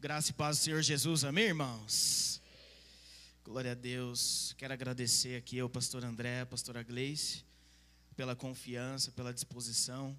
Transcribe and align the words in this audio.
Graça 0.00 0.30
e 0.30 0.32
paz 0.32 0.58
do 0.58 0.62
Senhor 0.62 0.80
Jesus, 0.80 1.24
amém, 1.24 1.46
irmãos? 1.46 2.40
Glória 3.44 3.72
a 3.72 3.74
Deus. 3.74 4.54
Quero 4.56 4.72
agradecer 4.72 5.36
aqui 5.36 5.58
ao 5.58 5.68
pastor 5.68 6.04
André, 6.04 6.44
pastora 6.44 6.84
Gleice, 6.84 7.42
pela 8.14 8.36
confiança, 8.36 9.10
pela 9.10 9.34
disposição. 9.34 10.16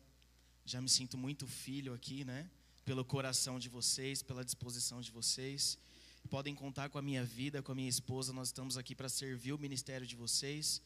Já 0.65 0.81
me 0.81 0.89
sinto 0.89 1.17
muito 1.17 1.47
filho 1.47 1.93
aqui, 1.93 2.25
né? 2.25 2.49
Pelo 2.83 3.05
coração 3.05 3.57
de 3.57 3.69
vocês, 3.69 4.21
pela 4.21 4.43
disposição 4.43 4.99
de 4.99 5.11
vocês. 5.11 5.77
Podem 6.29 6.53
contar 6.53 6.89
com 6.89 6.97
a 6.97 7.01
minha 7.01 7.23
vida, 7.23 7.61
com 7.61 7.71
a 7.71 7.75
minha 7.75 7.89
esposa. 7.89 8.33
Nós 8.33 8.49
estamos 8.49 8.77
aqui 8.77 8.93
para 8.93 9.07
servir 9.07 9.53
o 9.53 9.57
ministério 9.57 10.05
de 10.05 10.17
vocês, 10.17 10.81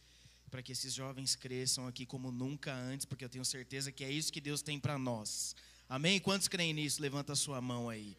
para 0.51 0.61
que 0.61 0.71
esses 0.71 0.93
jovens 0.93 1.35
cresçam 1.35 1.87
aqui 1.87 2.05
como 2.05 2.31
nunca 2.31 2.71
antes, 2.71 3.07
porque 3.07 3.25
eu 3.25 3.29
tenho 3.29 3.43
certeza 3.43 3.91
que 3.91 4.03
é 4.03 4.11
isso 4.11 4.31
que 4.31 4.39
Deus 4.39 4.61
tem 4.61 4.79
para 4.79 4.99
nós. 4.99 5.55
Amém? 5.89 6.19
Quantos 6.19 6.47
creem 6.47 6.75
nisso? 6.75 7.01
Levanta 7.01 7.33
a 7.33 7.35
sua 7.35 7.59
mão 7.59 7.89
aí. 7.89 8.15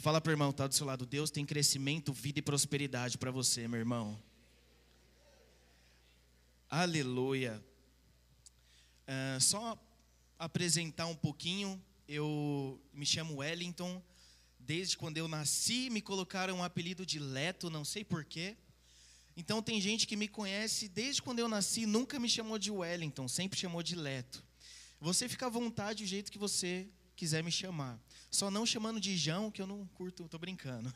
Fala 0.00 0.18
para 0.18 0.30
o 0.30 0.32
irmão, 0.32 0.48
está 0.48 0.66
do 0.66 0.74
seu 0.74 0.86
lado. 0.86 1.04
Deus 1.04 1.30
tem 1.30 1.44
crescimento, 1.44 2.10
vida 2.10 2.38
e 2.38 2.42
prosperidade 2.42 3.18
para 3.18 3.30
você, 3.30 3.68
meu 3.68 3.78
irmão. 3.78 4.18
Aleluia. 6.70 7.62
Uh, 9.06 9.38
só 9.42 9.78
apresentar 10.38 11.04
um 11.04 11.14
pouquinho. 11.14 11.78
Eu 12.08 12.80
me 12.94 13.04
chamo 13.04 13.40
Wellington. 13.40 14.02
Desde 14.58 14.96
quando 14.96 15.18
eu 15.18 15.28
nasci, 15.28 15.90
me 15.90 16.00
colocaram 16.00 16.56
um 16.56 16.64
apelido 16.64 17.04
de 17.04 17.18
Leto, 17.18 17.68
não 17.68 17.84
sei 17.84 18.02
porquê. 18.02 18.56
Então 19.36 19.62
tem 19.62 19.82
gente 19.82 20.06
que 20.06 20.16
me 20.16 20.28
conhece 20.28 20.88
desde 20.88 21.20
quando 21.20 21.40
eu 21.40 21.48
nasci, 21.48 21.84
nunca 21.84 22.18
me 22.18 22.28
chamou 22.28 22.58
de 22.58 22.70
Wellington, 22.70 23.28
sempre 23.28 23.58
chamou 23.58 23.82
de 23.82 23.94
Leto. 23.94 24.42
Você 24.98 25.28
fica 25.28 25.44
à 25.44 25.50
vontade 25.50 26.04
do 26.04 26.08
jeito 26.08 26.32
que 26.32 26.38
você 26.38 26.88
quiser 27.14 27.44
me 27.44 27.52
chamar. 27.52 28.00
Só 28.30 28.48
não 28.48 28.64
chamando 28.64 29.00
de 29.00 29.16
João, 29.16 29.50
que 29.50 29.60
eu 29.60 29.66
não 29.66 29.84
curto, 29.88 30.24
estou 30.24 30.38
brincando. 30.38 30.92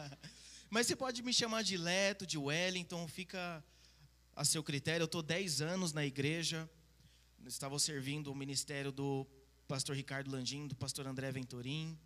Mas 0.68 0.86
você 0.86 0.94
pode 0.94 1.22
me 1.22 1.32
chamar 1.32 1.62
de 1.62 1.76
Leto, 1.78 2.26
de 2.26 2.36
Wellington, 2.36 3.08
fica 3.08 3.64
a 4.34 4.44
seu 4.44 4.62
critério. 4.62 5.04
Eu 5.04 5.06
estou 5.06 5.22
10 5.22 5.62
anos 5.62 5.94
na 5.94 6.04
igreja, 6.04 6.68
estava 7.46 7.78
servindo 7.78 8.30
o 8.30 8.34
ministério 8.34 8.92
do 8.92 9.26
pastor 9.66 9.96
Ricardo 9.96 10.30
Landim, 10.30 10.66
do 10.66 10.76
pastor 10.76 11.06
André 11.06 11.32
Venturim. 11.32 11.98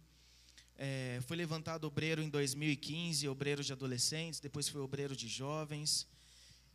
É, 0.77 1.19
fui 1.27 1.37
levantado 1.37 1.85
obreiro 1.85 2.23
em 2.23 2.29
2015, 2.29 3.27
obreiro 3.29 3.65
de 3.65 3.73
adolescentes, 3.73 4.39
depois 4.39 4.69
fui 4.69 4.81
obreiro 4.81 5.17
de 5.17 5.27
jovens. 5.27 6.07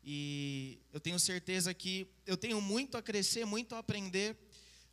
E 0.04 0.80
eu 0.92 1.00
tenho 1.00 1.18
certeza 1.18 1.74
que 1.74 2.08
eu 2.28 2.36
tenho 2.36 2.60
muito 2.60 2.98
a 2.98 3.02
crescer, 3.02 3.46
muito 3.46 3.74
a 3.74 3.80
aprender 3.80 4.38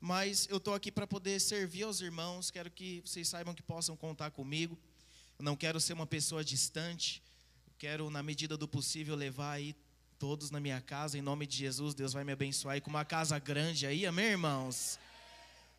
mas 0.02 0.48
eu 0.50 0.56
estou 0.56 0.74
aqui 0.74 0.90
para 0.90 1.06
poder 1.06 1.40
servir 1.40 1.84
aos 1.84 2.00
irmãos. 2.00 2.50
Quero 2.50 2.68
que 2.68 3.00
vocês 3.06 3.28
saibam 3.28 3.54
que 3.54 3.62
possam 3.62 3.96
contar 3.96 4.32
comigo. 4.32 4.76
Eu 5.38 5.44
não 5.44 5.54
quero 5.54 5.80
ser 5.80 5.92
uma 5.92 6.08
pessoa 6.08 6.42
distante. 6.42 7.22
Quero, 7.78 8.10
na 8.10 8.20
medida 8.20 8.56
do 8.56 8.66
possível, 8.66 9.14
levar 9.14 9.52
aí 9.52 9.76
todos 10.18 10.50
na 10.50 10.58
minha 10.58 10.80
casa. 10.80 11.16
Em 11.16 11.22
nome 11.22 11.46
de 11.46 11.56
Jesus, 11.56 11.94
Deus 11.94 12.12
vai 12.12 12.24
me 12.24 12.32
abençoar 12.32 12.74
aí 12.74 12.80
com 12.80 12.90
uma 12.90 13.04
casa 13.04 13.38
grande 13.38 13.86
aí, 13.86 14.04
amém, 14.04 14.30
irmãos? 14.30 14.98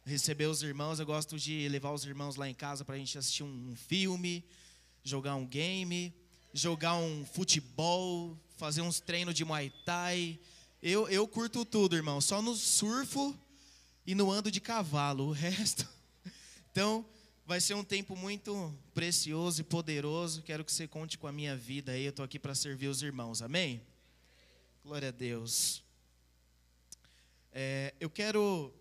Receber 0.06 0.46
os 0.46 0.64
irmãos, 0.64 1.02
eu 1.02 1.06
gosto 1.06 1.38
de 1.38 1.68
levar 1.68 1.92
os 1.92 2.06
irmãos 2.06 2.38
lá 2.38 2.48
em 2.48 2.54
casa 2.54 2.86
para 2.86 2.96
a 2.96 2.98
gente 2.98 3.18
assistir 3.18 3.44
um 3.44 3.76
filme, 3.76 4.42
jogar 5.04 5.36
um 5.36 5.46
game, 5.46 6.16
jogar 6.54 6.96
um 6.96 7.26
futebol, 7.26 8.40
fazer 8.56 8.80
uns 8.80 9.02
treinos 9.02 9.36
de 9.36 9.44
Muay 9.44 9.70
Thai. 9.84 10.40
Eu, 10.82 11.10
eu 11.10 11.28
curto 11.28 11.66
tudo, 11.66 11.98
irmão. 11.98 12.22
Só 12.22 12.42
no 12.42 12.56
surfo 12.56 13.38
e 14.06 14.16
no 14.16 14.32
ando 14.32 14.52
de 14.52 14.60
cavalo. 14.60 15.28
O 15.28 15.32
resto. 15.32 15.88
Então, 16.72 17.06
vai 17.46 17.62
ser 17.62 17.76
um 17.76 17.84
tempo 17.84 18.16
muito 18.16 18.76
precioso 18.96 19.62
e 19.62 19.64
poderoso. 19.64 20.42
Quero 20.42 20.66
que 20.66 20.72
você 20.72 20.88
conte 20.88 21.20
com 21.20 21.28
a 21.28 21.32
minha 21.32 21.56
vida 21.56 21.92
aí. 21.92 22.06
Eu 22.06 22.10
estou 22.10 22.26
aqui 22.26 22.40
para 22.40 22.56
servir 22.56 22.88
os 22.88 23.04
irmãos. 23.04 23.44
Amém? 23.44 23.80
Glória 24.84 25.10
a 25.10 25.12
Deus. 25.12 25.84
É, 27.52 27.94
eu 28.00 28.10
quero, 28.10 28.74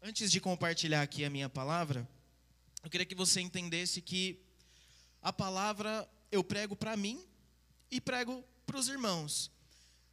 antes 0.00 0.30
de 0.30 0.40
compartilhar 0.40 1.02
aqui 1.02 1.24
a 1.24 1.30
minha 1.30 1.48
palavra, 1.48 2.08
eu 2.84 2.88
queria 2.88 3.04
que 3.04 3.16
você 3.16 3.40
entendesse 3.40 4.00
que 4.00 4.40
a 5.20 5.32
palavra 5.32 6.08
eu 6.30 6.44
prego 6.44 6.76
para 6.76 6.96
mim 6.96 7.26
e 7.90 8.00
prego 8.00 8.44
para 8.64 8.78
os 8.78 8.88
irmãos. 8.88 9.50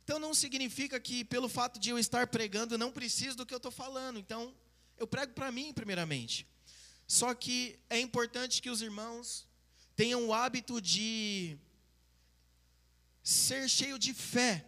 Então 0.10 0.18
não 0.18 0.34
significa 0.34 1.00
que 1.00 1.24
pelo 1.24 1.48
fato 1.48 1.80
de 1.80 1.92
eu 1.92 2.00
estar 2.00 2.26
pregando 2.26 2.80
não 2.80 2.92
preciso 2.92 3.38
do 3.38 3.46
que 3.46 3.54
eu 3.54 3.58
estou 3.58 3.72
falando. 3.72 4.18
Então 4.18 4.52
eu 4.98 5.06
prego 5.06 5.34
para 5.34 5.52
mim 5.52 5.72
primeiramente. 5.72 6.48
Só 7.08 7.32
que 7.36 7.78
é 7.88 8.00
importante 8.00 8.60
que 8.60 8.72
os 8.72 8.82
irmãos 8.82 9.48
tenham 9.96 10.26
o 10.26 10.34
hábito 10.34 10.82
de 10.82 11.60
ser 13.22 13.70
cheio 13.70 14.00
de 14.00 14.12
fé 14.12 14.66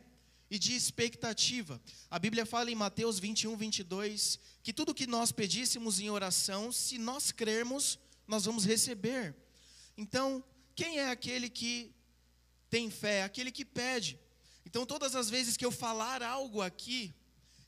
e 0.48 0.60
de 0.60 0.76
expectativa. 0.76 1.82
A 2.08 2.20
Bíblia 2.20 2.46
fala 2.46 2.70
em 2.70 2.76
Mateus 2.76 3.18
21, 3.18 3.58
22 3.58 4.40
que 4.62 4.72
tudo 4.72 4.94
que 4.94 5.08
nós 5.08 5.32
pedíssemos 5.32 6.00
em 6.00 6.12
oração, 6.12 6.72
se 6.72 7.00
nós 7.00 7.32
crermos, 7.32 7.98
nós 8.28 8.46
vamos 8.46 8.64
receber. 8.64 9.36
Então, 9.98 10.44
quem 10.76 11.00
é 11.00 11.10
aquele 11.10 11.50
que 11.50 11.92
tem 12.70 12.92
fé? 12.92 13.24
Aquele 13.24 13.52
que 13.52 13.66
pede. 13.66 14.20
Então, 14.72 14.86
todas 14.86 15.18
as 15.18 15.30
vezes 15.30 15.58
que 15.58 15.66
eu 15.66 15.72
falar 15.72 16.24
algo 16.24 16.62
aqui, 16.62 17.14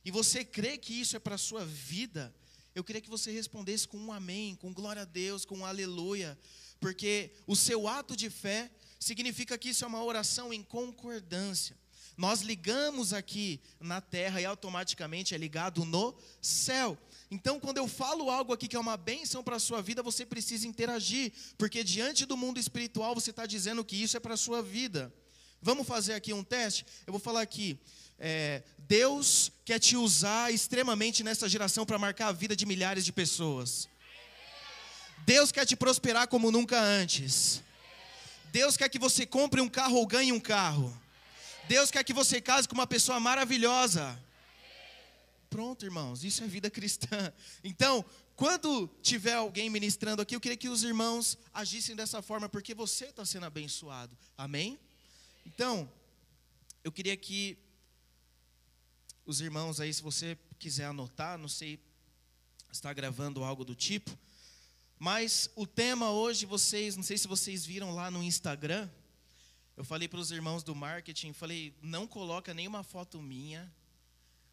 e 0.06 0.09
você 0.09 0.46
crê 0.46 0.78
que 0.78 0.94
isso 0.94 1.18
é 1.18 1.19
para 1.19 1.36
a 1.36 1.38
sua 1.38 1.66
vida, 1.66 2.34
eu 2.74 2.81
queria 2.81 3.02
que 3.02 3.09
você 3.09 3.30
respondesse 3.30 3.86
com 3.86 3.97
um 3.97 4.14
amém, 4.14 4.56
com 4.56 4.74
glória 4.74 5.02
a 5.02 5.06
Deus, 5.06 5.44
com 5.44 5.58
um 5.58 5.66
aleluia, 5.66 6.40
porque 6.80 7.31
o 7.46 7.58
seu 7.58 7.90
ato 7.90 8.16
de 8.16 8.30
fé 8.30 8.72
significa 9.02 9.58
que 9.58 9.72
isso 9.72 9.84
é 9.84 9.88
uma 9.88 10.02
oração 10.02 10.53
em 10.53 10.63
concordância. 10.63 11.78
Nós 12.16 12.40
ligamos 12.40 13.12
aqui 13.12 13.59
na 13.81 14.00
terra 14.00 14.40
e 14.40 14.46
automaticamente 14.46 15.36
é 15.36 15.38
ligado 15.38 15.84
no 15.84 16.16
céu. 16.42 16.97
Então, 17.30 17.59
quando 17.59 17.80
eu 17.80 17.88
falo 17.90 18.30
algo 18.30 18.53
aqui 18.53 18.69
que 18.69 18.78
é 18.78 18.80
uma 18.80 18.96
bênção 18.96 19.44
para 19.44 19.58
a 19.58 19.59
sua 19.59 19.81
vida, 19.81 20.02
você 20.02 20.25
precisa 20.25 20.66
interagir, 20.66 21.34
porque 21.58 21.84
diante 21.84 22.25
do 22.25 22.38
mundo 22.38 22.62
espiritual 22.62 23.13
você 23.13 23.31
está 23.31 23.46
dizendo 23.46 23.84
que 23.84 24.02
isso 24.02 24.16
é 24.16 24.22
para 24.22 24.36
a 24.36 24.38
sua 24.38 24.63
vida. 24.63 25.13
Vamos 25.63 25.88
fazer 25.88 26.13
aqui 26.13 26.34
um 26.34 26.44
teste? 26.44 26.85
Eu 27.07 27.13
vou 27.13 27.22
falar 27.22 27.41
aqui. 27.41 27.79
É, 28.19 28.62
Deus 28.79 29.50
quer 29.63 29.79
te 29.79 29.96
usar 29.96 30.53
extremamente 30.53 31.24
nessa 31.24 31.47
geração 31.47 31.85
para 31.85 31.97
marcar 31.97 32.28
a 32.28 32.31
vida 32.34 32.53
de 32.53 32.66
milhares 32.66 33.06
de 33.06 33.13
pessoas. 33.13 33.88
Deus 35.25 35.53
quer 35.53 35.66
te 35.66 35.78
prosperar 35.78 36.28
como 36.28 36.51
nunca 36.51 36.78
antes. 36.81 37.63
Deus 38.51 38.75
quer 38.75 38.90
que 38.90 39.00
você 39.00 39.25
compre 39.25 39.62
um 39.62 39.69
carro 39.69 39.96
ou 39.96 40.06
ganhe 40.06 40.34
um 40.34 40.40
carro. 40.40 40.96
Deus 41.69 41.90
quer 41.90 42.03
que 42.03 42.12
você 42.12 42.41
case 42.41 42.68
com 42.68 42.75
uma 42.75 42.85
pessoa 42.85 43.18
maravilhosa. 43.22 44.19
Pronto, 45.50 45.85
irmãos, 45.85 46.25
isso 46.25 46.44
é 46.44 46.47
vida 46.47 46.69
cristã. 46.69 47.31
Então, 47.63 48.03
quando 48.35 48.90
tiver 49.01 49.35
alguém 49.35 49.69
ministrando 49.69 50.22
aqui, 50.22 50.35
eu 50.35 50.41
queria 50.41 50.57
que 50.57 50.68
os 50.68 50.84
irmãos 50.84 51.38
agissem 51.53 51.95
dessa 51.95 52.22
forma, 52.22 52.50
porque 52.50 52.74
você 52.74 53.06
está 53.06 53.24
sendo 53.24 53.45
abençoado. 53.45 54.18
Amém? 54.38 54.78
Então, 55.46 55.92
eu 56.84 56.92
queria 56.92 57.16
que 57.18 57.58
os 59.26 59.42
irmãos 59.42 59.80
aí, 59.80 59.94
se 59.94 60.02
você 60.02 60.38
quiser 60.59 60.86
anotar, 60.86 61.38
não 61.38 61.48
sei, 61.48 61.80
está 62.72 62.92
gravando 62.92 63.44
algo 63.44 63.64
do 63.64 63.76
tipo, 63.76 64.18
mas 64.98 65.50
o 65.56 65.68
tema 65.68 66.12
hoje, 66.12 66.46
vocês, 66.46 66.96
não 66.96 67.04
sei 67.04 67.18
se 67.18 67.28
vocês 67.28 67.66
viram 67.66 67.94
lá 67.94 68.09
no 68.09 68.24
Instagram, 68.24 68.90
eu 69.76 69.84
falei 69.84 70.08
para 70.08 70.20
os 70.20 70.31
irmãos 70.31 70.64
do 70.64 70.76
marketing, 70.76 71.34
falei, 71.34 71.75
não 71.81 72.08
coloca 72.08 72.54
nenhuma 72.54 72.84
foto 72.84 73.22
minha, 73.22 73.72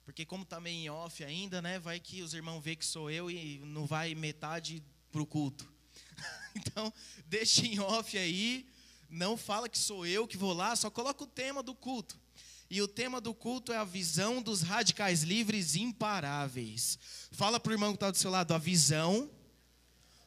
porque 0.04 0.24
como 0.24 0.42
está 0.42 0.60
meio 0.60 0.76
em 0.76 0.90
off 0.90 1.22
ainda, 1.22 1.60
né, 1.60 1.78
vai 1.78 2.00
que 2.00 2.22
os 2.22 2.34
irmãos 2.34 2.60
vê 2.60 2.74
que 2.74 2.84
sou 2.84 3.10
eu 3.10 3.30
e 3.30 3.58
não 3.60 3.86
vai 3.86 4.14
metade 4.14 4.82
para 5.12 5.22
o 5.22 5.26
culto. 5.26 5.70
então, 6.56 6.92
deixa 7.26 7.66
em 7.66 7.78
off 7.78 8.16
aí, 8.16 8.69
não 9.10 9.36
fala 9.36 9.68
que 9.68 9.78
sou 9.78 10.06
eu 10.06 10.26
que 10.26 10.36
vou 10.36 10.52
lá, 10.52 10.74
só 10.76 10.88
coloca 10.88 11.24
o 11.24 11.26
tema 11.26 11.62
do 11.62 11.74
culto. 11.74 12.18
E 12.70 12.80
o 12.80 12.86
tema 12.86 13.20
do 13.20 13.34
culto 13.34 13.72
é 13.72 13.76
a 13.76 13.84
visão 13.84 14.40
dos 14.40 14.62
radicais 14.62 15.24
livres 15.24 15.74
imparáveis. 15.74 16.98
Fala 17.32 17.58
para 17.58 17.70
o 17.70 17.74
irmão 17.74 17.90
que 17.90 17.96
está 17.96 18.10
do 18.12 18.16
seu 18.16 18.30
lado, 18.30 18.54
a 18.54 18.58
visão 18.58 19.28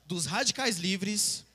dos 0.05 0.25
radicais 0.25 0.77
livres 0.77 1.45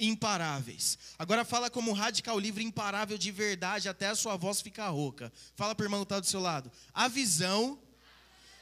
imparáveis. 0.00 0.98
Agora 1.18 1.44
fala 1.44 1.68
como 1.68 1.92
radical 1.92 2.38
livre 2.38 2.64
imparável 2.64 3.18
de 3.18 3.30
verdade, 3.30 3.90
até 3.90 4.08
a 4.08 4.14
sua 4.14 4.36
voz 4.36 4.62
ficar 4.62 4.88
rouca. 4.88 5.30
Fala 5.54 5.74
para 5.74 5.84
o 5.84 5.86
irmão 5.86 6.00
que 6.00 6.06
está 6.06 6.18
do 6.18 6.26
seu 6.26 6.40
lado, 6.40 6.72
a 6.94 7.08
visão 7.08 7.78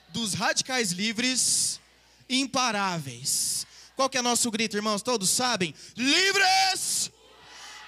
dos 0.09 0.35
radicais 0.35 0.91
livres 0.91 1.81
imparáveis. 2.29 3.65
Qual 3.95 4.11
que 4.11 4.19
é 4.19 4.23
nosso 4.23 4.51
grito, 4.51 4.77
irmãos? 4.77 5.03
Todos 5.03 5.31
sabem? 5.31 5.73
Livres! 5.97 7.13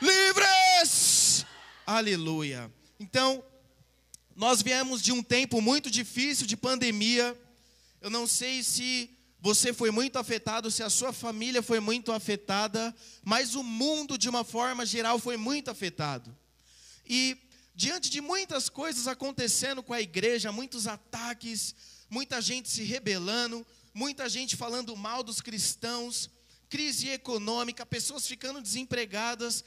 Livres! 0.03 1.47
Aleluia. 1.87 2.73
Então, 2.99 3.43
nós 4.35 4.61
viemos 4.61 5.01
de 5.01 5.13
um 5.13 5.23
tempo 5.23 5.61
muito 5.61 5.91
difícil 5.91 6.47
de 6.47 6.57
pandemia. 6.57 7.39
Eu 8.01 8.11
não 8.11 8.27
sei 8.27 8.63
se 8.63 9.11
você 9.41 9.73
foi 9.73 9.91
muito 9.91 10.19
afetado, 10.19 10.71
se 10.71 10.83
a 10.83 10.91
sua 10.91 11.13
família 11.13 11.63
foi 11.63 11.81
muito 11.81 12.13
afetada, 12.13 12.95
mas 13.25 13.55
o 13.55 13.63
mundo, 13.63 14.19
de 14.19 14.29
uma 14.29 14.45
forma 14.45 14.85
geral, 14.85 15.19
foi 15.19 15.37
muito 15.37 15.71
afetado. 15.71 16.37
E 17.07 17.37
diante 17.75 18.11
de 18.11 18.21
muitas 18.21 18.69
coisas 18.69 19.07
acontecendo 19.07 19.83
com 19.83 19.93
a 19.93 20.01
igreja, 20.01 20.53
muitos 20.53 20.87
ataques, 20.87 21.75
muita 22.09 22.41
gente 22.41 22.69
se 22.69 22.83
rebelando, 22.83 23.67
muita 23.95 24.29
gente 24.29 24.57
falando 24.57 24.97
mal 24.97 25.23
dos 25.23 25.41
cristãos, 25.41 26.31
crise 26.69 27.11
econômica, 27.11 27.85
pessoas 27.85 28.27
ficando 28.27 28.61
desempregadas, 28.61 29.65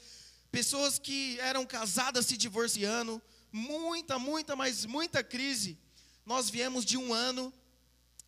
pessoas 0.56 0.98
que 0.98 1.38
eram 1.40 1.66
casadas 1.66 2.24
se 2.24 2.34
divorciando, 2.34 3.20
muita, 3.52 4.18
muita, 4.18 4.56
mas 4.56 4.86
muita 4.86 5.22
crise. 5.22 5.76
Nós 6.24 6.48
viemos 6.48 6.82
de 6.82 6.96
um 6.96 7.12
ano, 7.12 7.52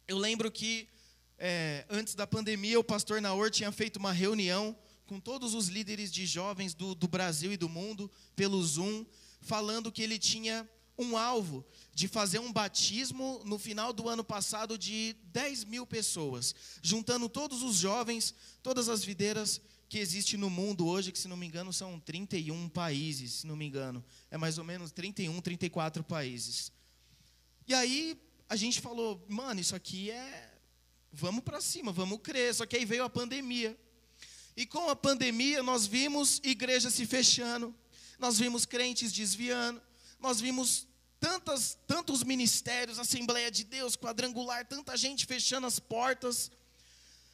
eu 0.06 0.19
lembro 0.19 0.50
que 0.50 0.86
é, 1.38 1.86
antes 1.88 2.14
da 2.14 2.26
pandemia, 2.26 2.78
o 2.78 2.84
pastor 2.84 3.22
Naor 3.22 3.50
tinha 3.50 3.72
feito 3.72 3.96
uma 3.96 4.12
reunião 4.12 4.76
com 5.06 5.19
todos 5.19 5.54
os 5.54 5.69
líderes 5.69 6.12
de 6.12 6.26
jovens 6.26 6.75
do, 6.75 6.94
do 6.94 7.08
Brasil 7.08 7.50
e 7.50 7.56
do 7.56 7.66
mundo, 7.66 8.10
pelo 8.36 8.62
Zoom, 8.62 9.06
falando 9.40 9.90
que 9.90 10.02
ele 10.02 10.19
tinha 10.19 10.69
um 10.98 11.16
alvo 11.16 11.64
de 11.94 12.08
fazer 12.08 12.40
um 12.40 12.52
batismo 12.52 13.40
no 13.46 13.58
final 13.58 13.90
do 13.90 14.06
ano 14.06 14.22
passado 14.22 14.76
de 14.76 15.16
10 15.32 15.64
mil 15.64 15.86
pessoas, 15.86 16.54
juntando 16.82 17.26
todos 17.26 17.62
os 17.62 17.76
jovens, 17.76 18.34
todas 18.62 18.90
as 18.90 19.02
videiras 19.02 19.62
que 19.88 19.99
existem 19.99 20.38
no 20.38 20.50
mundo 20.50 20.87
hoje, 20.87 21.11
que 21.11 21.19
se 21.19 21.29
não 21.29 21.37
me 21.37 21.46
engano 21.46 21.73
são 21.73 21.99
31 22.00 22.69
países, 22.69 23.32
se 23.32 23.46
não 23.46 23.56
me 23.56 23.67
engano, 23.67 24.05
é 24.31 24.37
mais 24.37 24.58
ou 24.58 24.64
menos 24.64 24.93
31, 24.93 25.40
34 25.40 26.05
países. 26.05 26.70
E 27.67 27.75
aí 27.75 28.20
a 28.49 28.56
gente 28.56 28.81
falou, 28.81 29.25
mano, 29.29 29.61
isso 29.61 29.75
aqui 29.75 30.11
é 30.11 30.49
Vamos 31.12 31.43
para 31.43 31.61
cima, 31.61 31.90
vamos 31.90 32.20
crer. 32.23 32.55
Só 32.55 32.67
que 32.67 32.76
aí 32.76 32.85
veio 32.85 33.05
a 33.05 33.11
pandemia. 33.11 33.79
E 34.56 34.67
com 34.67 34.88
a 34.88 34.96
pandemia 34.96 35.62
nós 35.62 35.87
vimos 35.87 36.41
igrejas 36.43 36.94
se 36.94 37.06
fechando, 37.06 37.75
nós 38.19 38.38
vimos 38.38 38.67
crentes 38.67 39.12
desviando, 39.12 39.81
nós 40.19 40.41
vimos 40.41 40.87
tantas, 41.20 41.79
tantos 41.87 42.25
ministérios, 42.25 42.99
Assembleia 42.99 43.52
de 43.52 43.62
Deus, 43.62 43.96
quadrangular, 43.96 44.67
tanta 44.67 44.96
gente 44.96 45.26
fechando 45.26 45.67
as 45.67 45.79
portas. 45.79 46.50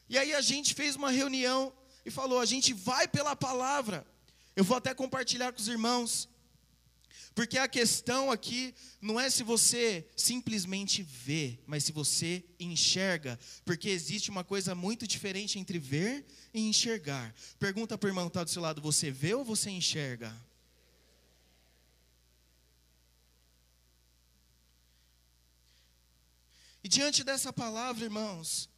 E 0.07 0.19
aí 0.19 0.35
a 0.35 0.43
gente 0.43 0.75
fez 0.75 0.97
uma 0.97 1.11
reunião 1.11 1.73
e 2.05 2.11
falou: 2.11 2.41
a 2.41 2.47
gente 2.47 2.73
vai 2.73 3.09
pela 3.09 3.35
palavra. 3.35 4.07
Eu 4.55 4.65
vou 4.65 4.77
até 4.77 4.95
compartilhar 4.95 5.53
com 5.53 5.61
os 5.61 5.69
irmãos. 5.69 6.29
Porque 7.35 7.59
a 7.59 7.67
questão 7.67 8.31
aqui 8.31 8.73
não 9.01 9.19
é 9.19 9.29
se 9.29 9.43
você 9.43 10.07
simplesmente 10.17 11.03
vê, 11.03 11.59
mas 11.67 11.83
se 11.83 11.91
você 11.91 12.45
enxerga. 12.61 13.39
Porque 13.65 13.89
existe 13.89 14.31
uma 14.31 14.45
coisa 14.45 14.73
muito 14.73 15.05
diferente 15.05 15.59
entre 15.59 15.79
ver 15.79 16.25
e 16.53 16.61
enxergar. 16.61 17.35
Pergunta 17.59 17.99
para 17.99 18.07
o 18.07 18.11
irmão 18.11 18.27
que 18.27 18.31
está 18.31 18.45
do 18.45 18.51
seu 18.51 18.63
lado: 18.63 18.81
você 18.81 19.11
vê 19.11 19.35
ou 19.35 19.45
você 19.45 19.69
enxerga? 19.71 20.33
E 26.85 26.89
diante 26.89 27.25
dessa 27.25 27.51
palavra, 27.51 28.05
irmãos, 28.05 28.69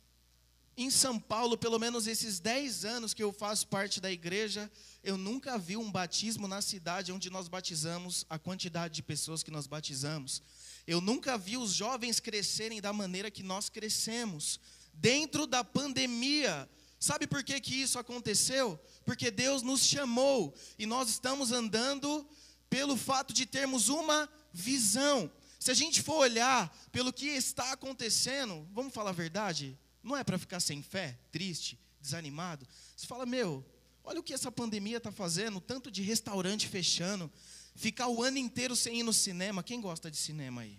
em 0.77 0.91
São 0.91 1.19
Paulo, 1.19 1.57
pelo 1.57 1.79
menos 1.79 2.07
esses 2.07 2.39
10 2.39 2.85
anos 2.85 3.15
que 3.15 3.23
eu 3.23 3.33
faço 3.33 3.67
parte 3.67 3.99
da 3.99 4.13
igreja, 4.13 4.71
eu 5.03 5.17
nunca 5.17 5.57
vi 5.57 5.75
um 5.75 5.91
batismo 5.91 6.47
na 6.47 6.61
cidade 6.61 7.13
onde 7.13 7.31
nós 7.31 7.49
batizamos, 7.49 8.27
a 8.29 8.39
quantidade 8.39 8.95
de 8.95 9.03
pessoas 9.03 9.43
que 9.43 9.51
nós 9.51 9.67
batizamos. 9.67 10.43
Eu 10.87 11.01
nunca 11.01 11.39
vi 11.39 11.57
os 11.57 11.73
jovens 11.73 12.21
crescerem 12.21 12.81
da 12.81 12.93
maneira 12.93 13.31
que 13.31 13.43
nós 13.43 13.71
crescemos, 13.71 14.61
dentro 14.93 15.47
da 15.47 15.65
pandemia. 15.65 16.69
Sabe 17.01 17.27
por 17.27 17.43
que, 17.43 17.59
que 17.59 17.75
isso 17.75 17.99
aconteceu? 17.99 18.79
Porque 19.05 19.31
Deus 19.31 19.63
nos 19.63 19.81
chamou 19.81 20.55
e 20.79 20.85
nós 20.85 21.09
estamos 21.09 21.53
andando 21.53 22.29
pelo 22.69 22.99
fato 22.99 23.33
de 23.33 23.47
termos 23.47 23.89
uma 23.89 24.29
visão. 24.53 25.31
Se 25.59 25.71
a 25.71 25.75
gente 25.75 26.03
for 26.03 26.17
olhar 26.17 26.71
pelo 26.93 27.13
que 27.13 27.29
está 27.29 27.73
acontecendo, 27.73 28.69
vamos 28.73 28.93
falar 28.93 29.11
a 29.11 29.15
verdade? 29.15 29.79
Não 30.07 30.17
é 30.17 30.23
para 30.23 30.39
ficar 30.39 30.61
sem 30.61 30.85
fé, 30.85 31.19
triste, 31.33 31.77
desanimado. 32.01 32.65
Você 32.97 33.09
fala, 33.09 33.27
meu, 33.27 33.67
olha 34.05 34.21
o 34.21 34.23
que 34.23 34.33
essa 34.33 34.53
pandemia 34.53 34.99
está 34.99 35.11
fazendo, 35.11 35.61
tanto 35.61 35.91
de 35.91 36.01
restaurante 36.01 36.69
fechando, 36.69 37.29
ficar 37.75 38.07
o 38.07 38.23
ano 38.23 38.39
inteiro 38.39 38.77
sem 38.77 39.01
ir 39.01 39.03
no 39.03 39.13
cinema. 39.13 39.65
Quem 39.65 39.81
gosta 39.81 40.09
de 40.09 40.17
cinema 40.17 40.61
aí? 40.61 40.79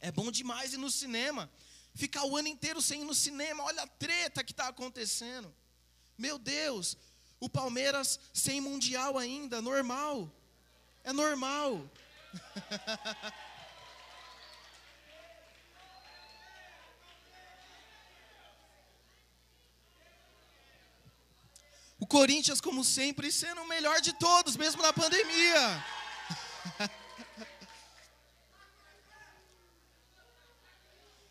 É 0.00 0.10
bom 0.10 0.30
demais 0.30 0.72
ir 0.72 0.78
no 0.78 0.90
cinema. 0.90 1.50
Ficar 1.94 2.24
o 2.24 2.38
ano 2.38 2.48
inteiro 2.48 2.80
sem 2.80 3.02
ir 3.02 3.04
no 3.04 3.14
cinema, 3.14 3.62
olha 3.62 3.82
a 3.82 3.86
treta 3.86 4.42
que 4.42 4.52
está 4.52 4.68
acontecendo. 4.68 5.54
Meu 6.16 6.38
Deus, 6.38 6.96
o 7.38 7.50
Palmeiras 7.50 8.18
sem 8.32 8.62
mundial 8.62 9.18
ainda, 9.18 9.60
normal. 9.60 10.34
É 11.04 11.12
normal. 11.12 11.86
O 21.98 22.06
Corinthians, 22.06 22.60
como 22.60 22.84
sempre, 22.84 23.32
sendo 23.32 23.62
o 23.62 23.68
melhor 23.68 24.00
de 24.00 24.12
todos, 24.12 24.56
mesmo 24.56 24.82
na 24.82 24.92
pandemia. 24.92 25.84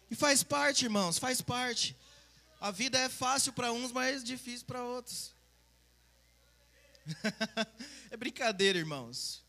e 0.10 0.16
faz 0.16 0.42
parte, 0.42 0.86
irmãos, 0.86 1.20
faz 1.20 1.40
parte. 1.40 1.96
A 2.60 2.72
vida 2.72 2.98
é 2.98 3.08
fácil 3.10 3.54
para 3.54 3.72
uns, 3.72 3.92
mas 3.92 4.24
difícil 4.24 4.66
para 4.66 4.82
outros. 4.84 5.36
é 8.10 8.18
brincadeira, 8.18 8.80
irmãos. 8.80 9.44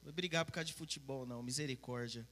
Não 0.00 0.04
vou 0.04 0.12
brigar 0.14 0.46
por 0.46 0.52
causa 0.52 0.64
de 0.64 0.72
futebol, 0.72 1.26
não, 1.26 1.42
misericórdia. 1.42 2.26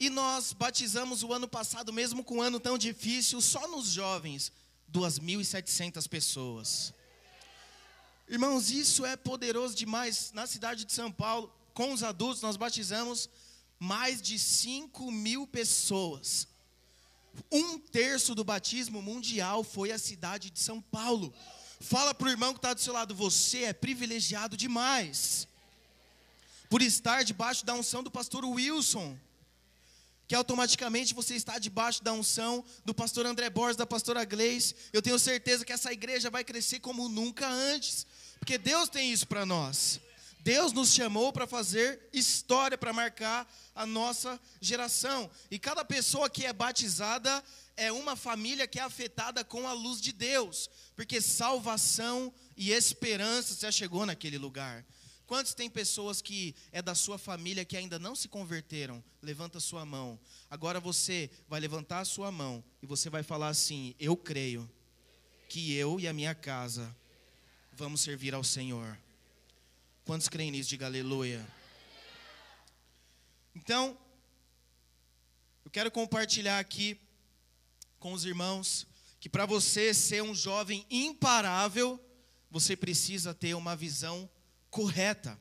E 0.00 0.08
nós 0.08 0.54
batizamos 0.54 1.22
o 1.22 1.32
ano 1.34 1.46
passado, 1.46 1.92
mesmo 1.92 2.24
com 2.24 2.38
um 2.38 2.42
ano 2.42 2.58
tão 2.58 2.78
difícil, 2.78 3.42
só 3.42 3.68
nos 3.68 3.88
jovens, 3.88 4.50
2.700 4.90 6.08
pessoas. 6.08 6.94
Irmãos, 8.32 8.70
isso 8.70 9.04
é 9.04 9.14
poderoso 9.14 9.74
demais. 9.74 10.32
Na 10.32 10.46
cidade 10.46 10.86
de 10.86 10.92
São 10.94 11.12
Paulo, 11.12 11.52
com 11.74 11.92
os 11.92 12.02
adultos, 12.02 12.40
nós 12.40 12.56
batizamos 12.56 13.28
mais 13.78 14.22
de 14.22 14.38
5 14.38 15.12
mil 15.12 15.46
pessoas. 15.46 16.48
Um 17.50 17.78
terço 17.78 18.34
do 18.34 18.42
batismo 18.42 19.02
mundial 19.02 19.62
foi 19.62 19.92
a 19.92 19.98
cidade 19.98 20.48
de 20.48 20.58
São 20.58 20.80
Paulo. 20.80 21.30
Fala 21.78 22.14
para 22.14 22.26
o 22.26 22.30
irmão 22.30 22.54
que 22.54 22.58
está 22.58 22.72
do 22.72 22.80
seu 22.80 22.94
lado, 22.94 23.14
você 23.14 23.64
é 23.64 23.74
privilegiado 23.74 24.56
demais. 24.56 25.46
Por 26.70 26.80
estar 26.80 27.24
debaixo 27.24 27.66
da 27.66 27.74
unção 27.74 28.02
do 28.02 28.10
pastor 28.10 28.46
Wilson. 28.46 29.14
Que 30.26 30.34
automaticamente 30.34 31.12
você 31.12 31.34
está 31.34 31.58
debaixo 31.58 32.02
da 32.02 32.14
unção 32.14 32.64
do 32.82 32.94
pastor 32.94 33.26
André 33.26 33.50
Borges, 33.50 33.76
da 33.76 33.84
pastora 33.84 34.24
Gleice. 34.24 34.74
Eu 34.90 35.02
tenho 35.02 35.18
certeza 35.18 35.66
que 35.66 35.72
essa 35.74 35.92
igreja 35.92 36.30
vai 36.30 36.42
crescer 36.42 36.80
como 36.80 37.10
nunca 37.10 37.46
antes 37.46 38.06
porque 38.42 38.58
Deus 38.58 38.88
tem 38.88 39.12
isso 39.12 39.24
para 39.28 39.46
nós. 39.46 40.00
Deus 40.40 40.72
nos 40.72 40.92
chamou 40.92 41.32
para 41.32 41.46
fazer 41.46 42.08
história, 42.12 42.76
para 42.76 42.92
marcar 42.92 43.48
a 43.72 43.86
nossa 43.86 44.38
geração. 44.60 45.30
E 45.48 45.60
cada 45.60 45.84
pessoa 45.84 46.28
que 46.28 46.44
é 46.44 46.52
batizada 46.52 47.40
é 47.76 47.92
uma 47.92 48.16
família 48.16 48.66
que 48.66 48.80
é 48.80 48.82
afetada 48.82 49.44
com 49.44 49.68
a 49.68 49.72
luz 49.72 50.00
de 50.00 50.12
Deus, 50.12 50.68
porque 50.96 51.20
salvação 51.20 52.34
e 52.56 52.72
esperança 52.72 53.54
já 53.54 53.70
chegou 53.70 54.04
naquele 54.04 54.38
lugar. 54.38 54.84
Quantos 55.24 55.54
tem 55.54 55.70
pessoas 55.70 56.20
que 56.20 56.52
é 56.72 56.82
da 56.82 56.96
sua 56.96 57.18
família 57.18 57.64
que 57.64 57.76
ainda 57.76 57.96
não 57.96 58.16
se 58.16 58.26
converteram? 58.26 59.04
Levanta 59.22 59.60
sua 59.60 59.84
mão. 59.84 60.18
Agora 60.50 60.80
você 60.80 61.30
vai 61.48 61.60
levantar 61.60 62.00
a 62.00 62.04
sua 62.04 62.32
mão 62.32 62.64
e 62.82 62.86
você 62.86 63.08
vai 63.08 63.22
falar 63.22 63.50
assim: 63.50 63.94
Eu 64.00 64.16
creio 64.16 64.68
que 65.48 65.72
eu 65.74 66.00
e 66.00 66.08
a 66.08 66.12
minha 66.12 66.34
casa 66.34 66.92
vamos 67.72 68.00
servir 68.00 68.34
ao 68.34 68.44
Senhor. 68.44 68.98
Quantos 70.04 70.28
creem 70.28 70.50
nisso? 70.50 70.70
Diga 70.70 70.86
aleluia. 70.86 71.46
Então, 73.54 73.96
eu 75.64 75.70
quero 75.70 75.90
compartilhar 75.90 76.58
aqui 76.58 76.98
com 77.98 78.12
os 78.12 78.24
irmãos 78.24 78.86
que 79.20 79.28
para 79.28 79.46
você 79.46 79.94
ser 79.94 80.22
um 80.22 80.34
jovem 80.34 80.84
imparável, 80.90 82.00
você 82.50 82.76
precisa 82.76 83.32
ter 83.32 83.54
uma 83.54 83.76
visão 83.76 84.28
correta. 84.68 85.40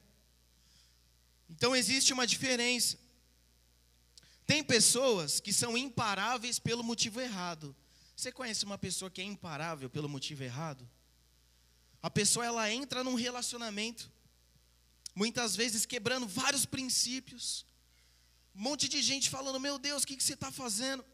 Então 1.49 1.75
existe 1.75 2.13
uma 2.13 2.27
diferença. 2.27 2.97
Tem 4.45 4.63
pessoas 4.63 5.39
que 5.39 5.51
são 5.51 5.77
imparáveis 5.77 6.59
pelo 6.59 6.83
motivo 6.83 7.19
errado. 7.19 7.75
Você 8.15 8.31
conhece 8.31 8.65
uma 8.65 8.77
pessoa 8.77 9.09
que 9.09 9.21
é 9.21 9.23
imparável 9.23 9.89
pelo 9.89 10.07
motivo 10.07 10.43
errado? 10.43 10.87
A 12.01 12.09
pessoa 12.09 12.45
ela 12.45 12.71
entra 12.71 13.03
num 13.03 13.15
relacionamento, 13.15 14.11
muitas 15.13 15.55
vezes 15.55 15.85
quebrando 15.85 16.27
vários 16.27 16.65
princípios. 16.65 17.65
Um 18.55 18.61
monte 18.61 18.89
de 18.89 19.01
gente 19.01 19.29
falando: 19.29 19.59
Meu 19.59 19.77
Deus, 19.77 20.03
o 20.03 20.07
que, 20.07 20.17
que 20.17 20.23
você 20.23 20.33
está 20.33 20.51
fazendo? 20.51 21.05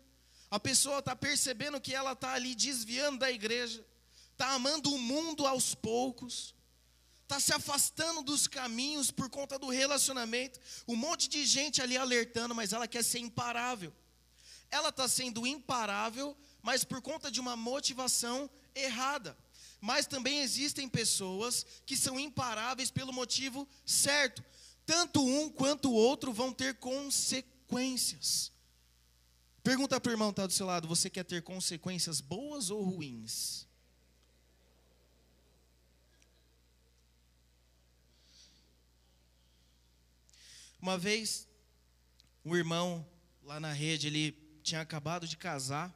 A 0.50 0.60
pessoa 0.60 1.00
está 1.00 1.16
percebendo 1.16 1.82
que 1.82 1.94
ela 1.94 2.14
está 2.14 2.34
ali 2.34 2.56
desviando 2.56 3.20
da 3.20 3.30
igreja, 3.30 3.86
está 4.32 4.54
amando 4.54 4.94
o 4.94 4.98
mundo 4.98 5.46
aos 5.46 5.76
poucos, 5.76 6.56
está 7.24 7.38
se 7.38 7.52
afastando 7.52 8.24
dos 8.24 8.48
caminhos 8.48 9.12
por 9.12 9.30
conta 9.30 9.60
do 9.60 9.68
relacionamento. 9.68 10.58
Um 10.88 10.96
monte 10.96 11.28
de 11.28 11.46
gente 11.46 11.82
ali 11.82 11.98
alertando, 11.98 12.56
mas 12.56 12.72
ela 12.72 12.88
quer 12.88 13.04
ser 13.04 13.20
imparável. 13.20 13.94
Ela 14.72 14.90
está 14.90 15.06
sendo 15.08 15.46
imparável, 15.46 16.36
mas 16.62 16.86
por 16.86 17.02
conta 17.02 17.30
de 17.30 17.42
uma 17.42 17.58
motivação 17.58 18.50
errada. 18.74 19.38
Mas 19.80 20.08
também 20.08 20.40
existem 20.40 20.90
pessoas 20.90 21.66
que 21.86 21.96
são 21.96 22.20
imparáveis 22.20 22.90
pelo 22.90 23.14
motivo 23.14 23.68
certo. 23.86 24.44
Tanto 24.86 25.24
um 25.24 25.50
quanto 25.50 25.90
o 25.90 25.94
outro 25.94 26.34
vão 26.34 26.52
ter 26.52 26.76
consequências. 26.76 28.52
Pergunta 29.64 30.00
para 30.00 30.10
o 30.10 30.14
irmão 30.14 30.30
que 30.30 30.40
está 30.40 30.48
do 30.48 30.54
seu 30.54 30.66
lado: 30.66 30.88
você 30.88 31.10
quer 31.10 31.26
ter 31.26 31.44
consequências 31.44 32.22
boas 32.22 32.70
ou 32.70 32.82
ruins? 32.84 33.68
Uma 40.82 40.98
vez, 40.98 41.48
um 42.46 42.56
irmão 42.56 43.06
lá 43.44 43.60
na 43.60 43.74
rede, 43.74 44.08
ele 44.08 44.32
tinha 44.64 44.80
acabado 44.80 45.28
de 45.28 45.36
casar. 45.36 45.94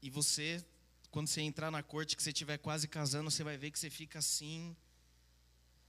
E 0.00 0.08
você, 0.08 0.64
quando 1.16 1.28
você 1.28 1.40
entrar 1.40 1.70
na 1.70 1.82
corte, 1.82 2.14
que 2.14 2.22
você 2.22 2.28
estiver 2.28 2.58
quase 2.58 2.86
casando, 2.86 3.30
você 3.30 3.42
vai 3.42 3.56
ver 3.56 3.70
que 3.70 3.78
você 3.78 3.88
fica 3.88 4.18
assim. 4.18 4.76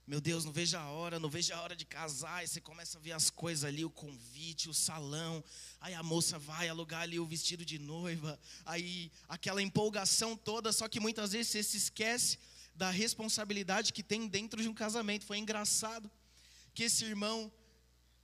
Meu 0.06 0.22
Deus, 0.22 0.42
não 0.42 0.50
vejo 0.50 0.74
a 0.78 0.86
hora, 0.88 1.20
não 1.20 1.28
vejo 1.28 1.52
a 1.52 1.60
hora 1.60 1.76
de 1.76 1.84
casar. 1.84 2.42
E 2.42 2.48
você 2.48 2.62
começa 2.62 2.96
a 2.96 3.00
ver 3.02 3.12
as 3.12 3.28
coisas 3.28 3.62
ali, 3.62 3.84
o 3.84 3.90
convite, 3.90 4.70
o 4.70 4.72
salão. 4.72 5.44
Aí 5.82 5.92
a 5.92 6.02
moça 6.02 6.38
vai 6.38 6.66
alugar 6.70 7.02
ali 7.02 7.20
o 7.20 7.26
vestido 7.26 7.62
de 7.62 7.78
noiva. 7.78 8.40
Aí 8.64 9.12
aquela 9.28 9.60
empolgação 9.60 10.34
toda, 10.34 10.72
só 10.72 10.88
que 10.88 10.98
muitas 10.98 11.32
vezes 11.32 11.48
você 11.48 11.62
se 11.62 11.76
esquece 11.76 12.38
da 12.74 12.90
responsabilidade 12.90 13.92
que 13.92 14.02
tem 14.02 14.26
dentro 14.26 14.62
de 14.62 14.68
um 14.70 14.72
casamento. 14.72 15.26
Foi 15.26 15.36
engraçado 15.36 16.10
que 16.72 16.84
esse 16.84 17.04
irmão, 17.04 17.52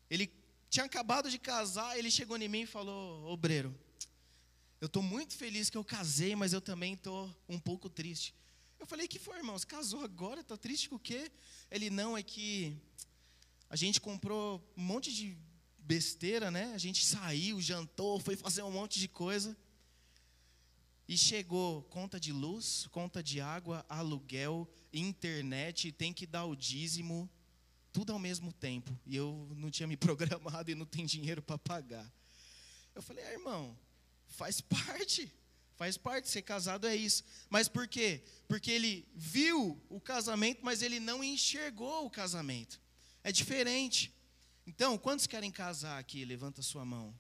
ele 0.09 0.33
tinha 0.71 0.87
acabado 0.87 1.31
de 1.31 1.39
casar, 1.39 1.99
ele 1.99 2.11
chegou 2.11 2.39
em 2.39 2.49
mim 2.49 2.63
e 2.63 2.67
falou: 2.67 3.31
Obreiro, 3.31 3.79
eu 4.81 4.87
estou 4.87 5.03
muito 5.03 5.35
feliz 5.37 5.71
que 5.71 5.77
eu 5.77 5.85
casei, 5.85 6.35
mas 6.37 6.53
eu 6.53 6.61
também 6.61 6.95
estou 6.95 7.35
um 7.49 7.59
pouco 7.59 7.89
triste. 7.89 8.35
Eu 8.79 8.87
falei: 8.87 9.09
Que 9.09 9.19
foi, 9.19 9.39
irmão? 9.39 9.59
Você 9.59 9.67
casou 9.67 10.03
agora? 10.03 10.41
Está 10.41 10.57
triste 10.57 10.89
com 10.89 10.97
o 10.97 10.99
quê? 11.01 11.31
Ele: 11.71 11.91
Não, 11.91 12.17
é 12.17 12.23
que 12.23 12.77
a 13.69 13.77
gente 13.77 14.01
comprou 14.01 14.63
um 14.77 14.83
monte 14.83 15.13
de 15.13 15.37
besteira, 15.79 16.51
né? 16.51 16.73
A 16.75 16.79
gente 16.79 17.05
saiu, 17.05 17.61
jantou, 17.61 18.21
foi 18.21 18.37
fazer 18.37 18.63
um 18.63 18.71
monte 18.71 18.99
de 18.99 19.09
coisa. 19.09 19.57
E 21.07 21.19
chegou 21.19 21.83
conta 21.85 22.19
de 22.19 22.33
luz, 22.33 22.87
conta 22.91 23.23
de 23.23 23.41
água, 23.41 23.85
aluguel, 23.89 24.67
internet, 24.93 25.93
tem 25.93 26.15
que 26.15 26.27
dar 26.27 26.47
o 26.47 26.57
dízimo 26.57 27.29
tudo 27.93 28.13
ao 28.13 28.19
mesmo 28.19 28.53
tempo. 28.53 28.99
E 29.07 29.15
eu 29.15 29.49
não 29.57 29.71
tinha 29.71 29.87
me 29.87 29.97
programado 29.99 30.71
e 30.71 30.75
não 30.75 30.87
tem 30.87 31.05
dinheiro 31.05 31.43
para 31.43 31.59
pagar. 31.59 32.11
Eu 32.95 33.03
falei, 33.03 33.25
ah, 33.25 33.33
irmão, 33.33 33.77
faz 34.35 34.61
parte. 34.61 35.33
Faz 35.77 35.97
parte, 35.97 36.29
ser 36.29 36.43
casado 36.43 36.87
é 36.87 36.95
isso. 36.95 37.25
Mas 37.51 37.69
por 37.69 37.89
quê? 37.89 38.23
Porque 38.47 38.71
ele 38.71 39.09
viu 39.15 39.81
o 39.89 40.01
casamento, 40.01 40.61
mas 40.63 40.83
ele 40.83 41.01
não 41.01 41.25
enxergou 41.25 42.07
o 42.07 42.11
casamento. 42.11 42.81
É 43.25 43.33
diferente. 43.33 44.15
Então, 44.67 44.97
quantos 44.97 45.27
querem 45.27 45.51
casar 45.51 45.99
aqui? 45.99 46.25
Levanta 46.25 46.63
sua 46.63 46.85
mão. 46.85 47.15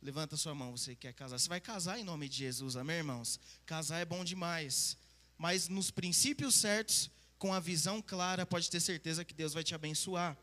Levanta 0.00 0.36
sua 0.36 0.54
mão, 0.54 0.74
você 0.74 0.96
quer 0.96 1.12
casar. 1.12 1.38
Você 1.38 1.48
vai 1.48 1.60
casar 1.60 1.98
em 1.98 2.04
nome 2.04 2.28
de 2.28 2.38
Jesus, 2.38 2.76
amém, 2.76 2.96
irmãos? 2.96 3.38
Casar 3.66 3.98
é 3.98 4.04
bom 4.06 4.24
demais. 4.24 4.96
Mas 5.36 5.68
nos 5.68 5.90
princípios 5.90 6.54
certos, 6.54 7.10
com 7.38 7.52
a 7.52 7.60
visão 7.60 8.00
clara, 8.00 8.46
pode 8.46 8.70
ter 8.70 8.80
certeza 8.80 9.24
que 9.24 9.34
Deus 9.34 9.52
vai 9.52 9.62
te 9.62 9.74
abençoar. 9.74 10.36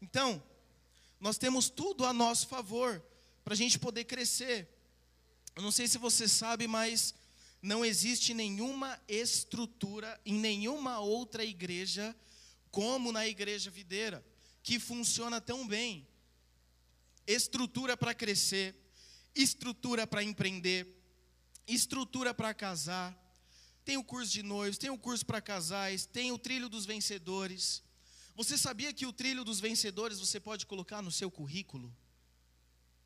Então, 0.00 0.42
nós 1.20 1.36
temos 1.36 1.68
tudo 1.68 2.06
a 2.06 2.12
nosso 2.12 2.48
favor 2.48 3.02
para 3.44 3.54
a 3.54 3.56
gente 3.56 3.78
poder 3.78 4.04
crescer. 4.04 4.68
Eu 5.54 5.62
não 5.62 5.72
sei 5.72 5.86
se 5.86 5.98
você 5.98 6.26
sabe, 6.26 6.66
mas 6.66 7.14
não 7.60 7.84
existe 7.84 8.34
nenhuma 8.34 9.00
estrutura 9.06 10.20
em 10.24 10.34
nenhuma 10.34 10.98
outra 10.98 11.44
igreja 11.44 12.14
como 12.70 13.12
na 13.12 13.26
igreja 13.26 13.70
videira 13.70 14.24
que 14.62 14.78
funciona 14.78 15.40
tão 15.40 15.66
bem. 15.66 16.06
Estrutura 17.26 17.96
para 17.96 18.14
crescer, 18.14 18.74
estrutura 19.34 20.06
para 20.06 20.22
empreender, 20.22 20.86
estrutura 21.66 22.34
para 22.34 22.54
casar, 22.54 23.16
tem 23.84 23.96
o 23.96 24.04
curso 24.04 24.32
de 24.32 24.42
noivos, 24.42 24.78
tem 24.78 24.90
o 24.90 24.98
curso 24.98 25.24
para 25.26 25.40
casais, 25.40 26.06
tem 26.06 26.32
o 26.32 26.38
trilho 26.38 26.68
dos 26.68 26.86
vencedores. 26.86 27.82
Você 28.34 28.56
sabia 28.56 28.92
que 28.92 29.06
o 29.06 29.12
trilho 29.12 29.44
dos 29.44 29.60
vencedores 29.60 30.18
você 30.18 30.40
pode 30.40 30.66
colocar 30.66 31.02
no 31.02 31.10
seu 31.10 31.30
currículo? 31.30 31.94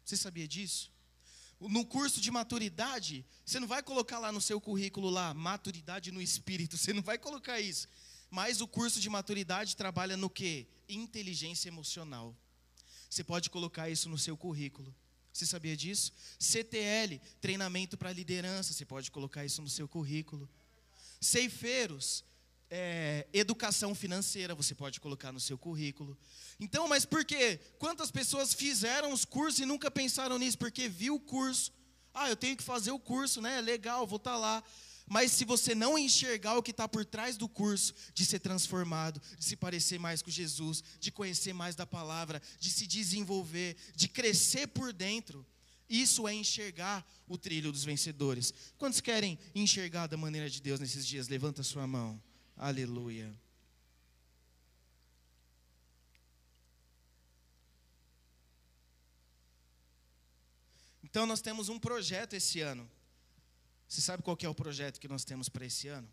Você 0.06 0.16
sabia 0.16 0.46
disso? 0.46 0.92
No 1.58 1.84
curso 1.84 2.20
de 2.20 2.30
maturidade, 2.30 3.26
você 3.44 3.58
não 3.58 3.66
vai 3.66 3.82
colocar 3.82 4.20
lá 4.20 4.30
no 4.30 4.40
seu 4.40 4.60
currículo 4.60 5.10
lá, 5.10 5.34
maturidade 5.34 6.12
no 6.12 6.22
espírito, 6.22 6.76
você 6.78 6.92
não 6.92 7.02
vai 7.02 7.18
colocar 7.18 7.60
isso. 7.60 7.88
Mas 8.30 8.60
o 8.60 8.68
curso 8.68 9.00
de 9.00 9.10
maturidade 9.10 9.74
trabalha 9.74 10.16
no 10.16 10.30
que? 10.30 10.68
Inteligência 10.88 11.68
emocional. 11.68 12.36
Você 13.10 13.24
pode 13.24 13.50
colocar 13.50 13.90
isso 13.90 14.08
no 14.08 14.16
seu 14.16 14.36
currículo. 14.36 14.94
Você 15.32 15.44
sabia 15.44 15.76
disso? 15.76 16.12
CTL, 16.38 17.20
treinamento 17.40 17.98
para 17.98 18.12
liderança, 18.12 18.72
você 18.72 18.84
pode 18.84 19.10
colocar 19.10 19.44
isso 19.44 19.60
no 19.60 19.68
seu 19.68 19.88
currículo. 19.88 20.48
Ceifeiros, 21.20 22.24
é, 22.70 23.26
educação 23.32 23.94
financeira, 23.94 24.54
você 24.54 24.74
pode 24.74 25.00
colocar 25.00 25.32
no 25.32 25.40
seu 25.40 25.56
currículo. 25.56 26.18
Então, 26.58 26.88
mas 26.88 27.04
por 27.04 27.24
quê? 27.24 27.60
Quantas 27.78 28.10
pessoas 28.10 28.54
fizeram 28.54 29.12
os 29.12 29.24
cursos 29.24 29.60
e 29.60 29.66
nunca 29.66 29.90
pensaram 29.90 30.38
nisso? 30.38 30.58
Porque 30.58 30.88
viu 30.88 31.14
o 31.16 31.20
curso. 31.20 31.72
Ah, 32.12 32.28
eu 32.30 32.36
tenho 32.36 32.56
que 32.56 32.62
fazer 32.62 32.90
o 32.90 32.98
curso, 32.98 33.40
né? 33.40 33.60
Legal, 33.60 34.06
vou 34.06 34.16
estar 34.16 34.32
tá 34.32 34.36
lá. 34.36 34.64
Mas 35.08 35.30
se 35.32 35.44
você 35.44 35.74
não 35.74 35.96
enxergar 35.96 36.56
o 36.56 36.62
que 36.62 36.72
está 36.72 36.88
por 36.88 37.04
trás 37.04 37.36
do 37.36 37.48
curso, 37.48 37.94
de 38.12 38.26
ser 38.26 38.40
transformado, 38.40 39.22
de 39.38 39.44
se 39.44 39.54
parecer 39.54 40.00
mais 40.00 40.20
com 40.20 40.30
Jesus, 40.30 40.82
de 40.98 41.12
conhecer 41.12 41.52
mais 41.52 41.76
da 41.76 41.86
palavra, 41.86 42.42
de 42.58 42.70
se 42.70 42.86
desenvolver, 42.86 43.76
de 43.94 44.08
crescer 44.08 44.66
por 44.66 44.92
dentro, 44.92 45.46
isso 45.88 46.26
é 46.26 46.34
enxergar 46.34 47.06
o 47.28 47.38
trilho 47.38 47.70
dos 47.70 47.84
vencedores. 47.84 48.52
Quantos 48.76 49.00
querem 49.00 49.38
enxergar 49.54 50.08
da 50.08 50.16
maneira 50.16 50.50
de 50.50 50.60
Deus 50.60 50.80
nesses 50.80 51.06
dias? 51.06 51.28
Levanta 51.28 51.62
sua 51.62 51.86
mão. 51.86 52.20
Aleluia. 52.56 53.32
Então 61.02 61.26
nós 61.26 61.40
temos 61.40 61.68
um 61.68 61.78
projeto 61.78 62.34
esse 62.34 62.60
ano. 62.60 62.90
Você 63.88 64.00
sabe 64.00 64.22
qual 64.22 64.36
é 64.40 64.48
o 64.48 64.54
projeto 64.54 64.98
que 64.98 65.08
nós 65.08 65.24
temos 65.24 65.48
para 65.48 65.64
esse 65.64 65.88
ano? 65.88 66.08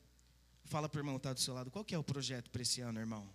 Fala 0.66 0.88
para 0.88 0.98
o 0.98 1.02
irmão 1.02 1.16
que 1.16 1.20
está 1.20 1.34
do 1.34 1.40
seu 1.40 1.54
lado, 1.54 1.72
qual 1.72 1.86
é 1.90 1.98
o 1.98 2.04
projeto 2.04 2.50
para 2.50 2.62
esse 2.62 2.82
ano, 2.82 3.00
irmão? 3.00 3.30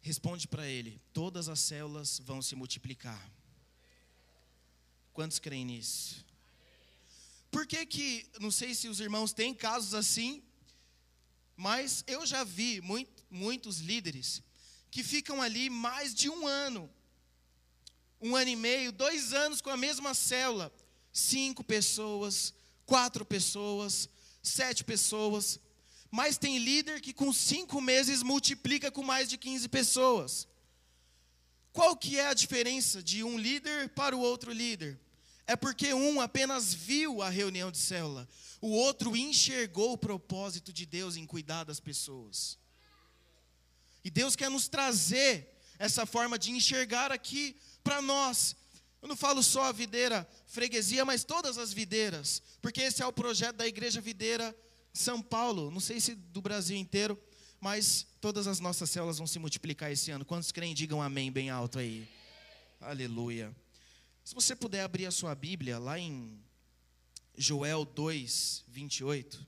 Responde 0.00 0.48
para 0.48 0.66
ele: 0.66 1.00
todas 1.12 1.48
as 1.48 1.60
células 1.60 2.18
vão 2.20 2.40
se 2.40 2.54
multiplicar. 2.54 3.30
Quantos 5.12 5.38
creem 5.38 5.64
nisso? 5.64 6.24
Por 7.50 7.66
que 7.66 7.84
que, 7.84 8.26
não 8.40 8.50
sei 8.50 8.74
se 8.74 8.88
os 8.88 9.00
irmãos 9.00 9.32
têm 9.32 9.52
casos 9.52 9.92
assim, 9.92 10.42
mas 11.60 12.02
eu 12.06 12.24
já 12.24 12.42
vi 12.42 12.80
muito, 12.80 13.22
muitos 13.30 13.80
líderes 13.80 14.42
que 14.90 15.02
ficam 15.04 15.42
ali 15.42 15.68
mais 15.68 16.14
de 16.14 16.30
um 16.30 16.46
ano, 16.46 16.90
um 18.18 18.34
ano 18.34 18.48
e 18.48 18.56
meio, 18.56 18.90
dois 18.90 19.34
anos 19.34 19.60
com 19.60 19.68
a 19.68 19.76
mesma 19.76 20.14
célula, 20.14 20.72
cinco 21.12 21.62
pessoas, 21.62 22.54
quatro 22.86 23.26
pessoas, 23.26 24.08
sete 24.42 24.82
pessoas, 24.82 25.60
mas 26.10 26.38
tem 26.38 26.56
líder 26.56 26.98
que 27.02 27.12
com 27.12 27.30
cinco 27.30 27.78
meses 27.78 28.22
multiplica 28.22 28.90
com 28.90 29.02
mais 29.02 29.28
de 29.28 29.36
15 29.36 29.68
pessoas. 29.68 30.48
Qual 31.74 31.94
que 31.94 32.18
é 32.18 32.28
a 32.28 32.34
diferença 32.34 33.02
de 33.02 33.22
um 33.22 33.36
líder 33.36 33.90
para 33.90 34.16
o 34.16 34.20
outro 34.20 34.50
líder? 34.50 34.98
É 35.46 35.56
porque 35.56 35.92
um 35.92 36.20
apenas 36.20 36.72
viu 36.72 37.22
a 37.22 37.28
reunião 37.28 37.70
de 37.70 37.78
célula, 37.78 38.28
o 38.60 38.70
outro 38.70 39.16
enxergou 39.16 39.92
o 39.92 39.98
propósito 39.98 40.72
de 40.72 40.86
Deus 40.86 41.16
em 41.16 41.26
cuidar 41.26 41.64
das 41.64 41.80
pessoas. 41.80 42.58
E 44.04 44.10
Deus 44.10 44.36
quer 44.36 44.50
nos 44.50 44.68
trazer 44.68 45.56
essa 45.78 46.06
forma 46.06 46.38
de 46.38 46.50
enxergar 46.50 47.10
aqui 47.10 47.56
para 47.82 48.00
nós. 48.00 48.54
Eu 49.02 49.08
não 49.08 49.16
falo 49.16 49.42
só 49.42 49.64
a 49.64 49.72
videira 49.72 50.28
freguesia, 50.46 51.04
mas 51.04 51.24
todas 51.24 51.56
as 51.56 51.72
videiras, 51.72 52.42
porque 52.60 52.82
esse 52.82 53.02
é 53.02 53.06
o 53.06 53.12
projeto 53.12 53.56
da 53.56 53.66
Igreja 53.66 54.00
Videira 54.00 54.54
São 54.92 55.22
Paulo, 55.22 55.70
não 55.70 55.80
sei 55.80 56.00
se 56.00 56.14
do 56.14 56.42
Brasil 56.42 56.76
inteiro, 56.76 57.18
mas 57.60 58.06
todas 58.20 58.46
as 58.46 58.60
nossas 58.60 58.90
células 58.90 59.18
vão 59.18 59.26
se 59.26 59.38
multiplicar 59.38 59.90
esse 59.90 60.10
ano. 60.10 60.24
Quantos 60.24 60.52
creem, 60.52 60.74
digam 60.74 61.00
amém 61.00 61.30
bem 61.30 61.50
alto 61.50 61.78
aí. 61.78 62.06
Aleluia. 62.80 63.54
Se 64.30 64.34
você 64.36 64.54
puder 64.54 64.82
abrir 64.84 65.06
a 65.06 65.10
sua 65.10 65.34
Bíblia 65.34 65.76
lá 65.76 65.98
em 65.98 66.40
Joel 67.36 67.84
2, 67.84 68.64
28. 68.68 69.44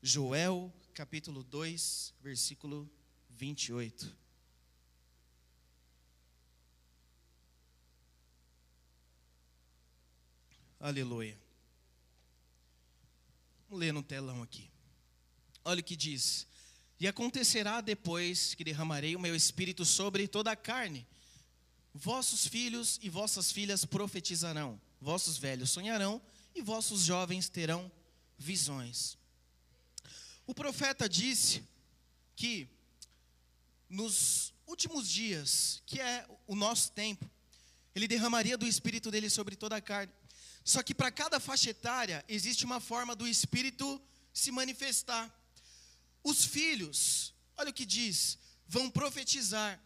Joel 0.00 0.72
capítulo 0.94 1.44
2, 1.44 2.14
versículo 2.22 2.90
28. 3.28 4.16
Aleluia. 10.80 11.38
Vamos 13.68 13.78
ler 13.78 13.92
no 13.92 14.02
telão 14.02 14.42
aqui. 14.42 14.70
Olha 15.66 15.82
o 15.82 15.84
que 15.84 15.96
diz: 15.96 16.47
E 17.00 17.06
acontecerá 17.06 17.80
depois 17.80 18.54
que 18.54 18.64
derramarei 18.64 19.14
o 19.14 19.20
meu 19.20 19.34
espírito 19.34 19.84
sobre 19.84 20.26
toda 20.26 20.50
a 20.50 20.56
carne. 20.56 21.06
Vossos 21.94 22.46
filhos 22.46 22.98
e 23.02 23.08
vossas 23.08 23.52
filhas 23.52 23.84
profetizarão, 23.84 24.80
vossos 25.00 25.38
velhos 25.38 25.70
sonharão 25.70 26.20
e 26.54 26.62
vossos 26.62 27.02
jovens 27.02 27.48
terão 27.48 27.90
visões. 28.36 29.16
O 30.46 30.54
profeta 30.54 31.08
disse 31.08 31.62
que 32.34 32.68
nos 33.88 34.52
últimos 34.66 35.08
dias, 35.08 35.82
que 35.86 36.00
é 36.00 36.26
o 36.46 36.54
nosso 36.54 36.92
tempo, 36.92 37.28
ele 37.94 38.08
derramaria 38.08 38.56
do 38.56 38.66
espírito 38.66 39.10
dele 39.10 39.30
sobre 39.30 39.56
toda 39.56 39.76
a 39.76 39.80
carne. 39.80 40.12
Só 40.64 40.82
que 40.82 40.94
para 40.94 41.10
cada 41.10 41.40
faixa 41.40 41.70
etária 41.70 42.24
existe 42.28 42.64
uma 42.64 42.80
forma 42.80 43.16
do 43.16 43.26
espírito 43.26 44.00
se 44.32 44.50
manifestar. 44.50 45.34
Os 46.22 46.44
filhos, 46.44 47.34
olha 47.56 47.70
o 47.70 47.72
que 47.72 47.86
diz, 47.86 48.38
vão 48.66 48.90
profetizar. 48.90 49.80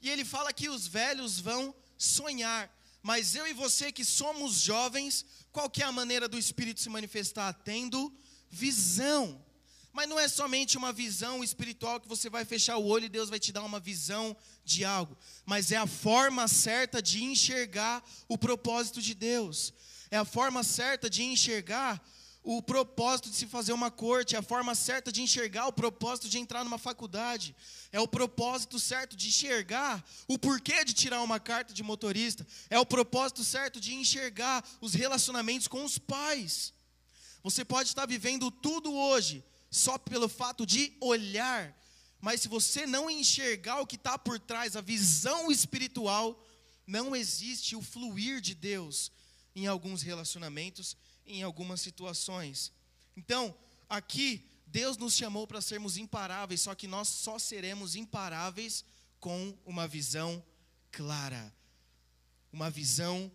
E 0.00 0.10
ele 0.10 0.24
fala 0.24 0.52
que 0.52 0.68
os 0.68 0.86
velhos 0.86 1.38
vão 1.38 1.74
sonhar. 1.96 2.70
Mas 3.02 3.34
eu 3.34 3.46
e 3.46 3.52
você 3.52 3.90
que 3.90 4.04
somos 4.04 4.60
jovens, 4.60 5.24
qual 5.50 5.68
que 5.68 5.82
é 5.82 5.86
a 5.86 5.92
maneira 5.92 6.28
do 6.28 6.38
espírito 6.38 6.80
se 6.80 6.88
manifestar? 6.88 7.52
Tendo 7.52 8.12
visão. 8.50 9.44
Mas 9.92 10.08
não 10.08 10.18
é 10.18 10.26
somente 10.26 10.78
uma 10.78 10.92
visão 10.92 11.44
espiritual 11.44 12.00
que 12.00 12.08
você 12.08 12.30
vai 12.30 12.44
fechar 12.44 12.78
o 12.78 12.86
olho 12.86 13.04
e 13.04 13.10
Deus 13.10 13.28
vai 13.28 13.38
te 13.38 13.52
dar 13.52 13.62
uma 13.62 13.78
visão 13.78 14.36
de 14.64 14.84
algo, 14.84 15.18
mas 15.44 15.70
é 15.70 15.76
a 15.76 15.86
forma 15.86 16.48
certa 16.48 17.02
de 17.02 17.22
enxergar 17.22 18.02
o 18.26 18.38
propósito 18.38 19.02
de 19.02 19.12
Deus. 19.12 19.74
É 20.10 20.16
a 20.16 20.24
forma 20.24 20.62
certa 20.62 21.10
de 21.10 21.22
enxergar 21.22 22.02
o 22.44 22.60
propósito 22.60 23.30
de 23.30 23.36
se 23.36 23.46
fazer 23.46 23.72
uma 23.72 23.90
corte, 23.90 24.34
é 24.34 24.38
a 24.38 24.42
forma 24.42 24.74
certa 24.74 25.12
de 25.12 25.22
enxergar 25.22 25.68
o 25.68 25.72
propósito 25.72 26.28
de 26.28 26.38
entrar 26.38 26.64
numa 26.64 26.78
faculdade, 26.78 27.54
é 27.92 28.00
o 28.00 28.08
propósito 28.08 28.80
certo 28.80 29.16
de 29.16 29.28
enxergar 29.28 30.04
o 30.26 30.36
porquê 30.36 30.84
de 30.84 30.92
tirar 30.92 31.22
uma 31.22 31.38
carta 31.38 31.72
de 31.72 31.82
motorista, 31.84 32.44
é 32.68 32.78
o 32.78 32.86
propósito 32.86 33.44
certo 33.44 33.80
de 33.80 33.94
enxergar 33.94 34.64
os 34.80 34.92
relacionamentos 34.92 35.68
com 35.68 35.84
os 35.84 35.98
pais. 35.98 36.72
Você 37.44 37.64
pode 37.64 37.90
estar 37.90 38.06
vivendo 38.06 38.50
tudo 38.50 38.92
hoje 38.92 39.44
só 39.70 39.96
pelo 39.96 40.28
fato 40.28 40.66
de 40.66 40.96
olhar, 41.00 41.76
mas 42.20 42.40
se 42.40 42.48
você 42.48 42.86
não 42.86 43.08
enxergar 43.08 43.80
o 43.80 43.86
que 43.86 43.96
está 43.96 44.18
por 44.18 44.40
trás, 44.40 44.74
a 44.74 44.80
visão 44.80 45.50
espiritual, 45.50 46.44
não 46.86 47.14
existe 47.14 47.76
o 47.76 47.82
fluir 47.82 48.40
de 48.40 48.54
Deus 48.54 49.12
em 49.54 49.66
alguns 49.66 50.02
relacionamentos 50.02 50.96
em 51.32 51.42
algumas 51.42 51.80
situações. 51.80 52.72
Então, 53.16 53.54
aqui, 53.88 54.46
Deus 54.66 54.96
nos 54.96 55.14
chamou 55.14 55.46
para 55.46 55.60
sermos 55.60 55.96
imparáveis, 55.96 56.62
só 56.62 56.74
que 56.74 56.86
nós 56.86 57.08
só 57.08 57.38
seremos 57.38 57.94
imparáveis 57.94 58.84
com 59.20 59.56
uma 59.64 59.86
visão 59.86 60.42
clara, 60.90 61.52
uma 62.52 62.70
visão 62.70 63.30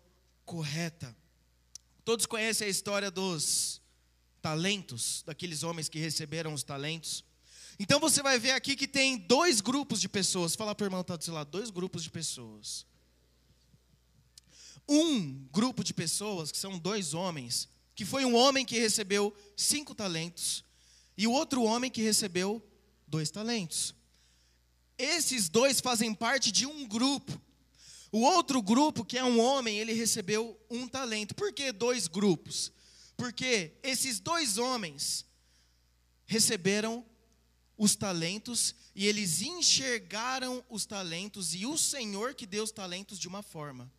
correta. 0.46 1.16
Todos 2.04 2.26
conhecem 2.26 2.68
a 2.68 2.70
história 2.70 3.12
dos 3.12 3.82
talentos, 4.42 5.24
daqueles 5.26 5.64
homens 5.64 5.90
que 5.90 6.00
receberam 6.00 6.54
os 6.54 6.64
talentos. 6.64 7.24
Então 7.80 8.00
você 8.00 8.24
vai 8.24 8.40
ver 8.40 8.52
aqui 8.52 8.76
que 8.76 8.88
tem 8.88 9.18
dois 9.18 9.62
grupos 9.62 10.02
de 10.02 10.10
pessoas. 10.10 10.56
Fala 10.56 10.74
para 10.74 10.86
o 10.86 10.88
irmão 10.88 11.02
está 11.02 11.16
do 11.16 11.24
seu 11.24 11.34
lado, 11.34 11.52
dois 11.52 11.70
grupos 11.70 12.04
de 12.04 12.10
pessoas. 12.10 12.86
Um 14.88 15.46
grupo 15.52 15.84
de 15.84 15.94
pessoas, 15.94 16.52
que 16.52 16.58
são 16.58 16.80
dois 16.80 17.14
homens, 17.14 17.68
que 17.98 18.06
foi 18.06 18.24
um 18.24 18.36
homem 18.36 18.64
que 18.64 18.78
recebeu 18.78 19.36
cinco 19.56 19.96
talentos 19.96 20.64
e 21.18 21.26
o 21.26 21.32
outro 21.32 21.64
homem 21.64 21.90
que 21.90 22.04
recebeu 22.04 22.64
dois 23.08 23.32
talentos. 23.32 23.96
Esses 25.00 25.50
dois 25.50 25.82
fazem 25.82 26.14
parte 26.14 26.52
de 26.52 26.68
um 26.68 26.88
grupo. 26.88 27.42
O 28.12 28.20
outro 28.20 28.62
grupo, 28.62 29.04
que 29.04 29.18
é 29.18 29.24
um 29.24 29.40
homem, 29.40 29.80
ele 29.80 29.94
recebeu 29.94 30.56
um 30.70 30.88
talento. 30.88 31.34
Por 31.34 31.52
que 31.52 31.72
dois 31.72 32.08
grupos? 32.08 32.72
Porque 33.18 33.74
esses 33.82 34.20
dois 34.20 34.60
homens 34.60 35.26
receberam 36.28 37.04
os 37.76 37.96
talentos 37.96 38.76
e 38.94 39.08
eles 39.08 39.42
enxergaram 39.42 40.64
os 40.70 40.86
talentos 40.86 41.56
e 41.56 41.66
o 41.66 41.76
Senhor 41.76 42.36
que 42.36 42.46
deu 42.46 42.64
os 42.64 42.72
talentos 42.72 43.18
de 43.18 43.28
uma 43.28 43.42
forma. 43.42 43.92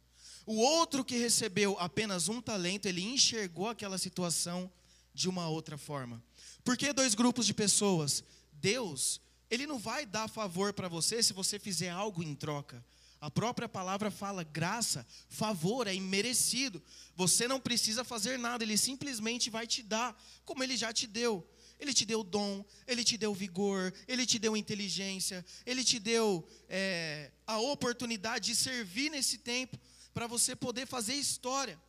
O 0.50 0.56
outro 0.62 1.04
que 1.04 1.18
recebeu 1.18 1.76
apenas 1.78 2.26
um 2.30 2.40
talento, 2.40 2.86
ele 2.86 3.02
enxergou 3.02 3.68
aquela 3.68 3.98
situação 3.98 4.72
de 5.12 5.28
uma 5.28 5.46
outra 5.46 5.76
forma. 5.76 6.24
Por 6.64 6.74
que 6.74 6.90
dois 6.90 7.14
grupos 7.14 7.44
de 7.44 7.52
pessoas? 7.52 8.24
Deus, 8.54 9.20
ele 9.50 9.66
não 9.66 9.78
vai 9.78 10.06
dar 10.06 10.26
favor 10.26 10.72
para 10.72 10.88
você 10.88 11.22
se 11.22 11.34
você 11.34 11.58
fizer 11.58 11.90
algo 11.90 12.22
em 12.22 12.34
troca. 12.34 12.82
A 13.20 13.30
própria 13.30 13.68
palavra 13.68 14.10
fala 14.10 14.42
graça, 14.42 15.06
favor, 15.28 15.86
é 15.86 15.94
imerecido. 15.94 16.82
Você 17.14 17.46
não 17.46 17.60
precisa 17.60 18.02
fazer 18.02 18.38
nada, 18.38 18.64
ele 18.64 18.78
simplesmente 18.78 19.50
vai 19.50 19.66
te 19.66 19.82
dar, 19.82 20.18
como 20.46 20.64
ele 20.64 20.78
já 20.78 20.94
te 20.94 21.06
deu. 21.06 21.46
Ele 21.78 21.92
te 21.92 22.06
deu 22.06 22.24
dom, 22.24 22.64
ele 22.86 23.04
te 23.04 23.18
deu 23.18 23.34
vigor, 23.34 23.92
ele 24.08 24.24
te 24.24 24.38
deu 24.38 24.56
inteligência, 24.56 25.44
ele 25.66 25.84
te 25.84 25.98
deu 25.98 26.42
é, 26.70 27.32
a 27.46 27.58
oportunidade 27.58 28.46
de 28.46 28.56
servir 28.56 29.10
nesse 29.10 29.36
tempo 29.36 29.78
para 30.18 30.26
você 30.26 30.56
poder 30.56 30.84
fazer 30.84 31.14
história. 31.14 31.80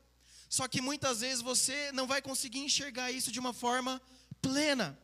Só 0.48 0.68
que 0.68 0.82
muitas 0.82 1.22
vezes 1.22 1.42
você 1.42 1.92
não 1.94 2.06
vai 2.06 2.22
conseguir 2.22 2.60
enxergar 2.60 3.12
isso 3.12 3.32
de 3.32 3.40
uma 3.40 3.54
forma 3.54 4.00
plena. 4.40 4.96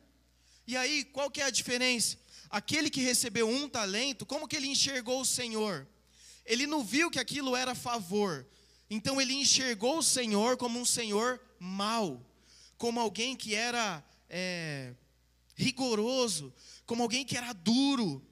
E 0.67 0.77
aí, 0.77 1.03
qual 1.05 1.31
que 1.31 1.41
é 1.41 1.45
a 1.45 1.49
diferença? 1.49 2.19
Aquele 2.51 2.87
que 2.87 3.01
recebeu 3.01 3.49
um 3.49 3.67
talento, 3.67 4.27
como 4.27 4.47
que 4.47 4.55
ele 4.55 4.67
enxergou 4.67 5.21
o 5.21 5.25
Senhor? 5.25 5.87
Ele 6.45 6.67
não 6.67 6.83
viu 6.83 7.09
que 7.09 7.17
aquilo 7.17 7.55
era 7.55 7.73
favor. 7.73 8.45
Então 8.91 9.19
ele 9.19 9.33
enxergou 9.33 9.97
o 9.97 10.03
Senhor 10.03 10.55
como 10.55 10.79
um 10.79 10.85
Senhor 10.85 11.41
mau, 11.59 12.23
como 12.77 12.99
alguém 12.99 13.35
que 13.35 13.55
era 13.55 14.05
é, 14.29 14.93
rigoroso, 15.55 16.53
como 16.85 17.01
alguém 17.01 17.25
que 17.25 17.35
era 17.35 17.53
duro. 17.53 18.23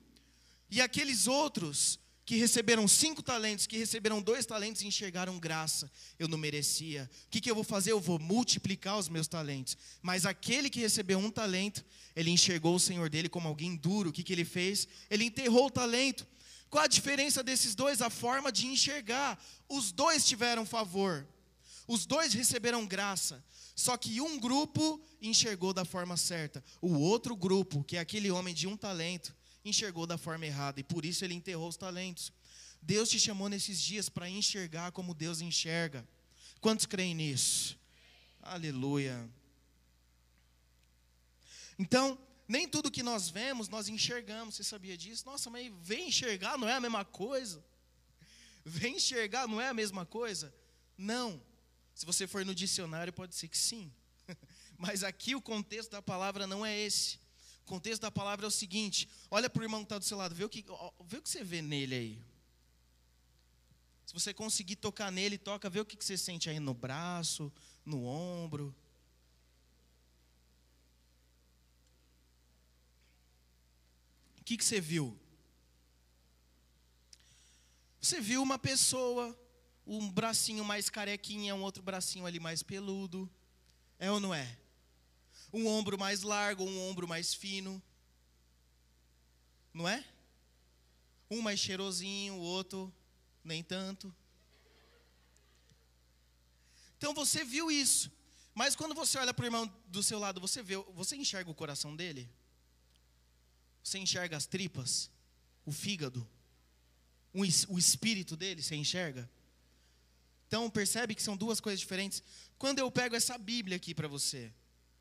E 0.69 0.79
aqueles 0.79 1.25
outros 1.25 1.99
que 2.25 2.37
receberam 2.37 2.87
cinco 2.87 3.21
talentos, 3.21 3.67
que 3.67 3.77
receberam 3.77 4.21
dois 4.21 4.45
talentos 4.45 4.81
e 4.81 4.87
enxergaram 4.87 5.37
graça. 5.39 5.91
Eu 6.17 6.27
não 6.27 6.37
merecia. 6.37 7.09
O 7.25 7.29
que, 7.29 7.41
que 7.41 7.51
eu 7.51 7.55
vou 7.55 7.63
fazer? 7.63 7.91
Eu 7.91 7.99
vou 7.99 8.17
multiplicar 8.17 8.97
os 8.97 9.09
meus 9.09 9.27
talentos. 9.27 9.77
Mas 10.01 10.25
aquele 10.25 10.69
que 10.69 10.79
recebeu 10.79 11.19
um 11.19 11.29
talento, 11.29 11.83
ele 12.15 12.31
enxergou 12.31 12.75
o 12.75 12.79
Senhor 12.79 13.09
dele 13.09 13.27
como 13.27 13.47
alguém 13.47 13.75
duro. 13.75 14.09
O 14.09 14.13
que, 14.13 14.23
que 14.23 14.31
ele 14.31 14.45
fez? 14.45 14.87
Ele 15.09 15.25
enterrou 15.25 15.65
o 15.65 15.71
talento. 15.71 16.25
Qual 16.69 16.83
a 16.83 16.87
diferença 16.87 17.43
desses 17.43 17.75
dois? 17.75 18.01
A 18.01 18.09
forma 18.09 18.51
de 18.51 18.67
enxergar. 18.67 19.37
Os 19.67 19.91
dois 19.91 20.25
tiveram 20.25 20.65
favor. 20.65 21.27
Os 21.87 22.05
dois 22.05 22.33
receberam 22.33 22.87
graça. 22.87 23.43
Só 23.75 23.97
que 23.97 24.21
um 24.21 24.39
grupo 24.39 25.01
enxergou 25.21 25.73
da 25.73 25.83
forma 25.83 26.15
certa. 26.15 26.63
O 26.81 26.97
outro 26.97 27.35
grupo, 27.35 27.83
que 27.83 27.97
é 27.97 27.99
aquele 27.99 28.31
homem 28.31 28.53
de 28.53 28.65
um 28.65 28.77
talento, 28.77 29.35
enxergou 29.63 30.05
da 30.05 30.17
forma 30.17 30.45
errada 30.45 30.79
e 30.79 30.83
por 30.83 31.05
isso 31.05 31.23
ele 31.23 31.33
enterrou 31.33 31.67
os 31.67 31.77
talentos. 31.77 32.31
Deus 32.81 33.09
te 33.09 33.19
chamou 33.19 33.47
nesses 33.47 33.81
dias 33.81 34.09
para 34.09 34.29
enxergar 34.29 34.91
como 34.91 35.13
Deus 35.13 35.39
enxerga. 35.39 36.07
Quantos 36.59 36.85
creem 36.85 37.15
nisso? 37.15 37.79
Aleluia. 38.41 39.29
Então, 41.79 42.19
nem 42.47 42.67
tudo 42.67 42.91
que 42.91 43.01
nós 43.01 43.29
vemos, 43.29 43.69
nós 43.69 43.87
enxergamos. 43.87 44.55
Você 44.55 44.63
sabia 44.63 44.97
disso? 44.97 45.25
Nossa, 45.25 45.49
mas 45.49 45.71
vem 45.81 46.09
enxergar 46.09 46.57
não 46.57 46.67
é 46.67 46.73
a 46.73 46.79
mesma 46.79 47.05
coisa? 47.05 47.63
Vem 48.65 48.97
enxergar 48.97 49.47
não 49.47 49.59
é 49.61 49.69
a 49.69 49.73
mesma 49.73 50.05
coisa? 50.05 50.53
Não. 50.97 51.41
Se 51.95 52.05
você 52.05 52.27
for 52.27 52.45
no 52.45 52.53
dicionário, 52.53 53.13
pode 53.13 53.35
ser 53.35 53.47
que 53.47 53.57
sim. 53.57 53.91
Mas 54.77 55.03
aqui 55.03 55.35
o 55.35 55.41
contexto 55.41 55.91
da 55.91 56.01
palavra 56.01 56.45
não 56.45 56.65
é 56.65 56.77
esse. 56.77 57.19
O 57.63 57.65
contexto 57.65 58.01
da 58.01 58.11
palavra 58.11 58.45
é 58.45 58.47
o 58.47 58.51
seguinte: 58.51 59.07
olha 59.31 59.49
para 59.49 59.61
o 59.61 59.63
irmão 59.63 59.79
que 59.81 59.85
está 59.85 59.97
do 59.97 60.03
seu 60.03 60.17
lado, 60.17 60.35
vê 60.35 60.43
o, 60.43 60.49
que, 60.49 60.65
vê 61.05 61.17
o 61.17 61.21
que 61.21 61.29
você 61.29 61.43
vê 61.43 61.61
nele 61.61 61.95
aí. 61.95 62.21
Se 64.05 64.13
você 64.13 64.33
conseguir 64.33 64.75
tocar 64.75 65.11
nele, 65.11 65.37
toca, 65.37 65.69
vê 65.69 65.79
o 65.79 65.85
que 65.85 65.95
você 66.03 66.17
sente 66.17 66.49
aí 66.49 66.59
no 66.59 66.73
braço, 66.73 67.51
no 67.85 68.05
ombro. 68.05 68.75
O 74.39 74.43
que, 74.43 74.57
que 74.57 74.65
você 74.65 74.81
viu? 74.81 75.17
Você 78.01 78.19
viu 78.19 78.43
uma 78.43 78.59
pessoa, 78.59 79.33
um 79.87 80.11
bracinho 80.11 80.65
mais 80.65 80.89
carequinha, 80.89 81.55
um 81.55 81.63
outro 81.63 81.81
bracinho 81.81 82.25
ali 82.25 82.41
mais 82.41 82.61
peludo. 82.61 83.31
É 83.97 84.11
ou 84.11 84.19
não 84.19 84.33
é? 84.33 84.59
Um 85.53 85.67
ombro 85.67 85.97
mais 85.97 86.23
largo, 86.23 86.63
um 86.63 86.89
ombro 86.89 87.07
mais 87.07 87.33
fino. 87.33 87.81
Não 89.73 89.87
é? 89.87 90.03
Um 91.29 91.41
mais 91.41 91.59
cheirosinho, 91.59 92.33
o 92.33 92.39
outro 92.39 92.91
nem 93.43 93.63
tanto. 93.63 94.13
Então 96.97 97.13
você 97.13 97.43
viu 97.43 97.69
isso. 97.69 98.11
Mas 98.55 98.75
quando 98.75 98.95
você 98.95 99.17
olha 99.17 99.33
para 99.33 99.43
o 99.43 99.45
irmão 99.45 99.71
do 99.87 100.01
seu 100.01 100.19
lado, 100.19 100.39
você 100.39 100.61
vê, 100.61 100.75
você 100.93 101.15
enxerga 101.15 101.49
o 101.49 101.55
coração 101.55 101.95
dele? 101.95 102.29
Você 103.83 103.97
enxerga 103.97 104.37
as 104.37 104.45
tripas? 104.45 105.11
O 105.65 105.71
fígado? 105.71 106.27
O 107.33 107.77
espírito 107.77 108.37
dele, 108.37 108.61
você 108.61 108.75
enxerga? 108.75 109.29
Então 110.47 110.69
percebe 110.69 111.15
que 111.15 111.23
são 111.23 111.35
duas 111.35 111.59
coisas 111.59 111.79
diferentes. 111.79 112.21
Quando 112.59 112.79
eu 112.79 112.91
pego 112.91 113.15
essa 113.15 113.37
Bíblia 113.37 113.77
aqui 113.77 113.93
para 113.95 114.07
você, 114.07 114.53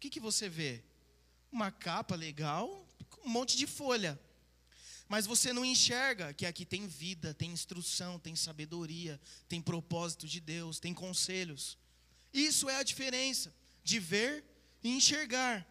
que, 0.02 0.10
que 0.10 0.18
você 0.18 0.48
vê? 0.48 0.82
Uma 1.52 1.70
capa 1.70 2.16
legal, 2.16 2.84
um 3.24 3.28
monte 3.28 3.56
de 3.56 3.68
folha. 3.68 4.20
Mas 5.08 5.26
você 5.26 5.52
não 5.52 5.64
enxerga 5.64 6.34
que 6.34 6.44
aqui 6.44 6.64
tem 6.64 6.88
vida, 6.88 7.32
tem 7.32 7.52
instrução, 7.52 8.18
tem 8.18 8.34
sabedoria, 8.34 9.20
tem 9.48 9.62
propósito 9.62 10.26
de 10.26 10.40
Deus, 10.40 10.80
tem 10.80 10.92
conselhos. 10.92 11.78
Isso 12.32 12.68
é 12.68 12.76
a 12.76 12.82
diferença 12.82 13.54
de 13.84 14.00
ver 14.00 14.44
e 14.82 14.90
enxergar. 14.90 15.64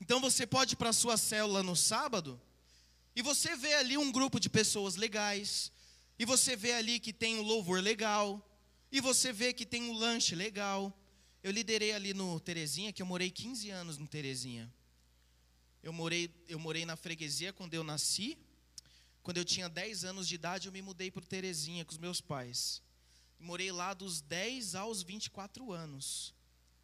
Então 0.00 0.18
você 0.18 0.46
pode 0.46 0.72
ir 0.74 0.76
para 0.76 0.88
a 0.88 0.94
sua 0.94 1.18
célula 1.18 1.62
no 1.62 1.76
sábado 1.76 2.40
e 3.14 3.20
você 3.20 3.54
vê 3.54 3.74
ali 3.74 3.98
um 3.98 4.10
grupo 4.10 4.40
de 4.40 4.48
pessoas 4.48 4.96
legais, 4.96 5.70
e 6.18 6.24
você 6.24 6.56
vê 6.56 6.72
ali 6.72 7.00
que 7.00 7.12
tem 7.12 7.38
um 7.38 7.42
louvor 7.42 7.82
legal, 7.82 8.40
e 8.90 9.00
você 9.00 9.32
vê 9.32 9.52
que 9.52 9.66
tem 9.66 9.82
um 9.82 9.92
lanche 9.92 10.34
legal. 10.34 10.96
Eu 11.42 11.50
liderei 11.52 11.92
ali 11.92 12.12
no 12.12 12.38
Terezinha, 12.38 12.92
que 12.92 13.00
eu 13.00 13.06
morei 13.06 13.30
15 13.30 13.70
anos 13.70 13.96
no 13.96 14.06
Terezinha. 14.06 14.70
Eu 15.82 15.90
morei, 15.90 16.30
eu 16.46 16.58
morei 16.58 16.84
na 16.84 16.96
freguesia 16.96 17.50
quando 17.50 17.72
eu 17.72 17.82
nasci. 17.82 18.36
Quando 19.22 19.38
eu 19.38 19.44
tinha 19.44 19.66
10 19.66 20.04
anos 20.04 20.28
de 20.28 20.34
idade, 20.34 20.68
eu 20.68 20.72
me 20.72 20.82
mudei 20.82 21.10
para 21.10 21.24
Terezinha 21.24 21.82
com 21.84 21.92
os 21.92 21.98
meus 21.98 22.20
pais. 22.20 22.82
Morei 23.38 23.72
lá 23.72 23.94
dos 23.94 24.20
10 24.20 24.74
aos 24.74 25.02
24 25.02 25.72
anos. 25.72 26.34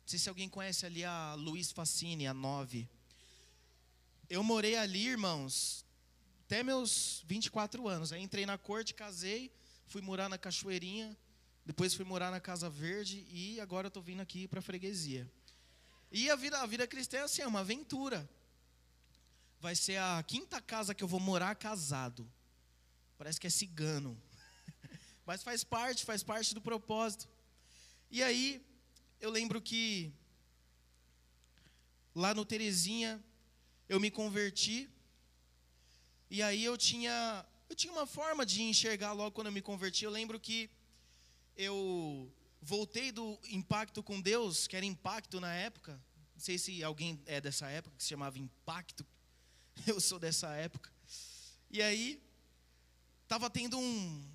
Não 0.03 0.09
sei 0.09 0.19
se 0.19 0.29
alguém 0.31 0.49
conhece 0.49 0.87
ali 0.87 1.05
a 1.05 1.35
Luiz 1.35 1.71
Facine, 1.71 2.27
a 2.27 2.33
9. 2.33 2.89
Eu 4.31 4.43
morei 4.43 4.77
ali, 4.77 5.07
irmãos, 5.07 5.85
até 6.47 6.63
meus 6.63 7.23
24 7.27 7.87
anos. 7.87 8.11
Aí 8.11 8.23
entrei 8.23 8.47
na 8.47 8.57
corte, 8.57 8.95
casei, 8.95 9.53
fui 9.87 10.01
morar 10.01 10.31
na 10.31 10.39
Cachoeirinha, 10.39 11.15
depois 11.67 11.93
fui 11.93 12.05
morar 12.05 12.31
na 12.31 12.39
Casa 12.39 12.71
Verde 12.71 13.27
e 13.29 13.61
agora 13.61 13.89
estou 13.89 14.01
vindo 14.01 14.21
aqui 14.21 14.47
para 14.47 14.61
a 14.61 14.63
freguesia. 14.63 15.29
E 16.13 16.31
a 16.31 16.37
vida, 16.37 16.61
a 16.61 16.67
vida 16.67 16.87
cristã 16.87 17.19
é 17.19 17.23
assim, 17.23 17.43
é 17.43 17.47
uma 17.47 17.61
aventura. 17.61 18.31
Vai 19.61 19.75
ser 19.75 19.97
a 19.97 20.23
quinta 20.23 20.61
casa 20.61 20.95
que 20.95 21.03
eu 21.03 21.09
vou 21.09 21.19
morar 21.19 21.57
casado. 21.57 22.31
Parece 23.19 23.41
que 23.41 23.49
é 23.49 23.51
cigano. 23.51 24.17
Mas 25.27 25.43
faz 25.43 25.65
parte, 25.65 26.05
faz 26.05 26.23
parte 26.23 26.55
do 26.55 26.61
propósito. 26.61 27.29
E 28.13 28.23
aí, 28.23 28.65
eu 29.21 29.29
lembro 29.29 29.61
que 29.61 30.15
lá 32.15 32.33
no 32.33 32.45
Terezinha, 32.45 33.21
eu 33.89 33.99
me 33.99 34.09
converti. 34.09 34.89
E 36.31 36.41
aí 36.45 36.65
eu 36.65 36.79
tinha, 36.79 37.45
eu 37.69 37.75
tinha 37.75 37.93
uma 37.93 38.07
forma 38.07 38.47
de 38.47 38.63
enxergar 38.63 39.13
logo 39.13 39.33
quando 39.33 39.49
eu 39.49 39.53
me 39.53 39.61
converti. 39.61 40.05
Eu 40.05 40.13
lembro 40.13 40.39
que 40.39 40.71
eu 41.57 42.33
voltei 42.61 43.11
do 43.11 43.39
impacto 43.51 44.03
com 44.03 44.21
Deus, 44.21 44.67
que 44.67 44.77
era 44.77 44.85
impacto 44.85 45.41
na 45.41 45.53
época. 45.55 46.01
Não 46.35 46.41
sei 46.41 46.59
se 46.59 46.83
alguém 46.83 47.21
é 47.27 47.41
dessa 47.41 47.69
época 47.69 47.97
que 47.97 48.03
se 48.03 48.11
chamava 48.11 48.39
impacto. 48.39 49.07
Eu 49.87 50.01
sou 50.01 50.19
dessa 50.19 50.55
época. 50.55 50.91
E 51.71 51.83
aí 51.83 52.23
estava 53.23 53.51
tendo 53.51 53.79
um, 53.79 54.31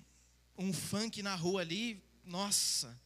um 0.56 0.72
funk 0.72 1.22
na 1.22 1.34
rua 1.34 1.62
ali, 1.62 2.02
nossa, 2.24 2.98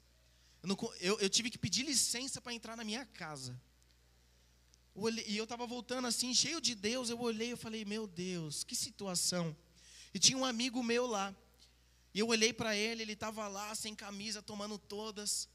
eu, 0.63 0.69
não, 0.69 0.77
eu, 1.01 1.19
eu 1.21 1.31
tive 1.31 1.49
que 1.49 1.59
pedir 1.59 1.85
licença 1.85 2.41
para 2.41 2.53
entrar 2.53 2.77
na 2.77 2.85
minha 2.85 3.07
casa. 3.07 3.59
Olhei, 4.95 5.25
e 5.29 5.37
eu 5.37 5.45
estava 5.45 5.67
voltando 5.67 6.09
assim, 6.09 6.35
cheio 6.35 6.61
de 6.61 6.75
Deus, 6.75 7.09
eu 7.09 7.21
olhei 7.21 7.53
e 7.53 7.57
falei, 7.57 7.85
meu 7.85 8.07
Deus, 8.07 8.65
que 8.65 8.75
situação. 8.75 9.57
E 10.13 10.19
tinha 10.19 10.37
um 10.37 10.45
amigo 10.45 10.83
meu 10.83 11.07
lá. 11.07 11.35
E 12.17 12.19
eu 12.19 12.29
olhei 12.29 12.51
para 12.51 12.75
ele, 12.75 13.03
ele 13.03 13.13
estava 13.13 13.47
lá 13.47 13.75
sem 13.75 13.95
camisa, 13.95 14.41
tomando 14.41 14.79
todas. 14.79 15.51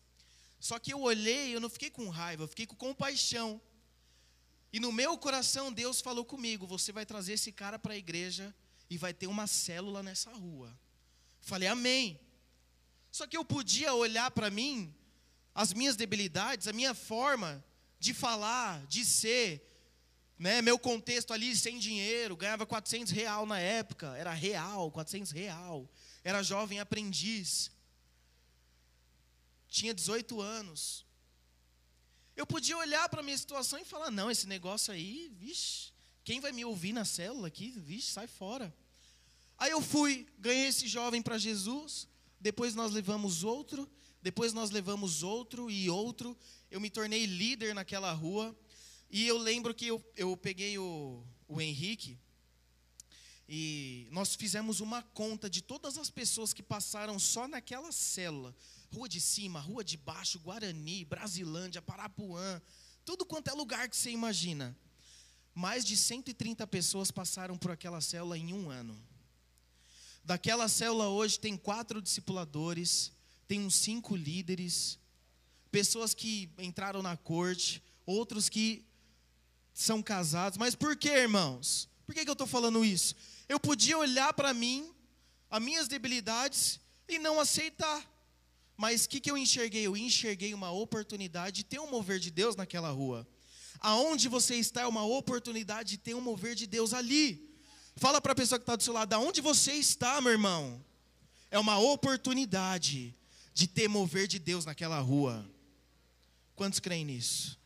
Só 0.60 0.78
que 0.78 0.94
eu 0.94 1.02
olhei, 1.02 1.56
eu 1.56 1.60
não 1.60 1.72
fiquei 1.72 1.90
com 1.90 2.08
raiva, 2.08 2.44
eu 2.44 2.48
fiquei 2.48 2.68
com 2.68 2.76
compaixão. 2.76 3.60
E 4.72 4.80
no 4.80 4.92
meu 4.92 5.18
coração 5.18 5.74
Deus 5.74 6.02
falou 6.02 6.24
comigo: 6.24 6.68
você 6.68 6.92
vai 6.92 7.04
trazer 7.04 7.34
esse 7.34 7.52
cara 7.52 7.80
para 7.80 7.94
a 7.94 7.98
igreja 7.98 8.54
e 8.92 8.96
vai 8.96 9.12
ter 9.12 9.26
uma 9.26 9.48
célula 9.48 10.04
nessa 10.04 10.32
rua. 10.34 10.72
Falei, 11.40 11.68
amém. 11.68 12.20
Só 13.12 13.26
que 13.26 13.36
eu 13.36 13.44
podia 13.44 13.96
olhar 13.96 14.30
para 14.30 14.52
mim, 14.52 14.94
as 15.56 15.74
minhas 15.74 15.96
debilidades, 15.96 16.68
a 16.68 16.74
minha 16.74 16.94
forma 16.94 17.66
de 18.00 18.14
falar, 18.14 18.86
de 18.86 19.04
ser, 19.04 19.68
né, 20.38 20.62
meu 20.62 20.78
contexto 20.78 21.34
ali 21.34 21.56
sem 21.56 21.80
dinheiro, 21.80 22.38
ganhava 22.38 22.68
400 22.68 23.12
real 23.12 23.48
na 23.48 23.58
época, 23.58 24.16
era 24.16 24.32
real, 24.32 24.92
400 24.92 25.32
real, 25.32 25.90
era 26.24 26.44
jovem 26.44 26.80
aprendiz, 26.80 27.72
tinha 29.68 29.94
18 29.94 30.40
anos. 30.42 31.06
Eu 32.36 32.46
podia 32.46 32.78
olhar 32.78 33.08
para 33.10 33.22
a 33.22 33.24
minha 33.24 33.38
situação 33.38 33.80
e 33.80 33.86
falar, 33.86 34.12
não, 34.12 34.30
esse 34.30 34.48
negócio 34.48 34.94
aí, 34.94 35.32
vixe, 35.38 35.92
quem 36.24 36.40
vai 36.40 36.52
me 36.52 36.64
ouvir 36.64 36.94
na 36.94 37.06
célula 37.06 37.48
aqui, 37.48 37.72
vixe, 37.72 38.12
sai 38.12 38.28
fora. 38.28 38.74
Aí 39.58 39.72
eu 39.72 39.82
fui, 39.82 40.28
ganhei 40.40 40.68
esse 40.68 40.88
jovem 40.88 41.22
para 41.22 41.38
Jesus, 41.38 42.08
depois 42.40 42.74
nós 42.74 42.92
levamos 42.92 43.44
outro, 43.44 43.90
depois 44.22 44.54
nós 44.54 44.70
levamos 44.70 45.24
outro 45.24 45.70
e 45.70 45.90
outro. 45.90 46.38
Eu 46.70 46.80
me 46.80 46.90
tornei 46.90 47.26
líder 47.26 47.74
naquela 47.74 48.12
rua. 48.12 48.56
E 49.10 49.28
eu 49.28 49.38
lembro 49.38 49.74
que 49.74 49.88
eu, 49.88 50.04
eu 50.16 50.38
peguei 50.38 50.78
o, 50.78 51.24
o 51.48 51.60
Henrique 51.60 52.20
e 53.54 54.08
nós 54.12 54.34
fizemos 54.34 54.80
uma 54.80 55.04
conta 55.04 55.50
de 55.50 55.62
todas 55.62 55.98
as 55.98 56.10
pessoas 56.10 56.54
que 56.54 56.64
passaram 56.64 57.20
só 57.20 57.50
naquela 57.50 57.92
célula. 57.92 58.56
Rua 58.94 59.10
de 59.10 59.20
cima, 59.20 59.60
rua 59.60 59.84
de 59.84 59.98
baixo, 59.98 60.40
Guarani, 60.40 61.04
Brasilândia, 61.04 61.82
Parapuã, 61.82 62.62
tudo 63.04 63.26
quanto 63.26 63.50
é 63.50 63.54
lugar 63.54 63.90
que 63.90 63.98
você 63.98 64.10
imagina. 64.10 64.74
Mais 65.54 65.84
de 65.84 65.98
130 65.98 66.66
pessoas 66.68 67.12
passaram 67.12 67.58
por 67.58 67.72
aquela 67.72 68.00
célula 68.00 68.38
em 68.38 68.54
um 68.54 68.70
ano. 68.70 68.98
Daquela 70.24 70.70
célula 70.70 71.10
hoje 71.10 71.38
tem 71.38 71.58
quatro 71.58 72.02
discipuladores, 72.02 73.12
tem 73.50 73.60
uns 73.60 73.76
cinco 73.76 74.16
líderes, 74.16 74.98
pessoas 75.70 76.14
que 76.14 76.50
entraram 76.58 77.02
na 77.02 77.18
corte, 77.18 77.84
outros 78.06 78.48
que 78.48 78.86
são 79.74 80.02
casados. 80.02 80.58
Mas 80.58 80.74
por 80.74 80.96
que, 80.96 81.10
irmãos? 81.10 81.90
Por 82.06 82.16
que, 82.16 82.26
que 82.26 82.30
eu 82.30 82.34
estou 82.34 82.48
falando 82.48 82.84
isso? 82.84 83.16
Eu 83.52 83.60
podia 83.60 83.98
olhar 83.98 84.32
para 84.34 84.54
mim, 84.54 84.90
as 85.50 85.62
minhas 85.62 85.86
debilidades, 85.86 86.80
e 87.06 87.20
não 87.20 87.38
aceitar. 87.38 88.02
Mas 88.78 89.04
o 89.04 89.10
que, 89.10 89.20
que 89.20 89.30
eu 89.30 89.38
enxerguei? 89.38 89.86
Eu 89.86 89.98
enxerguei 89.98 90.54
uma 90.54 90.72
oportunidade 90.72 91.58
de 91.58 91.64
ter 91.66 91.78
um 91.82 91.92
mover 91.92 92.18
de 92.18 92.32
Deus 92.32 92.56
naquela 92.56 92.90
rua. 92.92 93.28
Aonde 93.82 94.30
você 94.30 94.56
está 94.56 94.84
é 94.84 94.88
uma 94.88 95.04
oportunidade 95.04 95.90
de 95.90 95.98
ter 95.98 96.14
um 96.14 96.22
mover 96.22 96.56
de 96.56 96.66
Deus 96.66 96.94
ali. 96.94 97.46
Fala 97.98 98.22
para 98.22 98.32
a 98.32 98.36
pessoa 98.36 98.58
que 98.58 98.64
está 98.64 98.78
do 98.78 98.84
seu 98.84 98.94
lado, 98.94 99.12
aonde 99.12 99.42
você 99.42 99.74
está, 99.74 100.22
meu 100.22 100.32
irmão? 100.32 100.82
É 101.52 101.60
uma 101.60 101.78
oportunidade 101.78 103.14
de 103.54 103.68
ter 103.68 103.90
mover 103.90 104.28
de 104.28 104.40
Deus 104.40 104.64
naquela 104.64 105.02
rua. 105.02 105.46
Quantos 106.56 106.80
creem 106.80 107.04
nisso? 107.04 107.60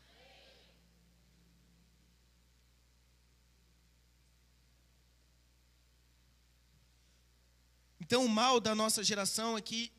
Então, 8.06 8.24
o 8.24 8.28
mal 8.28 8.60
da 8.60 8.72
nossa 8.72 9.02
geração 9.02 9.58
é 9.58 9.60
que 9.60 9.92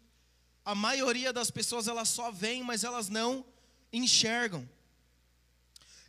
a 0.63 0.74
maioria 0.74 1.34
das 1.34 1.52
pessoas 1.52 1.89
elas 1.89 2.08
só 2.08 2.32
veem, 2.32 2.63
mas 2.63 2.86
elas 2.86 3.10
não 3.10 3.46
enxergam. 3.91 4.67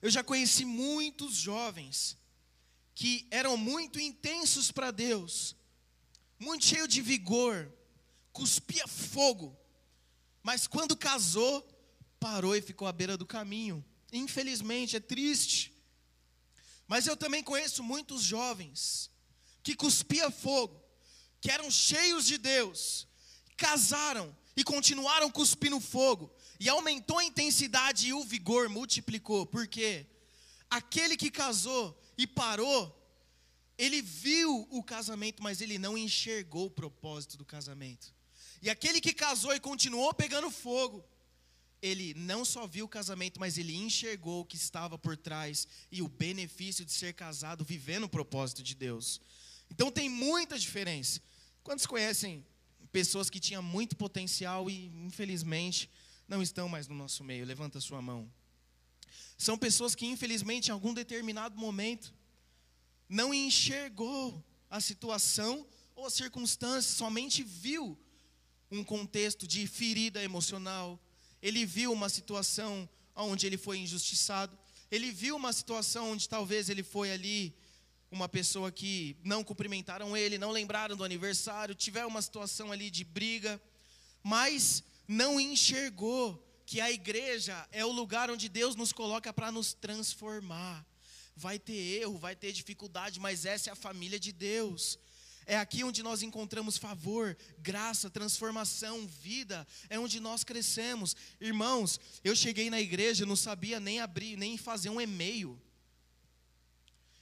Eu 0.00 0.08
já 0.08 0.22
conheci 0.22 0.64
muitos 0.64 1.34
jovens 1.34 2.16
que 2.94 3.26
eram 3.32 3.56
muito 3.56 3.98
intensos 3.98 4.70
para 4.70 4.92
Deus, 4.92 5.56
muito 6.38 6.66
cheio 6.66 6.86
de 6.86 7.02
vigor, 7.02 7.68
cuspia 8.32 8.86
fogo, 8.86 9.58
mas 10.40 10.68
quando 10.68 10.96
casou, 10.96 11.68
parou 12.20 12.54
e 12.54 12.62
ficou 12.62 12.86
à 12.86 12.92
beira 12.92 13.16
do 13.16 13.26
caminho. 13.26 13.84
Infelizmente, 14.12 14.94
é 14.94 15.00
triste. 15.00 15.74
Mas 16.86 17.08
eu 17.08 17.16
também 17.16 17.42
conheço 17.42 17.82
muitos 17.82 18.22
jovens 18.22 19.10
que 19.64 19.74
cuspia 19.74 20.30
fogo, 20.30 20.87
que 21.40 21.50
eram 21.50 21.70
cheios 21.70 22.26
de 22.26 22.38
Deus, 22.38 23.06
casaram 23.56 24.36
e 24.56 24.64
continuaram 24.64 25.30
cuspindo 25.30 25.80
fogo, 25.80 26.32
e 26.60 26.68
aumentou 26.68 27.18
a 27.18 27.24
intensidade 27.24 28.08
e 28.08 28.12
o 28.12 28.24
vigor 28.24 28.68
multiplicou. 28.68 29.46
Por 29.46 29.68
quê? 29.68 30.06
Aquele 30.68 31.16
que 31.16 31.30
casou 31.30 31.96
e 32.16 32.26
parou, 32.26 32.94
ele 33.78 34.02
viu 34.02 34.66
o 34.70 34.82
casamento, 34.82 35.42
mas 35.42 35.60
ele 35.60 35.78
não 35.78 35.96
enxergou 35.96 36.66
o 36.66 36.70
propósito 36.70 37.36
do 37.36 37.44
casamento. 37.44 38.12
E 38.60 38.68
aquele 38.68 39.00
que 39.00 39.12
casou 39.12 39.54
e 39.54 39.60
continuou 39.60 40.12
pegando 40.12 40.50
fogo, 40.50 41.04
ele 41.80 42.12
não 42.14 42.44
só 42.44 42.66
viu 42.66 42.86
o 42.86 42.88
casamento, 42.88 43.38
mas 43.38 43.56
ele 43.56 43.76
enxergou 43.76 44.40
o 44.40 44.44
que 44.44 44.56
estava 44.56 44.98
por 44.98 45.16
trás 45.16 45.68
e 45.92 46.02
o 46.02 46.08
benefício 46.08 46.84
de 46.84 46.92
ser 46.92 47.14
casado 47.14 47.64
vivendo 47.64 48.04
o 48.04 48.08
propósito 48.08 48.62
de 48.64 48.74
Deus. 48.74 49.20
Então 49.70 49.90
tem 49.90 50.08
muita 50.08 50.58
diferença. 50.58 51.20
Quantos 51.62 51.86
conhecem 51.86 52.44
pessoas 52.90 53.28
que 53.28 53.40
tinham 53.40 53.62
muito 53.62 53.96
potencial 53.96 54.68
e, 54.70 54.86
infelizmente, 55.04 55.90
não 56.26 56.42
estão 56.42 56.68
mais 56.68 56.88
no 56.88 56.94
nosso 56.94 57.22
meio? 57.22 57.44
Levanta 57.44 57.80
sua 57.80 58.00
mão. 58.00 58.30
São 59.36 59.56
pessoas 59.56 59.94
que, 59.94 60.06
infelizmente, 60.06 60.68
em 60.68 60.72
algum 60.72 60.92
determinado 60.92 61.56
momento, 61.56 62.12
não 63.08 63.32
enxergou 63.32 64.44
a 64.68 64.80
situação 64.80 65.66
ou 65.94 66.06
a 66.06 66.10
circunstância, 66.10 66.94
somente 66.94 67.42
viu 67.42 67.98
um 68.70 68.84
contexto 68.84 69.46
de 69.46 69.66
ferida 69.66 70.22
emocional, 70.22 71.00
ele 71.40 71.64
viu 71.64 71.92
uma 71.92 72.08
situação 72.08 72.88
onde 73.14 73.46
ele 73.46 73.56
foi 73.56 73.78
injustiçado, 73.78 74.56
ele 74.90 75.10
viu 75.10 75.36
uma 75.36 75.52
situação 75.52 76.12
onde 76.12 76.28
talvez 76.28 76.68
ele 76.68 76.82
foi 76.82 77.10
ali 77.10 77.54
uma 78.10 78.28
pessoa 78.28 78.72
que 78.72 79.16
não 79.22 79.44
cumprimentaram 79.44 80.16
ele, 80.16 80.38
não 80.38 80.50
lembraram 80.50 80.96
do 80.96 81.04
aniversário, 81.04 81.74
tiver 81.74 82.06
uma 82.06 82.22
situação 82.22 82.72
ali 82.72 82.90
de 82.90 83.04
briga, 83.04 83.60
mas 84.22 84.82
não 85.06 85.38
enxergou 85.38 86.44
que 86.64 86.80
a 86.80 86.90
igreja 86.90 87.66
é 87.72 87.84
o 87.84 87.92
lugar 87.92 88.30
onde 88.30 88.48
Deus 88.48 88.76
nos 88.76 88.92
coloca 88.92 89.32
para 89.32 89.50
nos 89.50 89.72
transformar. 89.72 90.86
Vai 91.34 91.58
ter 91.58 91.72
erro, 91.72 92.18
vai 92.18 92.34
ter 92.34 92.52
dificuldade, 92.52 93.20
mas 93.20 93.44
essa 93.44 93.70
é 93.70 93.72
a 93.72 93.76
família 93.76 94.18
de 94.18 94.32
Deus. 94.32 94.98
É 95.46 95.56
aqui 95.56 95.82
onde 95.82 96.02
nós 96.02 96.22
encontramos 96.22 96.76
favor, 96.76 97.34
graça, 97.58 98.10
transformação, 98.10 99.06
vida. 99.06 99.66
É 99.88 99.98
onde 99.98 100.20
nós 100.20 100.44
crescemos. 100.44 101.16
Irmãos, 101.40 101.98
eu 102.22 102.36
cheguei 102.36 102.68
na 102.68 102.78
igreja, 102.78 103.24
não 103.24 103.36
sabia 103.36 103.80
nem 103.80 103.98
abrir, 103.98 104.36
nem 104.36 104.58
fazer 104.58 104.90
um 104.90 105.00
e-mail. 105.00 105.58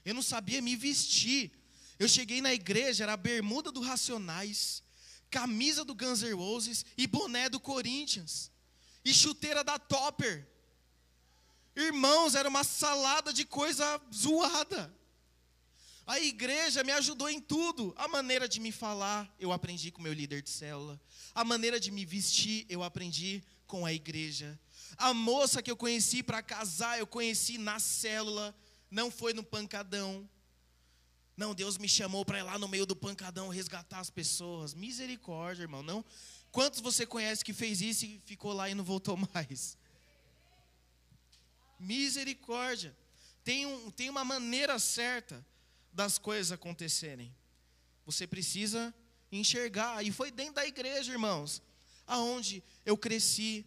Eu 0.06 0.14
não 0.14 0.22
sabia 0.22 0.62
me 0.62 0.76
vestir. 0.76 1.50
Eu 1.98 2.08
cheguei 2.08 2.40
na 2.40 2.54
igreja, 2.54 3.02
era 3.02 3.14
a 3.14 3.16
bermuda 3.16 3.72
do 3.72 3.80
Racionais, 3.80 4.80
camisa 5.28 5.84
do 5.84 5.96
Guns 5.96 6.22
N' 6.22 6.32
Roses 6.32 6.86
e 6.96 7.08
boné 7.08 7.48
do 7.48 7.58
Corinthians. 7.58 8.52
E 9.04 9.12
chuteira 9.12 9.64
da 9.64 9.80
Topper. 9.80 10.46
Irmãos, 11.74 12.36
era 12.36 12.48
uma 12.48 12.62
salada 12.62 13.32
de 13.32 13.44
coisa 13.44 14.00
zoada. 14.14 14.94
A 16.06 16.20
igreja 16.20 16.84
me 16.84 16.92
ajudou 16.92 17.28
em 17.28 17.40
tudo. 17.40 17.92
A 17.98 18.06
maneira 18.06 18.48
de 18.48 18.60
me 18.60 18.70
falar, 18.70 19.28
eu 19.40 19.50
aprendi 19.50 19.90
com 19.90 20.00
meu 20.00 20.12
líder 20.12 20.40
de 20.40 20.50
célula. 20.50 21.00
A 21.34 21.44
maneira 21.44 21.80
de 21.80 21.90
me 21.90 22.04
vestir, 22.04 22.64
eu 22.68 22.84
aprendi 22.84 23.42
com 23.66 23.84
a 23.84 23.92
igreja. 23.92 24.56
A 24.96 25.12
moça 25.12 25.60
que 25.60 25.70
eu 25.70 25.76
conheci 25.76 26.22
para 26.22 26.42
casar, 26.42 26.96
eu 27.00 27.08
conheci 27.08 27.58
na 27.58 27.80
célula, 27.80 28.54
não 28.90 29.10
foi 29.10 29.32
no 29.32 29.42
pancadão. 29.42 30.28
Não, 31.36 31.54
Deus 31.54 31.76
me 31.76 31.88
chamou 31.88 32.24
para 32.24 32.38
ir 32.38 32.42
lá 32.42 32.58
no 32.58 32.68
meio 32.68 32.86
do 32.86 32.96
pancadão 32.96 33.48
resgatar 33.48 34.00
as 34.00 34.10
pessoas. 34.10 34.72
Misericórdia, 34.72 35.62
irmão. 35.62 35.82
Não. 35.82 36.04
Quantos 36.50 36.80
você 36.80 37.04
conhece 37.04 37.44
que 37.44 37.52
fez 37.52 37.80
isso 37.80 38.06
e 38.06 38.20
ficou 38.24 38.52
lá 38.52 38.70
e 38.70 38.74
não 38.74 38.84
voltou 38.84 39.16
mais? 39.34 39.76
Misericórdia. 41.78 42.96
Tem, 43.44 43.66
um, 43.66 43.90
tem 43.90 44.08
uma 44.08 44.24
maneira 44.24 44.78
certa 44.78 45.44
das 45.92 46.18
coisas 46.18 46.52
acontecerem. 46.52 47.34
Você 48.04 48.26
precisa 48.26 48.94
enxergar. 49.30 50.02
E 50.02 50.10
foi 50.10 50.30
dentro 50.30 50.54
da 50.54 50.66
igreja, 50.66 51.12
irmãos, 51.12 51.62
aonde 52.06 52.62
eu 52.84 52.96
cresci. 52.96 53.64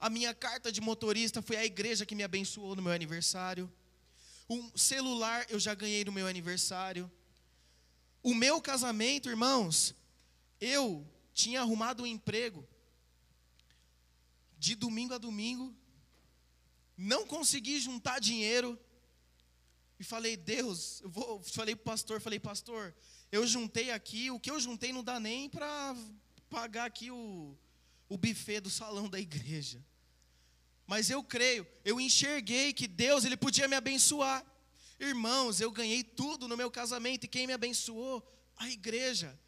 A 0.00 0.08
minha 0.08 0.32
carta 0.32 0.70
de 0.70 0.80
motorista 0.80 1.42
foi 1.42 1.56
a 1.56 1.64
igreja 1.64 2.06
que 2.06 2.14
me 2.14 2.22
abençoou 2.22 2.76
no 2.76 2.82
meu 2.82 2.92
aniversário. 2.92 3.70
Um 4.48 4.76
celular 4.76 5.46
eu 5.50 5.60
já 5.60 5.74
ganhei 5.74 6.04
no 6.04 6.12
meu 6.12 6.26
aniversário. 6.26 7.10
O 8.22 8.34
meu 8.34 8.60
casamento, 8.60 9.28
irmãos, 9.28 9.94
eu 10.60 11.06
tinha 11.34 11.60
arrumado 11.60 12.02
um 12.02 12.06
emprego 12.06 12.66
de 14.58 14.74
domingo 14.74 15.14
a 15.14 15.18
domingo, 15.18 15.74
não 16.96 17.24
consegui 17.26 17.78
juntar 17.78 18.18
dinheiro, 18.18 18.78
e 20.00 20.04
falei, 20.04 20.36
Deus, 20.36 21.00
eu 21.00 21.10
vou, 21.10 21.42
falei 21.42 21.74
para 21.74 21.82
o 21.82 21.84
pastor, 21.84 22.20
falei, 22.20 22.38
pastor, 22.38 22.94
eu 23.32 23.46
juntei 23.46 23.90
aqui, 23.90 24.30
o 24.30 24.38
que 24.38 24.50
eu 24.50 24.58
juntei 24.60 24.92
não 24.92 25.02
dá 25.02 25.18
nem 25.18 25.48
para 25.48 25.96
pagar 26.48 26.86
aqui 26.86 27.10
o, 27.10 27.56
o 28.08 28.16
buffet 28.16 28.60
do 28.60 28.70
salão 28.70 29.08
da 29.08 29.18
igreja. 29.18 29.84
Mas 30.88 31.10
eu 31.10 31.22
creio, 31.22 31.66
eu 31.84 32.00
enxerguei 32.00 32.72
que 32.72 32.88
Deus, 32.88 33.26
Ele 33.26 33.36
podia 33.36 33.68
me 33.68 33.76
abençoar. 33.76 34.42
Irmãos, 34.98 35.60
eu 35.60 35.70
ganhei 35.70 36.02
tudo 36.02 36.48
no 36.48 36.56
meu 36.56 36.70
casamento, 36.70 37.24
e 37.24 37.28
quem 37.28 37.46
me 37.46 37.52
abençoou? 37.52 38.26
A 38.56 38.70
igreja. 38.70 39.38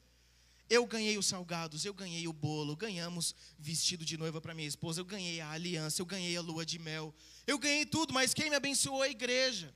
Eu 0.69 0.87
ganhei 0.87 1.17
os 1.17 1.25
salgados, 1.25 1.87
eu 1.87 1.95
ganhei 1.95 2.29
o 2.29 2.33
bolo, 2.33 2.77
ganhamos 2.77 3.35
vestido 3.59 4.05
de 4.05 4.19
noiva 4.19 4.39
para 4.39 4.53
minha 4.53 4.69
esposa, 4.69 5.01
eu 5.01 5.05
ganhei 5.07 5.41
a 5.41 5.51
aliança, 5.51 6.03
eu 6.03 6.07
ganhei 6.07 6.37
a 6.37 6.43
lua 6.43 6.65
de 6.65 6.79
mel. 6.79 7.13
Eu 7.47 7.59
ganhei 7.59 7.87
tudo, 7.87 8.13
mas 8.13 8.35
quem 8.35 8.51
me 8.51 8.57
abençoou? 8.57 9.01
A 9.01 9.09
igreja. 9.09 9.75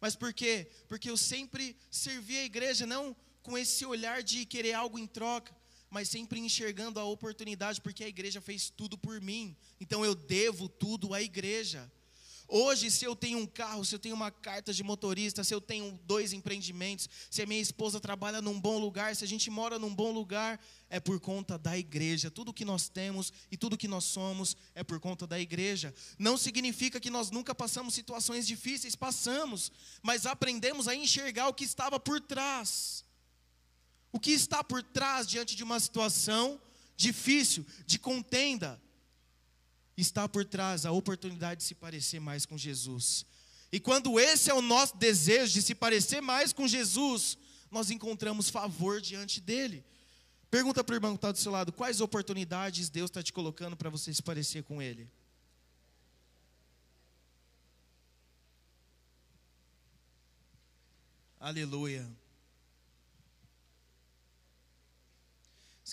Mas 0.00 0.16
por 0.16 0.34
quê? 0.34 0.68
Porque 0.88 1.08
eu 1.08 1.16
sempre 1.16 1.76
servi 1.92 2.38
a 2.38 2.44
igreja 2.44 2.84
não 2.84 3.16
com 3.40 3.56
esse 3.56 3.86
olhar 3.86 4.20
de 4.20 4.44
querer 4.44 4.72
algo 4.72 4.98
em 4.98 5.06
troca, 5.06 5.56
mas 5.90 6.08
sempre 6.08 6.38
enxergando 6.40 6.98
a 7.00 7.04
oportunidade, 7.04 7.80
porque 7.80 8.04
a 8.04 8.08
igreja 8.08 8.40
fez 8.40 8.70
tudo 8.70 8.96
por 8.98 9.20
mim. 9.20 9.56
Então 9.80 10.04
eu 10.04 10.14
devo 10.14 10.68
tudo 10.68 11.14
à 11.14 11.22
igreja. 11.22 11.90
Hoje, 12.50 12.90
se 12.90 13.04
eu 13.04 13.14
tenho 13.14 13.38
um 13.38 13.46
carro, 13.46 13.84
se 13.84 13.94
eu 13.94 13.98
tenho 13.98 14.14
uma 14.14 14.30
carta 14.30 14.72
de 14.72 14.82
motorista, 14.82 15.44
se 15.44 15.54
eu 15.54 15.60
tenho 15.60 16.00
dois 16.04 16.32
empreendimentos, 16.32 17.06
se 17.30 17.42
a 17.42 17.46
minha 17.46 17.60
esposa 17.60 18.00
trabalha 18.00 18.40
num 18.40 18.58
bom 18.58 18.78
lugar, 18.78 19.14
se 19.14 19.22
a 19.22 19.28
gente 19.28 19.50
mora 19.50 19.78
num 19.78 19.94
bom 19.94 20.10
lugar, 20.12 20.58
é 20.88 20.98
por 20.98 21.20
conta 21.20 21.58
da 21.58 21.76
igreja. 21.76 22.30
Tudo 22.30 22.54
que 22.54 22.64
nós 22.64 22.88
temos 22.88 23.34
e 23.50 23.56
tudo 23.58 23.76
que 23.76 23.86
nós 23.86 24.04
somos 24.04 24.56
é 24.74 24.82
por 24.82 24.98
conta 24.98 25.26
da 25.26 25.38
igreja. 25.38 25.94
Não 26.18 26.38
significa 26.38 26.98
que 26.98 27.10
nós 27.10 27.30
nunca 27.30 27.54
passamos 27.54 27.92
situações 27.92 28.46
difíceis, 28.46 28.96
passamos, 28.96 29.70
mas 30.02 30.24
aprendemos 30.24 30.88
a 30.88 30.94
enxergar 30.94 31.48
o 31.48 31.54
que 31.54 31.64
estava 31.64 32.00
por 32.00 32.18
trás. 32.18 33.04
O 34.12 34.18
que 34.18 34.30
está 34.30 34.64
por 34.64 34.82
trás 34.82 35.26
diante 35.26 35.54
de 35.54 35.62
uma 35.62 35.78
situação 35.78 36.60
difícil, 36.96 37.64
de 37.86 37.98
contenda, 37.98 38.80
está 39.96 40.28
por 40.28 40.44
trás 40.44 40.86
a 40.86 40.92
oportunidade 40.92 41.60
de 41.60 41.66
se 41.66 41.74
parecer 41.74 42.20
mais 42.20 42.46
com 42.46 42.56
Jesus. 42.56 43.26
E 43.70 43.78
quando 43.78 44.18
esse 44.18 44.50
é 44.50 44.54
o 44.54 44.62
nosso 44.62 44.96
desejo 44.96 45.52
de 45.52 45.62
se 45.62 45.74
parecer 45.74 46.20
mais 46.20 46.52
com 46.52 46.66
Jesus, 46.66 47.36
nós 47.70 47.90
encontramos 47.90 48.48
favor 48.48 49.00
diante 49.00 49.40
dele. 49.40 49.84
Pergunta 50.50 50.82
para 50.82 50.94
o 50.94 50.96
irmão 50.96 51.12
que 51.12 51.18
está 51.18 51.30
do 51.30 51.38
seu 51.38 51.52
lado: 51.52 51.72
quais 51.72 52.00
oportunidades 52.00 52.88
Deus 52.88 53.10
está 53.10 53.22
te 53.22 53.32
colocando 53.32 53.76
para 53.76 53.90
você 53.90 54.12
se 54.14 54.22
parecer 54.22 54.62
com 54.62 54.80
Ele? 54.80 55.08
Aleluia. 61.38 62.08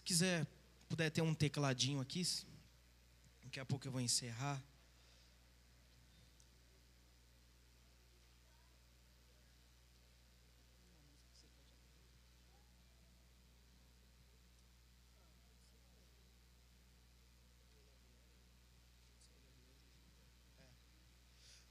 Quiser, 0.06 0.48
puder 0.88 1.10
ter 1.10 1.22
um 1.22 1.34
tecladinho 1.34 2.00
aqui. 2.00 2.24
Daqui 3.44 3.60
a 3.60 3.66
pouco 3.66 3.88
eu 3.88 3.92
vou 3.92 4.00
encerrar. 4.00 4.64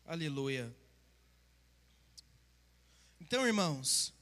Aleluia. 0.06 0.72
Então, 3.20 3.46
irmãos, 3.46 4.12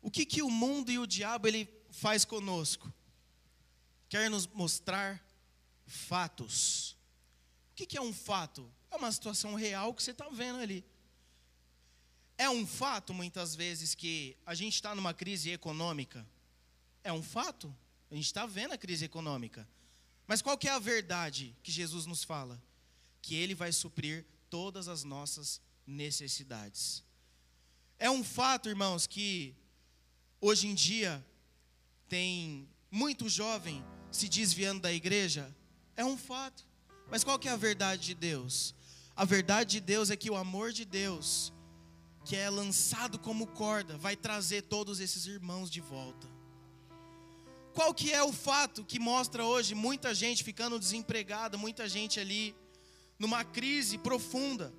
o 0.00 0.10
que, 0.10 0.24
que 0.24 0.42
o 0.42 0.50
mundo 0.50 0.90
e 0.90 0.98
o 0.98 1.06
diabo 1.06 1.46
ele 1.46 1.68
faz 1.90 2.24
conosco? 2.24 2.92
Quer 4.08 4.30
nos 4.30 4.46
mostrar 4.46 5.22
fatos. 5.86 6.96
O 7.72 7.74
que 7.74 7.96
é 7.96 8.00
um 8.00 8.12
fato? 8.12 8.70
É 8.90 8.96
uma 8.96 9.12
situação 9.12 9.54
real 9.54 9.92
que 9.92 10.02
você 10.02 10.12
está 10.12 10.28
vendo 10.28 10.58
ali. 10.60 10.84
É 12.38 12.48
um 12.50 12.66
fato, 12.66 13.14
muitas 13.14 13.54
vezes, 13.54 13.94
que 13.94 14.36
a 14.44 14.54
gente 14.54 14.74
está 14.74 14.94
numa 14.94 15.14
crise 15.14 15.50
econômica. 15.50 16.26
É 17.02 17.12
um 17.12 17.22
fato. 17.22 17.74
A 18.10 18.14
gente 18.14 18.26
está 18.26 18.46
vendo 18.46 18.72
a 18.72 18.78
crise 18.78 19.04
econômica. 19.04 19.66
Mas 20.26 20.42
qual 20.42 20.58
que 20.58 20.68
é 20.68 20.72
a 20.72 20.78
verdade 20.78 21.56
que 21.62 21.72
Jesus 21.72 22.06
nos 22.06 22.24
fala? 22.24 22.60
Que 23.22 23.34
Ele 23.34 23.54
vai 23.54 23.72
suprir 23.72 24.24
todas 24.50 24.88
as 24.88 25.02
nossas 25.04 25.60
necessidades. 25.86 27.02
É 27.98 28.10
um 28.10 28.22
fato, 28.22 28.68
irmãos, 28.68 29.06
que 29.06 29.54
hoje 30.40 30.66
em 30.66 30.74
dia 30.74 31.24
tem 32.08 32.68
muito 32.90 33.28
jovem 33.28 33.82
se 34.16 34.28
desviando 34.28 34.82
da 34.82 34.92
igreja. 34.92 35.54
É 35.96 36.04
um 36.04 36.16
fato. 36.16 36.64
Mas 37.10 37.22
qual 37.22 37.38
que 37.38 37.48
é 37.48 37.52
a 37.52 37.56
verdade 37.56 38.06
de 38.06 38.14
Deus? 38.14 38.74
A 39.14 39.24
verdade 39.24 39.72
de 39.72 39.80
Deus 39.80 40.10
é 40.10 40.16
que 40.16 40.30
o 40.30 40.36
amor 40.36 40.72
de 40.72 40.84
Deus, 40.84 41.52
que 42.24 42.34
é 42.36 42.50
lançado 42.50 43.18
como 43.18 43.46
corda, 43.46 43.96
vai 43.96 44.16
trazer 44.16 44.62
todos 44.62 45.00
esses 45.00 45.26
irmãos 45.26 45.70
de 45.70 45.80
volta. 45.80 46.26
Qual 47.72 47.92
que 47.94 48.12
é 48.12 48.22
o 48.22 48.32
fato 48.32 48.84
que 48.84 48.98
mostra 48.98 49.44
hoje 49.44 49.74
muita 49.74 50.14
gente 50.14 50.42
ficando 50.42 50.78
desempregada, 50.78 51.58
muita 51.58 51.88
gente 51.88 52.18
ali 52.18 52.56
numa 53.18 53.44
crise 53.44 53.98
profunda? 53.98 54.72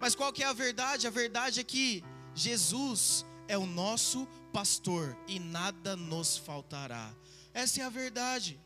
Mas 0.00 0.14
qual 0.14 0.32
que 0.32 0.42
é 0.42 0.46
a 0.46 0.52
verdade? 0.52 1.06
A 1.06 1.10
verdade 1.10 1.60
é 1.60 1.64
que 1.64 2.04
Jesus 2.34 3.24
é 3.46 3.56
o 3.56 3.66
nosso 3.66 4.26
pastor 4.52 5.16
e 5.28 5.38
nada 5.38 5.96
nos 5.96 6.36
faltará. 6.36 7.14
Essa 7.54 7.80
é 7.82 7.84
a 7.84 7.88
verdade. 7.88 8.60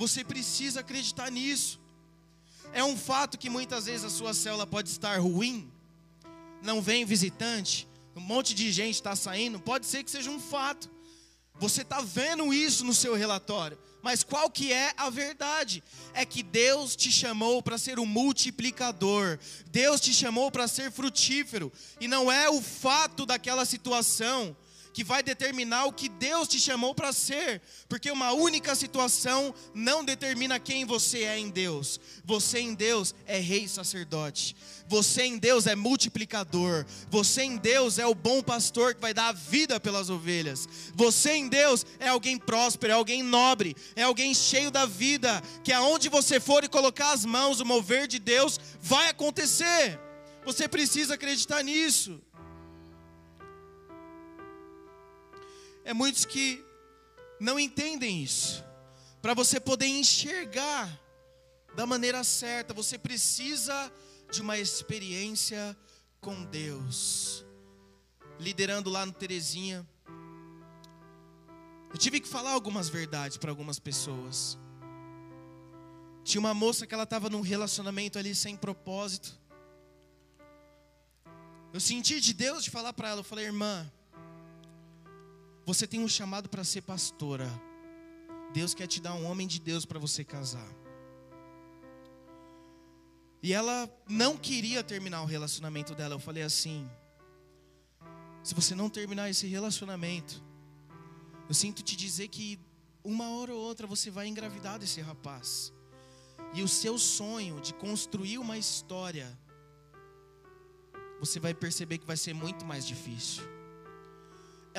Você 0.00 0.24
precisa 0.24 0.80
acreditar 0.80 1.30
nisso. 1.30 1.78
É 2.72 2.82
um 2.82 2.96
fato 2.96 3.36
que 3.36 3.50
muitas 3.50 3.84
vezes 3.84 4.06
a 4.06 4.08
sua 4.08 4.32
célula 4.32 4.66
pode 4.66 4.88
estar 4.88 5.20
ruim, 5.20 5.70
não 6.62 6.80
vem 6.80 7.04
visitante, 7.04 7.86
um 8.16 8.20
monte 8.20 8.54
de 8.54 8.72
gente 8.72 8.94
está 8.94 9.14
saindo, 9.14 9.60
pode 9.60 9.84
ser 9.84 10.02
que 10.02 10.10
seja 10.10 10.30
um 10.30 10.40
fato. 10.40 10.90
Você 11.58 11.82
está 11.82 12.00
vendo 12.00 12.50
isso 12.50 12.82
no 12.82 12.94
seu 12.94 13.14
relatório. 13.14 13.78
Mas 14.00 14.24
qual 14.24 14.48
que 14.48 14.72
é 14.72 14.94
a 14.96 15.10
verdade? 15.10 15.84
É 16.14 16.24
que 16.24 16.42
Deus 16.42 16.96
te 16.96 17.12
chamou 17.12 17.62
para 17.62 17.76
ser 17.76 17.98
um 17.98 18.06
multiplicador. 18.06 19.38
Deus 19.66 20.00
te 20.00 20.14
chamou 20.14 20.50
para 20.50 20.66
ser 20.66 20.90
frutífero. 20.90 21.70
E 22.00 22.08
não 22.08 22.32
é 22.32 22.48
o 22.48 22.62
fato 22.62 23.26
daquela 23.26 23.66
situação 23.66 24.56
que 24.92 25.04
vai 25.04 25.22
determinar 25.22 25.86
o 25.86 25.92
que 25.92 26.08
Deus 26.08 26.48
te 26.48 26.58
chamou 26.58 26.94
para 26.94 27.12
ser, 27.12 27.60
porque 27.88 28.10
uma 28.10 28.32
única 28.32 28.74
situação 28.74 29.54
não 29.74 30.04
determina 30.04 30.58
quem 30.58 30.84
você 30.84 31.24
é 31.24 31.38
em 31.38 31.48
Deus. 31.50 32.00
Você 32.24 32.60
em 32.60 32.74
Deus 32.74 33.14
é 33.26 33.38
rei 33.38 33.68
sacerdote. 33.68 34.56
Você 34.88 35.22
em 35.22 35.38
Deus 35.38 35.66
é 35.66 35.74
multiplicador. 35.74 36.84
Você 37.10 37.42
em 37.42 37.56
Deus 37.56 37.98
é 37.98 38.06
o 38.06 38.14
bom 38.14 38.42
pastor 38.42 38.94
que 38.94 39.00
vai 39.00 39.14
dar 39.14 39.28
a 39.28 39.32
vida 39.32 39.78
pelas 39.78 40.10
ovelhas. 40.10 40.68
Você 40.94 41.32
em 41.32 41.48
Deus 41.48 41.86
é 41.98 42.08
alguém 42.08 42.36
próspero, 42.36 42.92
é 42.92 42.96
alguém 42.96 43.22
nobre, 43.22 43.76
é 43.94 44.02
alguém 44.02 44.34
cheio 44.34 44.70
da 44.70 44.86
vida, 44.86 45.42
que 45.62 45.72
aonde 45.72 46.08
você 46.08 46.40
for 46.40 46.64
e 46.64 46.68
colocar 46.68 47.12
as 47.12 47.24
mãos, 47.24 47.60
o 47.60 47.64
mover 47.64 48.06
de 48.06 48.18
Deus 48.18 48.58
vai 48.80 49.08
acontecer. 49.08 49.98
Você 50.44 50.66
precisa 50.66 51.14
acreditar 51.14 51.62
nisso. 51.62 52.20
É 55.84 55.94
muitos 55.94 56.24
que 56.24 56.64
não 57.40 57.58
entendem 57.58 58.22
isso. 58.22 58.64
Para 59.22 59.34
você 59.34 59.58
poder 59.58 59.86
enxergar 59.86 60.88
da 61.74 61.86
maneira 61.86 62.22
certa, 62.24 62.74
você 62.74 62.98
precisa 62.98 63.92
de 64.30 64.40
uma 64.40 64.58
experiência 64.58 65.76
com 66.20 66.44
Deus. 66.44 67.44
Liderando 68.38 68.88
lá 68.88 69.04
no 69.04 69.12
Terezinha, 69.12 69.86
eu 71.92 71.98
tive 71.98 72.20
que 72.20 72.28
falar 72.28 72.52
algumas 72.52 72.88
verdades 72.88 73.36
para 73.36 73.50
algumas 73.50 73.78
pessoas. 73.78 74.58
Tinha 76.22 76.40
uma 76.40 76.54
moça 76.54 76.86
que 76.86 76.94
ela 76.94 77.02
estava 77.02 77.28
num 77.28 77.40
relacionamento 77.40 78.18
ali 78.18 78.34
sem 78.34 78.56
propósito. 78.56 79.38
Eu 81.72 81.80
senti 81.80 82.20
de 82.20 82.32
Deus 82.32 82.64
de 82.64 82.70
falar 82.70 82.92
para 82.92 83.08
ela, 83.08 83.20
eu 83.20 83.24
falei, 83.24 83.46
irmã, 83.46 83.90
você 85.72 85.86
tem 85.86 86.00
um 86.00 86.08
chamado 86.08 86.48
para 86.48 86.64
ser 86.64 86.82
pastora. 86.82 87.48
Deus 88.52 88.74
quer 88.74 88.88
te 88.88 89.00
dar 89.00 89.14
um 89.14 89.24
homem 89.24 89.46
de 89.46 89.60
Deus 89.60 89.84
para 89.84 90.00
você 90.00 90.24
casar. 90.24 90.66
E 93.40 93.52
ela 93.52 93.88
não 94.08 94.36
queria 94.36 94.82
terminar 94.82 95.22
o 95.22 95.26
relacionamento 95.26 95.94
dela. 95.94 96.16
Eu 96.16 96.18
falei 96.18 96.42
assim: 96.42 96.90
se 98.42 98.52
você 98.52 98.74
não 98.74 98.90
terminar 98.90 99.30
esse 99.30 99.46
relacionamento, 99.46 100.42
eu 101.48 101.54
sinto 101.54 101.84
te 101.84 101.94
dizer 101.94 102.26
que 102.26 102.58
uma 103.04 103.30
hora 103.36 103.54
ou 103.54 103.60
outra 103.60 103.86
você 103.86 104.10
vai 104.10 104.26
engravidar 104.26 104.76
desse 104.76 105.00
rapaz. 105.00 105.72
E 106.52 106.64
o 106.64 106.68
seu 106.68 106.98
sonho 106.98 107.60
de 107.60 107.72
construir 107.74 108.38
uma 108.38 108.58
história, 108.58 109.38
você 111.20 111.38
vai 111.38 111.54
perceber 111.54 111.98
que 111.98 112.06
vai 112.06 112.16
ser 112.16 112.34
muito 112.34 112.66
mais 112.66 112.84
difícil 112.84 113.59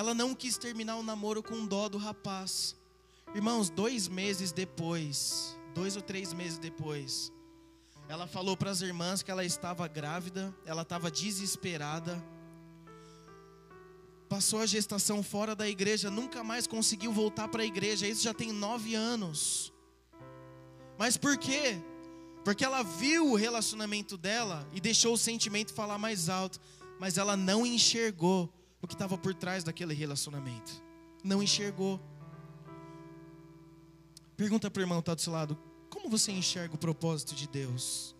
ela 0.01 0.15
não 0.15 0.33
quis 0.33 0.57
terminar 0.57 0.95
o 0.95 1.03
namoro 1.03 1.43
com 1.43 1.63
dó 1.63 1.87
do 1.87 1.99
rapaz. 1.99 2.75
Irmãos, 3.35 3.69
dois 3.69 4.07
meses 4.07 4.51
depois, 4.51 5.55
dois 5.75 5.95
ou 5.95 6.01
três 6.01 6.33
meses 6.33 6.57
depois, 6.57 7.31
ela 8.09 8.25
falou 8.25 8.57
para 8.57 8.71
as 8.71 8.81
irmãs 8.81 9.21
que 9.21 9.29
ela 9.29 9.45
estava 9.45 9.87
grávida, 9.87 10.51
ela 10.65 10.81
estava 10.81 11.11
desesperada. 11.11 12.19
Passou 14.27 14.59
a 14.61 14.65
gestação 14.65 15.21
fora 15.21 15.55
da 15.55 15.69
igreja, 15.69 16.09
nunca 16.09 16.43
mais 16.43 16.65
conseguiu 16.65 17.13
voltar 17.13 17.47
para 17.47 17.61
a 17.61 17.65
igreja. 17.65 18.07
Isso 18.07 18.23
já 18.23 18.33
tem 18.33 18.51
nove 18.51 18.95
anos. 18.95 19.71
Mas 20.97 21.15
por 21.15 21.37
quê? 21.37 21.79
Porque 22.43 22.65
ela 22.65 22.81
viu 22.81 23.33
o 23.33 23.35
relacionamento 23.35 24.17
dela 24.17 24.67
e 24.73 24.81
deixou 24.81 25.13
o 25.13 25.17
sentimento 25.17 25.71
falar 25.71 25.99
mais 25.99 26.27
alto, 26.27 26.59
mas 26.99 27.19
ela 27.19 27.37
não 27.37 27.63
enxergou 27.67 28.51
o 28.81 28.87
que 28.87 28.93
estava 28.93 29.17
por 29.17 29.33
trás 29.33 29.63
daquele 29.63 29.93
relacionamento. 29.93 30.83
Não 31.23 31.43
enxergou. 31.43 31.99
Pergunta 34.35 34.71
para 34.71 34.79
o 34.79 34.83
irmão 34.83 34.97
que 34.97 35.03
está 35.03 35.13
do 35.13 35.21
seu 35.21 35.31
lado: 35.31 35.57
como 35.89 36.09
você 36.09 36.31
enxerga 36.31 36.73
o 36.73 36.77
propósito 36.77 37.35
de 37.35 37.47
Deus? 37.47 38.15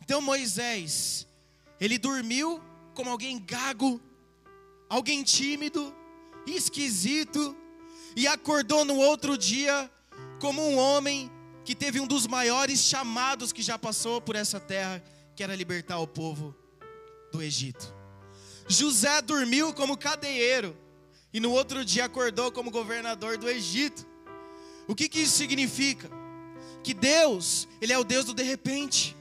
Então 0.00 0.20
Moisés, 0.22 1.26
ele 1.78 1.98
dormiu 1.98 2.60
como 2.94 3.10
alguém 3.10 3.38
gago, 3.38 4.00
alguém 4.88 5.22
tímido, 5.22 5.94
esquisito, 6.46 7.56
e 8.16 8.26
acordou 8.26 8.84
no 8.84 8.96
outro 8.96 9.36
dia 9.36 9.90
como 10.40 10.62
um 10.62 10.76
homem 10.76 11.30
que 11.64 11.74
teve 11.74 12.00
um 12.00 12.06
dos 12.06 12.26
maiores 12.26 12.80
chamados 12.80 13.52
que 13.52 13.62
já 13.62 13.78
passou 13.78 14.20
por 14.20 14.34
essa 14.34 14.58
terra, 14.58 15.02
que 15.36 15.42
era 15.42 15.54
libertar 15.54 15.98
o 15.98 16.06
povo 16.06 16.61
do 17.32 17.42
Egito. 17.42 17.92
José 18.68 19.20
dormiu 19.22 19.72
como 19.72 19.96
cadeieiro 19.96 20.76
e 21.32 21.40
no 21.40 21.50
outro 21.50 21.84
dia 21.84 22.04
acordou 22.04 22.52
como 22.52 22.70
governador 22.70 23.36
do 23.36 23.48
Egito. 23.48 24.06
O 24.86 24.94
que, 24.94 25.08
que 25.08 25.20
isso 25.20 25.36
significa? 25.36 26.08
Que 26.84 26.94
Deus, 26.94 27.66
Ele 27.80 27.92
é 27.92 27.98
o 27.98 28.04
Deus 28.04 28.26
do 28.26 28.34
de 28.34 28.42
repente. 28.42 29.16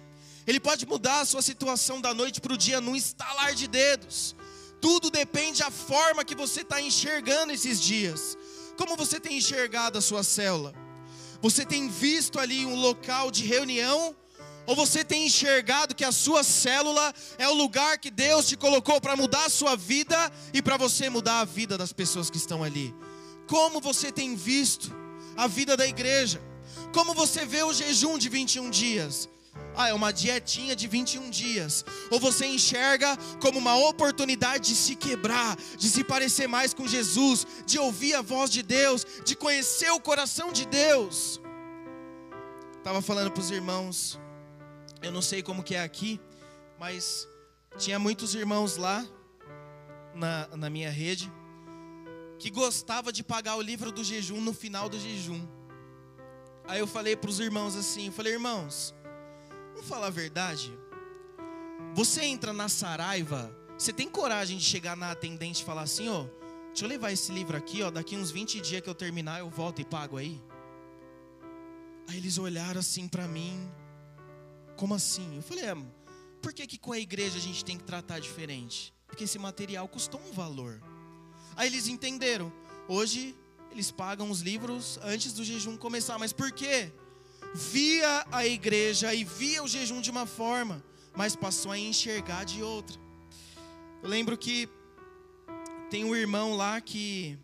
Ele 0.45 0.59
pode 0.59 0.85
mudar 0.85 1.21
a 1.21 1.25
sua 1.25 1.41
situação 1.41 2.01
da 2.01 2.13
noite 2.13 2.41
para 2.41 2.53
o 2.53 2.57
dia 2.57 2.81
num 2.81 2.95
estalar 2.95 3.55
de 3.55 3.67
dedos. 3.67 4.35
Tudo 4.81 5.09
depende 5.09 5.59
da 5.59 5.71
forma 5.71 6.25
que 6.25 6.35
você 6.35 6.61
está 6.61 6.81
enxergando 6.81 7.53
esses 7.53 7.79
dias. 7.79 8.37
Como 8.77 8.97
você 8.97 9.19
tem 9.19 9.37
enxergado 9.37 9.97
a 9.97 10.01
sua 10.01 10.23
célula? 10.23 10.73
Você 11.41 11.65
tem 11.65 11.87
visto 11.87 12.39
ali 12.39 12.65
um 12.65 12.75
local 12.75 13.31
de 13.31 13.45
reunião 13.45 14.15
ou 14.65 14.75
você 14.75 15.03
tem 15.03 15.25
enxergado 15.25 15.95
que 15.95 16.03
a 16.03 16.11
sua 16.11 16.43
célula 16.43 17.13
é 17.37 17.47
o 17.47 17.53
lugar 17.53 17.97
que 17.97 18.11
Deus 18.11 18.47
te 18.47 18.55
colocou 18.55 19.01
para 19.01 19.15
mudar 19.15 19.45
a 19.45 19.49
sua 19.49 19.75
vida 19.75 20.31
e 20.53 20.61
para 20.61 20.77
você 20.77 21.09
mudar 21.09 21.39
a 21.39 21.45
vida 21.45 21.77
das 21.77 21.91
pessoas 21.91 22.29
que 22.29 22.37
estão 22.37 22.63
ali? 22.63 22.93
Como 23.47 23.81
você 23.81 24.11
tem 24.11 24.35
visto 24.35 24.93
a 25.35 25.47
vida 25.47 25.75
da 25.75 25.85
igreja? 25.85 26.41
Como 26.93 27.13
você 27.13 27.45
vê 27.45 27.63
o 27.63 27.73
jejum 27.73 28.17
de 28.17 28.29
21 28.29 28.69
dias? 28.69 29.27
Ah, 29.75 29.89
é 29.89 29.93
uma 29.93 30.11
dietinha 30.13 30.75
de 30.75 30.87
21 30.87 31.29
dias. 31.29 31.83
Ou 32.09 32.19
você 32.19 32.45
enxerga 32.45 33.17
como 33.41 33.57
uma 33.57 33.75
oportunidade 33.75 34.69
de 34.69 34.75
se 34.75 34.95
quebrar, 34.95 35.57
de 35.77 35.89
se 35.89 36.03
parecer 36.03 36.47
mais 36.47 36.73
com 36.73 36.87
Jesus, 36.87 37.47
de 37.65 37.79
ouvir 37.79 38.13
a 38.13 38.21
voz 38.21 38.49
de 38.49 38.61
Deus, 38.61 39.05
de 39.25 39.35
conhecer 39.35 39.89
o 39.91 39.99
coração 39.99 40.51
de 40.51 40.65
Deus. 40.65 41.41
Estava 42.77 43.01
falando 43.01 43.31
para 43.31 43.41
os 43.41 43.51
irmãos 43.51 44.20
eu 45.01 45.11
não 45.11 45.21
sei 45.21 45.41
como 45.41 45.63
que 45.63 45.75
é 45.75 45.81
aqui, 45.81 46.19
mas 46.79 47.27
tinha 47.77 47.97
muitos 47.97 48.35
irmãos 48.35 48.77
lá 48.77 49.05
na, 50.13 50.47
na 50.55 50.69
minha 50.69 50.89
rede 50.89 51.31
que 52.37 52.49
gostava 52.49 53.11
de 53.11 53.23
pagar 53.23 53.55
o 53.55 53.61
livro 53.61 53.91
do 53.91 54.03
jejum 54.03 54.41
no 54.41 54.53
final 54.53 54.89
do 54.89 54.99
jejum. 54.99 55.47
Aí 56.67 56.79
eu 56.79 56.87
falei 56.87 57.15
para 57.15 57.29
os 57.29 57.39
irmãos 57.39 57.75
assim, 57.75 58.07
eu 58.07 58.11
falei, 58.11 58.33
irmãos, 58.33 58.95
vamos 59.73 59.87
falar 59.87 60.07
a 60.07 60.11
verdade. 60.11 60.75
Você 61.93 62.23
entra 62.23 62.53
na 62.53 62.69
Saraiva, 62.69 63.55
você 63.77 63.91
tem 63.91 64.09
coragem 64.09 64.57
de 64.57 64.63
chegar 64.63 64.95
na 64.95 65.11
atendente 65.11 65.61
e 65.61 65.65
falar 65.65 65.83
assim, 65.83 66.09
ó, 66.09 66.25
deixa 66.67 66.85
eu 66.85 66.89
levar 66.89 67.11
esse 67.11 67.31
livro 67.31 67.55
aqui, 67.55 67.83
ó, 67.83 67.91
daqui 67.91 68.15
uns 68.15 68.31
20 68.31 68.61
dias 68.61 68.81
que 68.81 68.89
eu 68.89 68.95
terminar 68.95 69.39
eu 69.39 69.49
volto 69.49 69.81
e 69.81 69.85
pago 69.85 70.17
aí? 70.17 70.41
Aí 72.07 72.17
eles 72.17 72.37
olharam 72.37 72.79
assim 72.79 73.07
para 73.07 73.27
mim, 73.27 73.71
como 74.81 74.95
assim? 74.95 75.35
Eu 75.35 75.43
falei, 75.43 75.65
é, 75.65 75.75
por 76.41 76.51
que, 76.51 76.65
que 76.65 76.75
com 76.75 76.91
a 76.91 76.97
igreja 76.97 77.37
a 77.37 77.39
gente 77.39 77.63
tem 77.63 77.77
que 77.77 77.83
tratar 77.83 78.17
diferente? 78.17 78.91
Porque 79.05 79.25
esse 79.25 79.37
material 79.37 79.87
custou 79.87 80.19
um 80.19 80.33
valor. 80.33 80.81
Aí 81.55 81.67
eles 81.67 81.87
entenderam. 81.87 82.51
Hoje 82.87 83.35
eles 83.71 83.91
pagam 83.91 84.31
os 84.31 84.41
livros 84.41 84.97
antes 85.03 85.33
do 85.33 85.43
jejum 85.43 85.77
começar. 85.77 86.17
Mas 86.17 86.33
por 86.33 86.51
quê? 86.51 86.91
Via 87.53 88.25
a 88.31 88.43
igreja 88.47 89.13
e 89.13 89.23
via 89.23 89.61
o 89.61 89.67
jejum 89.67 90.01
de 90.01 90.09
uma 90.09 90.25
forma, 90.25 90.83
mas 91.15 91.35
passou 91.35 91.71
a 91.71 91.77
enxergar 91.77 92.43
de 92.43 92.63
outra. 92.63 92.99
Eu 94.01 94.09
lembro 94.09 94.35
que 94.35 94.67
tem 95.91 96.03
um 96.03 96.15
irmão 96.15 96.55
lá 96.55 96.81
que 96.81 97.37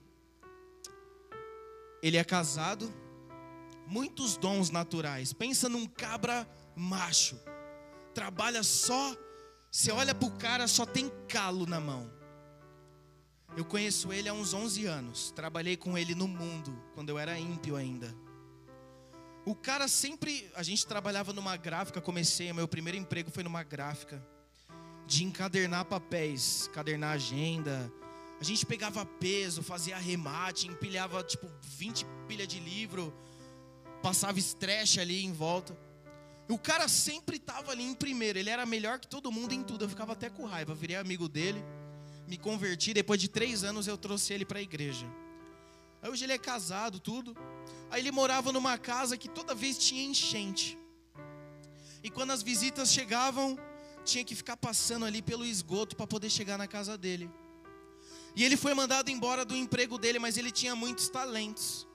ele 2.01 2.17
é 2.17 2.23
casado, 2.23 2.91
muitos 3.85 4.37
dons 4.37 4.71
naturais. 4.71 5.33
Pensa 5.33 5.69
num 5.69 5.85
cabra 5.85 6.49
macho. 6.77 7.39
Trabalha 8.13 8.63
só, 8.63 9.15
você 9.71 9.91
olha 9.91 10.15
pro 10.15 10.31
cara, 10.31 10.67
só 10.67 10.85
tem 10.85 11.11
calo 11.27 11.65
na 11.65 11.79
mão. 11.79 12.11
Eu 13.55 13.65
conheço 13.65 14.13
ele 14.13 14.29
há 14.29 14.33
uns 14.33 14.53
11 14.53 14.85
anos. 14.85 15.31
Trabalhei 15.31 15.75
com 15.75 15.97
ele 15.97 16.13
no 16.13 16.27
mundo, 16.27 16.79
quando 16.93 17.09
eu 17.09 17.17
era 17.17 17.39
ímpio 17.39 17.75
ainda. 17.75 18.13
O 19.45 19.55
cara 19.55 19.87
sempre. 19.87 20.51
A 20.55 20.61
gente 20.61 20.85
trabalhava 20.85 21.33
numa 21.33 21.55
gráfica, 21.55 22.01
comecei. 22.01 22.51
Meu 22.53 22.67
primeiro 22.67 22.97
emprego 22.97 23.31
foi 23.31 23.43
numa 23.43 23.63
gráfica. 23.63 24.21
De 25.05 25.23
encadernar 25.23 25.85
papéis, 25.85 26.67
encadernar 26.67 27.13
agenda. 27.13 27.91
A 28.39 28.43
gente 28.43 28.65
pegava 28.65 29.05
peso, 29.05 29.63
fazia 29.63 29.95
arremate, 29.95 30.67
empilhava 30.67 31.23
tipo 31.23 31.49
20 31.61 32.05
pilhas 32.27 32.47
de 32.47 32.59
livro, 32.59 33.11
passava 34.03 34.37
estresse 34.37 34.99
ali 34.99 35.25
em 35.25 35.33
volta. 35.33 35.75
O 36.49 36.57
cara 36.57 36.87
sempre 36.87 37.35
estava 37.37 37.71
ali 37.71 37.83
em 37.83 37.93
primeiro, 37.93 38.39
ele 38.39 38.49
era 38.49 38.65
melhor 38.65 38.99
que 38.99 39.07
todo 39.07 39.31
mundo 39.31 39.53
em 39.53 39.63
tudo. 39.63 39.83
Eu 39.85 39.89
ficava 39.89 40.13
até 40.13 40.29
com 40.29 40.45
raiva, 40.45 40.73
virei 40.73 40.95
amigo 40.95 41.27
dele, 41.27 41.63
me 42.25 42.37
converti. 42.37 42.93
Depois 42.93 43.19
de 43.19 43.27
três 43.27 43.63
anos 43.63 43.87
eu 43.87 43.97
trouxe 43.97 44.33
ele 44.33 44.45
para 44.45 44.59
a 44.59 44.61
igreja. 44.61 45.05
Aí 46.01 46.09
hoje 46.09 46.23
ele 46.23 46.33
é 46.33 46.37
casado, 46.37 46.99
tudo. 46.99 47.35
Aí 47.89 48.01
ele 48.01 48.11
morava 48.11 48.51
numa 48.51 48.77
casa 48.77 49.17
que 49.17 49.27
toda 49.27 49.53
vez 49.53 49.77
tinha 49.77 50.03
enchente. 50.03 50.77
E 52.01 52.09
quando 52.09 52.31
as 52.31 52.41
visitas 52.41 52.93
chegavam, 52.93 53.57
tinha 54.05 54.23
que 54.23 54.35
ficar 54.35 54.55
passando 54.55 55.03
ali 55.03 55.21
pelo 55.21 55.43
esgoto 55.43 55.95
para 55.95 56.07
poder 56.07 56.29
chegar 56.29 56.57
na 56.57 56.67
casa 56.67 56.97
dele. 56.97 57.29
E 58.35 58.43
ele 58.43 58.55
foi 58.55 58.73
mandado 58.73 59.09
embora 59.09 59.43
do 59.43 59.55
emprego 59.55 59.97
dele, 59.97 60.19
mas 60.19 60.37
ele 60.37 60.51
tinha 60.51 60.75
muitos 60.75 61.09
talentos. 61.09 61.87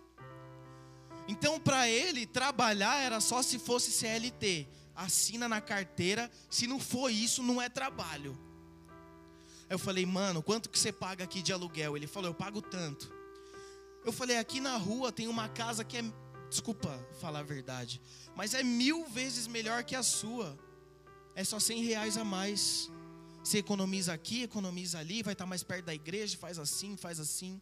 Então, 1.28 1.58
para 1.60 1.88
ele, 1.88 2.26
trabalhar 2.26 3.02
era 3.02 3.20
só 3.20 3.42
se 3.42 3.58
fosse 3.58 3.92
CLT. 3.92 4.66
Assina 4.94 5.48
na 5.48 5.60
carteira, 5.60 6.30
se 6.50 6.66
não 6.66 6.78
for 6.78 7.10
isso, 7.10 7.42
não 7.42 7.60
é 7.60 7.68
trabalho. 7.68 8.38
Eu 9.70 9.78
falei, 9.78 10.04
mano, 10.04 10.42
quanto 10.42 10.68
que 10.68 10.78
você 10.78 10.92
paga 10.92 11.24
aqui 11.24 11.40
de 11.40 11.52
aluguel? 11.52 11.96
Ele 11.96 12.06
falou, 12.06 12.28
eu 12.30 12.34
pago 12.34 12.60
tanto. 12.60 13.10
Eu 14.04 14.12
falei, 14.12 14.36
aqui 14.36 14.60
na 14.60 14.76
rua 14.76 15.10
tem 15.10 15.28
uma 15.28 15.48
casa 15.48 15.84
que 15.84 15.96
é, 15.96 16.04
desculpa 16.50 16.90
falar 17.20 17.38
a 17.38 17.44
verdade, 17.44 18.00
mas 18.36 18.52
é 18.52 18.62
mil 18.62 19.06
vezes 19.06 19.46
melhor 19.46 19.84
que 19.84 19.94
a 19.94 20.02
sua. 20.02 20.58
É 21.34 21.42
só 21.42 21.58
cem 21.58 21.82
reais 21.82 22.18
a 22.18 22.24
mais. 22.24 22.90
Você 23.42 23.58
economiza 23.58 24.12
aqui, 24.12 24.42
economiza 24.42 24.98
ali, 24.98 25.22
vai 25.22 25.32
estar 25.32 25.46
mais 25.46 25.62
perto 25.62 25.86
da 25.86 25.94
igreja, 25.94 26.36
faz 26.36 26.58
assim, 26.58 26.96
faz 26.96 27.18
assim. 27.18 27.60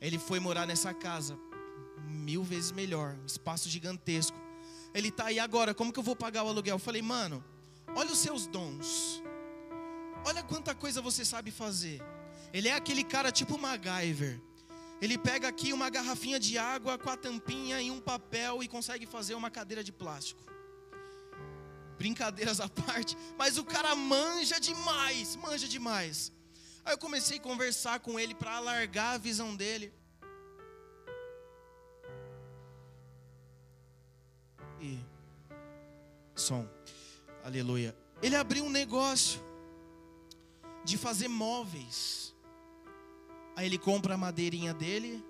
Ele 0.00 0.18
foi 0.18 0.40
morar 0.40 0.66
nessa 0.66 0.94
casa 0.94 1.38
mil 2.06 2.42
vezes 2.42 2.72
melhor, 2.72 3.16
um 3.22 3.26
espaço 3.26 3.68
gigantesco. 3.68 4.36
Ele 4.94 5.10
tá 5.10 5.26
aí 5.26 5.38
agora, 5.38 5.74
como 5.74 5.92
que 5.92 5.98
eu 5.98 6.02
vou 6.02 6.16
pagar 6.16 6.44
o 6.44 6.48
aluguel? 6.48 6.76
Eu 6.76 6.80
falei, 6.80 7.02
mano, 7.02 7.44
olha 7.94 8.10
os 8.10 8.18
seus 8.18 8.46
dons. 8.46 9.22
Olha 10.24 10.42
quanta 10.42 10.74
coisa 10.74 11.00
você 11.00 11.24
sabe 11.24 11.50
fazer. 11.50 12.02
Ele 12.52 12.68
é 12.68 12.74
aquele 12.74 13.04
cara 13.04 13.30
tipo 13.30 13.58
MacGyver. 13.58 14.40
Ele 15.00 15.16
pega 15.16 15.46
aqui 15.46 15.72
uma 15.72 15.88
garrafinha 15.88 16.40
de 16.40 16.58
água 16.58 16.98
com 16.98 17.08
a 17.08 17.16
tampinha 17.16 17.80
e 17.80 17.90
um 17.90 18.00
papel 18.00 18.62
e 18.62 18.68
consegue 18.68 19.06
fazer 19.06 19.34
uma 19.34 19.50
cadeira 19.50 19.84
de 19.84 19.92
plástico. 19.92 20.42
Brincadeiras 21.96 22.60
à 22.60 22.68
parte, 22.68 23.16
mas 23.36 23.58
o 23.58 23.64
cara 23.64 23.94
manja 23.94 24.58
demais, 24.58 25.36
manja 25.36 25.68
demais. 25.68 26.32
Aí 26.84 26.94
eu 26.94 26.98
comecei 26.98 27.38
a 27.38 27.40
conversar 27.40 28.00
com 28.00 28.18
ele 28.18 28.34
para 28.34 28.56
alargar 28.56 29.14
a 29.14 29.18
visão 29.18 29.54
dele. 29.54 29.92
E 34.80 34.98
som. 36.34 36.66
Aleluia. 37.44 37.96
Ele 38.22 38.36
abriu 38.36 38.64
um 38.64 38.70
negócio 38.70 39.40
de 40.84 40.96
fazer 40.96 41.28
móveis. 41.28 42.34
Aí 43.56 43.66
ele 43.66 43.78
compra 43.78 44.14
a 44.14 44.18
madeirinha 44.18 44.72
dele, 44.72 45.24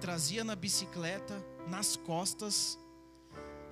trazia 0.00 0.44
na 0.44 0.54
bicicleta, 0.54 1.42
nas 1.66 1.96
costas, 1.96 2.78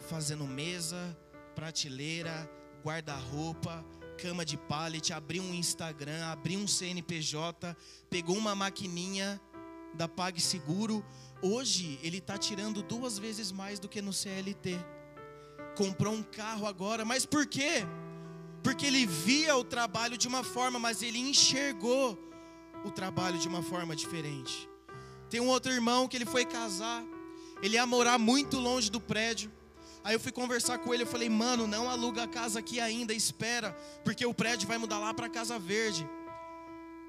fazendo 0.08 0.46
mesa, 0.46 1.16
prateleira, 1.54 2.50
guarda-roupa, 2.82 3.84
cama 4.16 4.44
de 4.44 4.56
pallet, 4.56 5.12
abriu 5.12 5.42
um 5.42 5.52
Instagram, 5.52 6.26
abriu 6.26 6.58
um 6.58 6.66
CNPJ, 6.66 7.76
pegou 8.08 8.36
uma 8.36 8.54
maquininha 8.54 9.40
da 9.94 10.08
PagSeguro. 10.08 11.04
Hoje 11.42 11.98
ele 12.02 12.18
está 12.18 12.38
tirando 12.38 12.82
duas 12.82 13.18
vezes 13.18 13.52
mais 13.52 13.78
do 13.78 13.88
que 13.88 14.00
no 14.00 14.12
CLT 14.12 14.78
comprou 15.78 16.12
um 16.12 16.24
carro 16.24 16.66
agora, 16.66 17.04
mas 17.04 17.24
por 17.24 17.46
quê? 17.46 17.86
Porque 18.64 18.84
ele 18.84 19.06
via 19.06 19.56
o 19.56 19.62
trabalho 19.62 20.18
de 20.18 20.26
uma 20.26 20.42
forma, 20.42 20.76
mas 20.76 21.02
ele 21.02 21.20
enxergou 21.20 22.18
o 22.84 22.90
trabalho 22.90 23.38
de 23.38 23.46
uma 23.46 23.62
forma 23.62 23.94
diferente. 23.94 24.68
Tem 25.30 25.40
um 25.40 25.46
outro 25.46 25.70
irmão 25.70 26.08
que 26.08 26.16
ele 26.16 26.26
foi 26.26 26.44
casar, 26.44 27.04
ele 27.62 27.76
ia 27.76 27.86
morar 27.86 28.18
muito 28.18 28.58
longe 28.58 28.90
do 28.90 29.00
prédio. 29.00 29.52
Aí 30.02 30.16
eu 30.16 30.20
fui 30.20 30.32
conversar 30.32 30.78
com 30.78 30.92
ele, 30.92 31.04
eu 31.04 31.06
falei: 31.06 31.28
"Mano, 31.28 31.68
não 31.68 31.88
aluga 31.88 32.24
a 32.24 32.28
casa 32.28 32.58
aqui 32.58 32.80
ainda, 32.80 33.14
espera, 33.14 33.70
porque 34.04 34.26
o 34.26 34.34
prédio 34.34 34.66
vai 34.66 34.78
mudar 34.78 34.98
lá 34.98 35.14
para 35.14 35.28
Casa 35.28 35.60
Verde". 35.60 36.08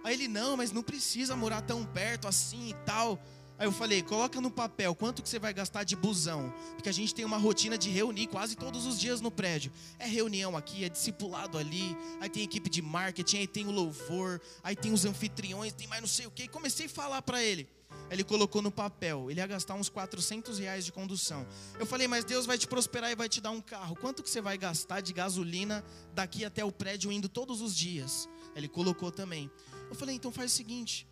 Aí 0.04 0.14
ele: 0.14 0.28
"Não, 0.28 0.56
mas 0.56 0.72
não 0.72 0.84
precisa 0.84 1.36
morar 1.36 1.62
tão 1.62 1.84
perto 1.84 2.28
assim 2.28 2.70
e 2.70 2.74
tal". 2.86 3.20
Aí 3.60 3.68
eu 3.68 3.74
falei, 3.74 4.02
coloca 4.02 4.40
no 4.40 4.50
papel 4.50 4.96
quanto 4.96 5.22
que 5.22 5.28
você 5.28 5.38
vai 5.38 5.54
gastar 5.54 5.84
de 5.84 5.94
busão. 5.94 6.54
Porque 6.76 6.88
a 6.88 6.94
gente 6.94 7.14
tem 7.14 7.26
uma 7.26 7.38
rotina 7.38 7.78
de 7.78 7.90
reunir 7.90 8.28
quase 8.28 8.56
todos 8.56 8.86
os 8.86 8.98
dias 8.98 9.20
no 9.20 9.30
prédio. 9.30 9.70
É 10.00 10.08
reunião 10.08 10.56
aqui, 10.56 10.86
é 10.86 10.90
discipulado 10.90 11.58
ali, 11.58 11.96
aí 12.22 12.30
tem 12.30 12.42
equipe 12.42 12.70
de 12.70 12.82
marketing, 12.82 13.40
aí 13.40 13.48
tem 13.48 13.68
o 13.68 13.72
louvor, 13.72 14.40
aí 14.64 14.78
tem 14.78 14.94
os 14.94 15.04
anfitriões, 15.04 15.74
tem 15.74 15.88
mais 15.88 16.02
não 16.02 16.08
sei 16.08 16.26
o 16.26 16.32
que. 16.32 16.48
Comecei 16.48 16.86
a 16.86 16.90
falar 16.90 17.22
para 17.22 17.44
ele. 17.44 17.68
Ele 18.10 18.24
colocou 18.24 18.62
no 18.62 18.72
papel, 18.72 19.30
ele 19.30 19.42
ia 19.42 19.48
gastar 19.48 19.76
uns 19.76 19.90
400 19.90 20.58
reais 20.58 20.86
de 20.86 20.92
condução. 20.92 21.46
Eu 21.78 21.86
falei, 21.86 22.08
mas 22.08 22.24
Deus 22.24 22.46
vai 22.46 22.58
te 22.58 22.66
prosperar 22.66 23.12
e 23.12 23.16
vai 23.16 23.28
te 23.28 23.42
dar 23.42 23.52
um 23.52 23.60
carro. 23.60 23.96
Quanto 23.96 24.24
que 24.24 24.30
você 24.30 24.40
vai 24.40 24.58
gastar 24.58 25.02
de 25.02 25.12
gasolina 25.12 25.84
daqui 26.14 26.46
até 26.46 26.64
o 26.64 26.72
prédio 26.72 27.12
indo 27.12 27.28
todos 27.28 27.62
os 27.62 27.76
dias? 27.76 28.30
Ele 28.56 28.70
colocou 28.70 29.12
também. 29.12 29.52
Eu 29.90 29.96
falei, 29.96 30.16
então 30.16 30.32
faz 30.32 30.54
o 30.54 30.56
seguinte, 30.56 31.08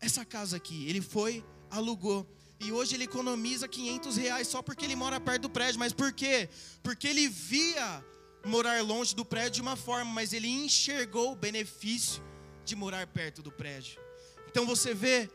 essa 0.00 0.24
casa 0.24 0.56
aqui, 0.56 0.88
ele 0.88 1.00
foi, 1.00 1.44
alugou. 1.70 2.26
E 2.60 2.72
hoje 2.72 2.96
ele 2.96 3.04
economiza 3.04 3.68
500 3.68 4.16
reais 4.16 4.48
só 4.48 4.60
porque 4.62 4.84
ele 4.84 4.96
mora 4.96 5.20
perto 5.20 5.42
do 5.42 5.50
prédio. 5.50 5.78
Mas 5.78 5.92
por 5.92 6.12
quê? 6.12 6.48
Porque 6.82 7.06
ele 7.06 7.28
via 7.28 8.04
morar 8.44 8.82
longe 8.82 9.14
do 9.14 9.24
prédio 9.24 9.52
de 9.52 9.60
uma 9.62 9.76
forma, 9.76 10.10
mas 10.10 10.32
ele 10.32 10.48
enxergou 10.48 11.32
o 11.32 11.36
benefício 11.36 12.22
de 12.64 12.74
morar 12.74 13.06
perto 13.06 13.42
do 13.42 13.52
prédio. 13.52 14.00
Então 14.48 14.66
você 14.66 14.94
vê 14.94 15.30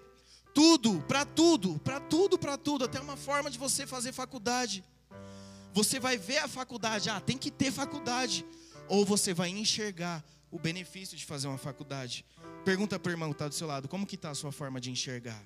tudo, 0.54 1.02
para 1.08 1.26
tudo, 1.26 1.80
para 1.80 2.00
tudo, 2.00 2.38
para 2.38 2.58
tudo, 2.58 2.86
até 2.86 3.00
uma 3.00 3.18
forma 3.18 3.50
de 3.50 3.58
você 3.58 3.88
fazer 3.88 4.12
faculdade. 4.12 4.84
Você 5.74 6.00
vai 6.00 6.18
ver 6.18 6.38
a 6.38 6.48
faculdade, 6.48 7.10
ah, 7.10 7.20
tem 7.20 7.38
que 7.38 7.50
ter 7.50 7.72
faculdade, 7.72 8.46
ou 8.88 9.04
você 9.04 9.34
vai 9.34 9.50
enxergar 9.50 10.24
o 10.52 10.60
benefício 10.60 11.18
de 11.18 11.26
fazer 11.26 11.48
uma 11.48 11.58
faculdade. 11.58 12.24
Pergunta 12.64 13.00
para 13.00 13.10
o 13.10 13.14
irmão 13.14 13.30
que 13.30 13.36
está 13.36 13.48
do 13.48 13.56
seu 13.56 13.66
lado, 13.66 13.88
como 13.88 14.06
que 14.06 14.16
está 14.16 14.30
a 14.30 14.36
sua 14.36 14.52
forma 14.52 14.80
de 14.80 14.92
enxergar? 14.92 15.44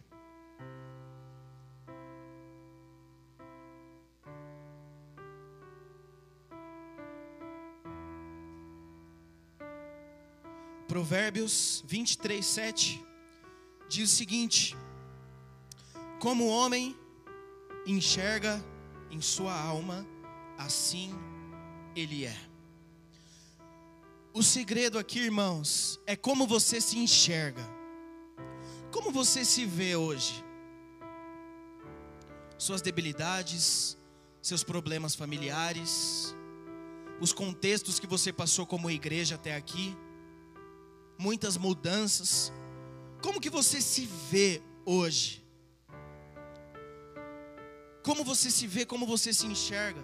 Provérbios 10.87 11.83
23, 11.85 12.45
7 12.45 13.05
diz 13.89 14.11
o 14.11 14.15
seguinte: 14.15 14.75
Como 16.19 16.45
o 16.45 16.47
homem 16.47 16.95
enxerga 17.85 18.63
em 19.11 19.19
sua 19.19 19.53
alma, 19.53 20.07
assim 20.57 21.13
ele 21.95 22.25
é. 22.25 22.37
O 24.33 24.41
segredo 24.41 24.97
aqui, 24.97 25.19
irmãos, 25.19 25.99
é 26.05 26.15
como 26.15 26.47
você 26.47 26.79
se 26.79 26.97
enxerga. 26.97 27.67
Como 28.91 29.11
você 29.11 29.43
se 29.43 29.65
vê 29.65 29.95
hoje? 29.95 30.43
Suas 32.57 32.81
debilidades, 32.81 33.97
seus 34.41 34.63
problemas 34.63 35.15
familiares, 35.15 36.35
os 37.19 37.33
contextos 37.33 37.99
que 37.99 38.07
você 38.07 38.31
passou 38.31 38.65
como 38.65 38.89
igreja 38.89 39.35
até 39.35 39.55
aqui, 39.55 39.95
muitas 41.17 41.57
mudanças. 41.57 42.51
Como 43.21 43.41
que 43.41 43.49
você 43.49 43.81
se 43.81 44.07
vê 44.29 44.61
hoje? 44.85 45.45
Como 48.03 48.23
você 48.23 48.49
se 48.49 48.67
vê, 48.67 48.85
como 48.85 49.05
você 49.05 49.33
se 49.33 49.45
enxerga, 49.45 50.01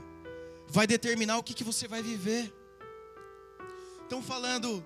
vai 0.68 0.86
determinar 0.86 1.38
o 1.38 1.44
que, 1.44 1.54
que 1.54 1.64
você 1.64 1.88
vai 1.88 2.02
viver. 2.02 2.54
Então, 4.06 4.22
falando, 4.22 4.86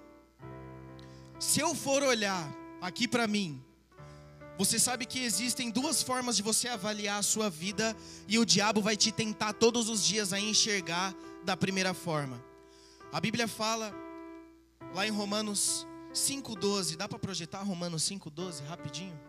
se 1.39 1.59
eu 1.59 1.73
for 1.73 2.03
olhar 2.03 2.47
aqui 2.81 3.07
para 3.07 3.25
mim, 3.27 3.63
você 4.57 4.77
sabe 4.77 5.05
que 5.05 5.23
existem 5.23 5.71
duas 5.71 6.03
formas 6.03 6.35
de 6.35 6.43
você 6.43 6.67
avaliar 6.67 7.19
a 7.19 7.23
sua 7.23 7.49
vida 7.49 7.95
e 8.27 8.37
o 8.37 8.45
diabo 8.45 8.81
vai 8.81 8.97
te 8.97 9.11
tentar 9.11 9.53
todos 9.53 9.87
os 9.87 10.03
dias 10.03 10.33
a 10.33 10.39
enxergar 10.39 11.15
da 11.43 11.55
primeira 11.55 11.93
forma. 11.93 12.43
A 13.13 13.21
Bíblia 13.21 13.47
fala 13.47 13.93
lá 14.93 15.07
em 15.07 15.11
Romanos 15.11 15.86
5:12, 16.17 16.95
dá 16.95 17.07
para 17.07 17.19
projetar 17.19 17.63
Romanos 17.63 18.03
5:12 18.03 18.63
rapidinho? 18.63 19.19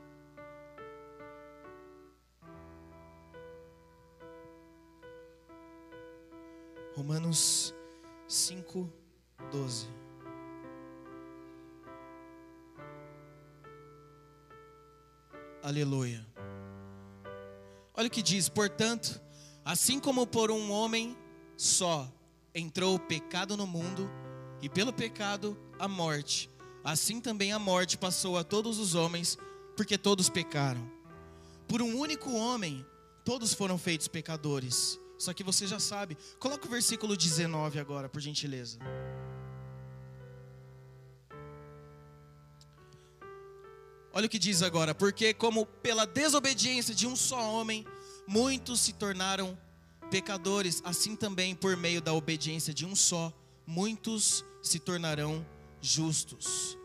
Romanos 6.97 7.75
5:12 8.27 9.87
Aleluia. 15.63 16.27
Olha 17.95 18.07
o 18.07 18.11
que 18.11 18.23
diz: 18.23 18.49
portanto, 18.49 19.21
assim 19.65 20.01
como 20.01 20.27
por 20.27 20.51
um 20.51 20.71
homem 20.71 21.17
só 21.57 22.11
entrou 22.55 22.95
o 22.95 22.99
pecado 22.99 23.57
no 23.57 23.67
mundo, 23.67 24.11
e 24.63 24.69
pelo 24.69 24.93
pecado 24.93 25.59
a 25.79 25.87
morte, 25.87 26.51
assim 26.89 27.21
também 27.21 27.53
a 27.53 27.59
morte 27.59 27.99
passou 27.99 28.39
a 28.39 28.43
todos 28.43 28.79
os 28.79 28.95
homens, 28.95 29.37
porque 29.77 29.99
todos 29.99 30.31
pecaram. 30.31 30.91
Por 31.69 31.83
um 31.83 31.99
único 31.99 32.33
homem, 32.33 32.85
todos 33.25 33.53
foram 33.53 33.77
feitos 33.77 34.09
pecadores. 34.09 34.99
Só 35.19 35.35
que 35.35 35.45
você 35.45 35.67
já 35.67 35.79
sabe. 35.79 36.17
Coloca 36.39 36.67
o 36.67 36.71
versículo 36.71 37.15
19 37.15 37.79
agora, 37.79 38.09
por 38.09 38.21
gentileza. 38.21 38.79
Olha 44.11 44.25
o 44.25 44.29
que 44.31 44.39
diz 44.39 44.63
agora: 44.63 44.95
porque, 44.95 45.35
como 45.35 45.67
pela 45.67 46.07
desobediência 46.07 46.95
de 46.95 47.07
um 47.07 47.15
só 47.15 47.53
homem, 47.53 47.85
muitos 48.27 48.81
se 48.81 48.95
tornaram 48.95 49.59
pecadores, 50.11 50.81
assim 50.87 51.15
também 51.15 51.55
por 51.55 51.77
meio 51.77 52.01
da 52.01 52.15
obediência 52.15 52.73
de 52.73 52.87
um 52.87 52.97
só, 52.97 53.31
muitos 53.67 54.43
se 54.63 54.79
tornarão 54.79 55.45
justos. 55.83 56.78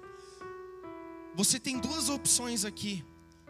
Você 1.36 1.59
tem 1.59 1.79
duas 1.79 2.09
opções 2.09 2.63
aqui. 2.63 3.03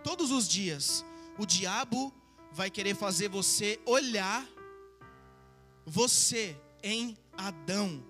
Todos 0.03 0.31
os 0.31 0.47
dias, 0.47 1.03
o 1.37 1.45
diabo 1.45 2.13
vai 2.51 2.69
querer 2.69 2.95
fazer 2.95 3.29
você 3.29 3.79
olhar 3.85 4.47
você 5.85 6.55
em 6.81 7.17
Adão. 7.37 8.03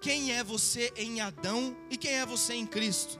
Quem 0.00 0.32
é 0.32 0.44
você 0.44 0.92
em 0.96 1.20
Adão 1.20 1.76
e 1.90 1.96
quem 1.96 2.12
é 2.12 2.26
você 2.26 2.54
em 2.54 2.66
Cristo? 2.66 3.18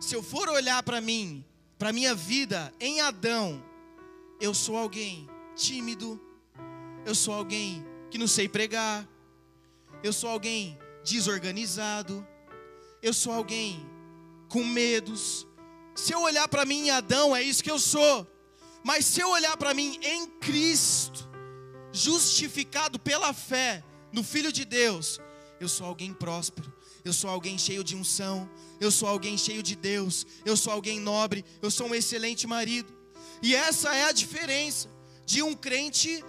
Se 0.00 0.14
eu 0.14 0.22
for 0.22 0.48
olhar 0.48 0.82
para 0.82 1.00
mim, 1.00 1.44
para 1.78 1.92
minha 1.92 2.14
vida 2.14 2.72
em 2.78 3.00
Adão, 3.00 3.62
eu 4.40 4.54
sou 4.54 4.76
alguém 4.76 5.28
tímido, 5.56 6.20
eu 7.04 7.14
sou 7.14 7.34
alguém 7.34 7.84
que 8.10 8.18
não 8.18 8.28
sei 8.28 8.48
pregar, 8.48 9.08
eu 10.02 10.12
sou 10.12 10.30
alguém 10.30 10.78
desorganizado, 11.02 12.26
eu 13.02 13.12
sou 13.12 13.32
alguém 13.32 13.84
com 14.48 14.64
medos. 14.64 15.46
Se 15.94 16.12
eu 16.12 16.20
olhar 16.22 16.48
para 16.48 16.64
mim 16.64 16.86
em 16.86 16.90
Adão, 16.90 17.34
é 17.34 17.42
isso 17.42 17.62
que 17.62 17.70
eu 17.70 17.78
sou. 17.78 18.26
Mas 18.82 19.06
se 19.06 19.20
eu 19.20 19.30
olhar 19.30 19.56
para 19.56 19.72
mim 19.72 19.98
em 20.02 20.26
Cristo, 20.26 21.28
justificado 21.92 22.98
pela 22.98 23.32
fé 23.32 23.82
no 24.12 24.22
Filho 24.22 24.52
de 24.52 24.64
Deus, 24.64 25.18
eu 25.58 25.68
sou 25.68 25.86
alguém 25.86 26.12
próspero, 26.12 26.72
eu 27.04 27.12
sou 27.12 27.30
alguém 27.30 27.56
cheio 27.56 27.82
de 27.82 27.96
unção, 27.96 28.48
eu 28.80 28.90
sou 28.90 29.08
alguém 29.08 29.38
cheio 29.38 29.62
de 29.62 29.74
Deus, 29.74 30.26
eu 30.44 30.56
sou 30.56 30.72
alguém 30.72 31.00
nobre, 31.00 31.44
eu 31.62 31.70
sou 31.70 31.88
um 31.88 31.94
excelente 31.94 32.46
marido. 32.46 32.92
E 33.42 33.54
essa 33.54 33.94
é 33.94 34.04
a 34.04 34.12
diferença 34.12 34.88
de 35.24 35.42
um 35.42 35.54
crente 35.54 36.22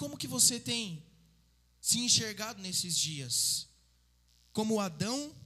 como 0.00 0.16
que 0.16 0.26
você 0.26 0.58
tem 0.58 1.04
se 1.78 1.98
enxergado 1.98 2.62
nesses 2.62 2.96
dias? 2.96 3.68
Como 4.50 4.80
Adão 4.80 5.36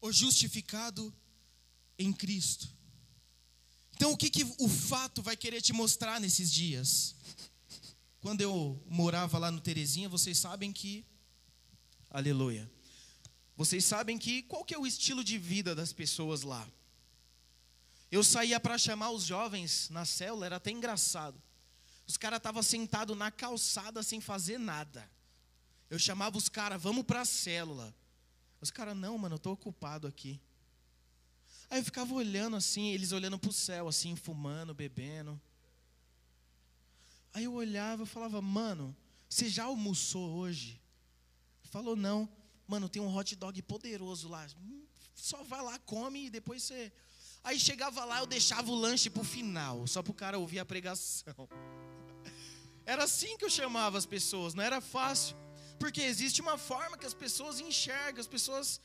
ou 0.00 0.10
justificado 0.10 1.14
em 1.98 2.14
Cristo? 2.14 2.66
Então, 3.92 4.10
o 4.12 4.16
que, 4.16 4.30
que 4.30 4.42
o 4.58 4.68
fato 4.70 5.20
vai 5.20 5.36
querer 5.36 5.60
te 5.60 5.74
mostrar 5.74 6.18
nesses 6.18 6.50
dias? 6.50 7.14
Quando 8.22 8.40
eu 8.40 8.82
morava 8.86 9.36
lá 9.36 9.50
no 9.50 9.60
Terezinha, 9.60 10.08
vocês 10.08 10.38
sabem 10.38 10.72
que. 10.72 11.04
Aleluia. 12.08 12.70
Vocês 13.54 13.84
sabem 13.84 14.16
que 14.16 14.44
qual 14.44 14.64
que 14.64 14.74
é 14.74 14.78
o 14.78 14.86
estilo 14.86 15.22
de 15.22 15.36
vida 15.36 15.74
das 15.74 15.92
pessoas 15.92 16.40
lá? 16.40 16.66
Eu 18.10 18.24
saía 18.24 18.58
para 18.58 18.78
chamar 18.78 19.10
os 19.10 19.24
jovens 19.24 19.90
na 19.90 20.06
célula, 20.06 20.46
era 20.46 20.56
até 20.56 20.70
engraçado. 20.70 21.45
Os 22.06 22.16
caras 22.16 22.38
estavam 22.38 22.62
sentados 22.62 23.16
na 23.16 23.30
calçada 23.30 24.02
sem 24.02 24.20
fazer 24.20 24.58
nada. 24.58 25.10
Eu 25.90 25.98
chamava 25.98 26.36
os 26.36 26.48
caras, 26.48 26.80
vamos 26.80 27.04
para 27.04 27.22
a 27.22 27.24
célula. 27.24 27.94
Os 28.60 28.70
caras, 28.70 28.96
não, 28.96 29.16
mano, 29.18 29.34
eu 29.34 29.38
estou 29.38 29.52
ocupado 29.52 30.06
aqui. 30.06 30.40
Aí 31.68 31.80
eu 31.80 31.84
ficava 31.84 32.14
olhando 32.14 32.56
assim, 32.56 32.90
eles 32.90 33.12
olhando 33.12 33.38
para 33.38 33.50
o 33.50 33.52
céu, 33.52 33.88
assim, 33.88 34.14
fumando, 34.14 34.72
bebendo. 34.72 35.40
Aí 37.34 37.44
eu 37.44 37.52
olhava 37.52 38.04
e 38.04 38.06
falava, 38.06 38.40
mano, 38.40 38.96
você 39.28 39.48
já 39.48 39.64
almoçou 39.64 40.30
hoje? 40.30 40.80
Falou, 41.64 41.96
não. 41.96 42.28
Mano, 42.66 42.88
tem 42.88 43.02
um 43.02 43.14
hot 43.14 43.34
dog 43.36 43.60
poderoso 43.62 44.28
lá. 44.28 44.46
Só 45.14 45.42
vai 45.42 45.62
lá, 45.62 45.78
come 45.80 46.26
e 46.26 46.30
depois 46.30 46.62
você. 46.62 46.92
Aí 47.42 47.60
chegava 47.60 48.04
lá, 48.04 48.20
eu 48.20 48.26
deixava 48.26 48.70
o 48.70 48.74
lanche 48.74 49.10
para 49.10 49.22
o 49.22 49.24
final, 49.24 49.86
só 49.86 50.02
para 50.02 50.10
o 50.10 50.14
cara 50.14 50.38
ouvir 50.38 50.58
a 50.58 50.64
pregação. 50.64 51.48
Era 52.86 53.04
assim 53.04 53.36
que 53.36 53.44
eu 53.44 53.50
chamava 53.50 53.98
as 53.98 54.06
pessoas, 54.06 54.54
não 54.54 54.62
era 54.62 54.80
fácil. 54.80 55.36
Porque 55.78 56.00
existe 56.00 56.40
uma 56.40 56.56
forma 56.56 56.96
que 56.96 57.04
as 57.04 57.12
pessoas 57.12 57.60
enxergam, 57.60 58.20
as 58.20 58.26
pessoas 58.26 58.80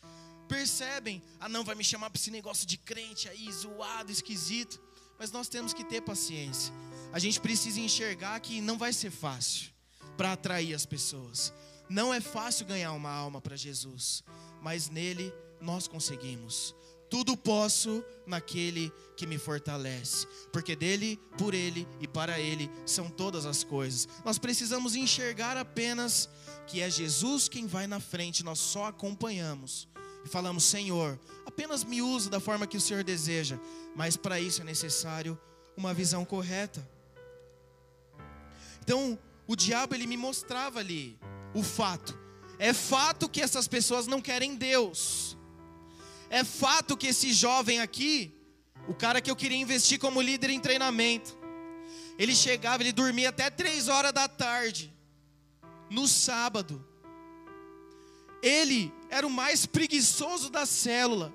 percebem. 0.48 1.24
Ah, 1.40 1.48
não, 1.48 1.64
vai 1.64 1.76
me 1.76 1.84
chamar 1.84 2.10
para 2.10 2.20
esse 2.20 2.32
negócio 2.32 2.68
de 2.68 2.78
crente 2.78 3.30
aí, 3.30 3.50
zoado, 3.52 4.12
esquisito. 4.12 4.82
Mas 5.18 5.32
nós 5.32 5.48
temos 5.48 5.74
que 5.74 5.84
ter 5.84 6.02
paciência. 6.02 6.74
A 7.14 7.20
gente 7.20 7.40
precisa 7.40 7.80
enxergar 7.80 8.40
que 8.40 8.60
não 8.60 8.78
vai 8.78 8.92
ser 8.92 9.12
fácil 9.12 9.70
para 10.18 10.34
atrair 10.34 10.74
as 10.74 10.86
pessoas. 10.86 11.54
Não 11.88 12.14
é 12.14 12.20
fácil 12.20 12.66
ganhar 12.66 12.94
uma 12.94 13.12
alma 13.12 13.40
para 13.40 13.56
Jesus, 13.56 14.24
mas 14.62 14.90
nele 14.90 15.32
nós 15.60 15.88
conseguimos. 15.88 16.76
Tudo 17.12 17.36
posso 17.36 18.02
naquele 18.26 18.90
que 19.18 19.28
me 19.28 19.38
fortalece, 19.38 20.26
porque 20.50 20.78
dele, 20.78 21.20
por 21.38 21.54
ele 21.54 21.86
e 22.00 22.08
para 22.08 22.40
ele 22.40 22.72
são 22.86 23.10
todas 23.10 23.46
as 23.46 23.66
coisas. 23.66 24.08
Nós 24.24 24.40
precisamos 24.40 24.96
enxergar 24.96 25.58
apenas 25.58 26.30
que 26.66 26.80
é 26.80 26.90
Jesus 26.90 27.50
quem 27.50 27.68
vai 27.68 27.86
na 27.86 28.00
frente, 28.00 28.46
nós 28.46 28.60
só 28.60 28.86
acompanhamos 28.86 29.90
e 30.24 30.30
falamos: 30.30 30.64
Senhor, 30.64 31.20
apenas 31.46 31.84
me 31.84 32.02
usa 32.02 32.30
da 32.30 32.40
forma 32.40 32.66
que 32.66 32.78
o 32.78 32.82
Senhor 32.82 33.04
deseja, 33.04 33.60
mas 33.94 34.16
para 34.16 34.40
isso 34.40 34.62
é 34.62 34.64
necessário 34.64 35.38
uma 35.76 35.94
visão 35.94 36.24
correta. 36.24 36.90
Então, 38.82 39.20
o 39.46 39.54
diabo 39.58 39.96
ele 39.96 40.08
me 40.08 40.16
mostrava 40.16 40.80
ali 40.80 41.20
o 41.54 41.62
fato. 41.62 42.18
É 42.58 42.72
fato 42.72 43.28
que 43.28 43.42
essas 43.42 43.68
pessoas 43.68 44.08
não 44.08 44.22
querem 44.22 44.56
Deus. 44.56 45.38
É 46.34 46.46
fato 46.46 46.96
que 46.96 47.08
esse 47.08 47.34
jovem 47.34 47.82
aqui, 47.82 48.34
o 48.88 48.94
cara 48.94 49.20
que 49.20 49.30
eu 49.30 49.36
queria 49.36 49.58
investir 49.58 50.00
como 50.00 50.22
líder 50.22 50.50
em 50.50 50.62
treinamento, 50.62 51.38
Ele 52.18 52.34
chegava, 52.34 52.82
ele 52.82 52.94
dormia 52.94 53.30
até 53.30 53.50
três 53.50 53.90
horas 53.90 54.14
da 54.14 54.30
tarde, 54.30 54.94
no 55.90 56.08
sábado. 56.08 56.88
Ele 58.42 58.94
era 59.10 59.28
o 59.28 59.30
mais 59.30 59.66
preguiçoso 59.66 60.50
da 60.50 60.66
célula. 60.66 61.34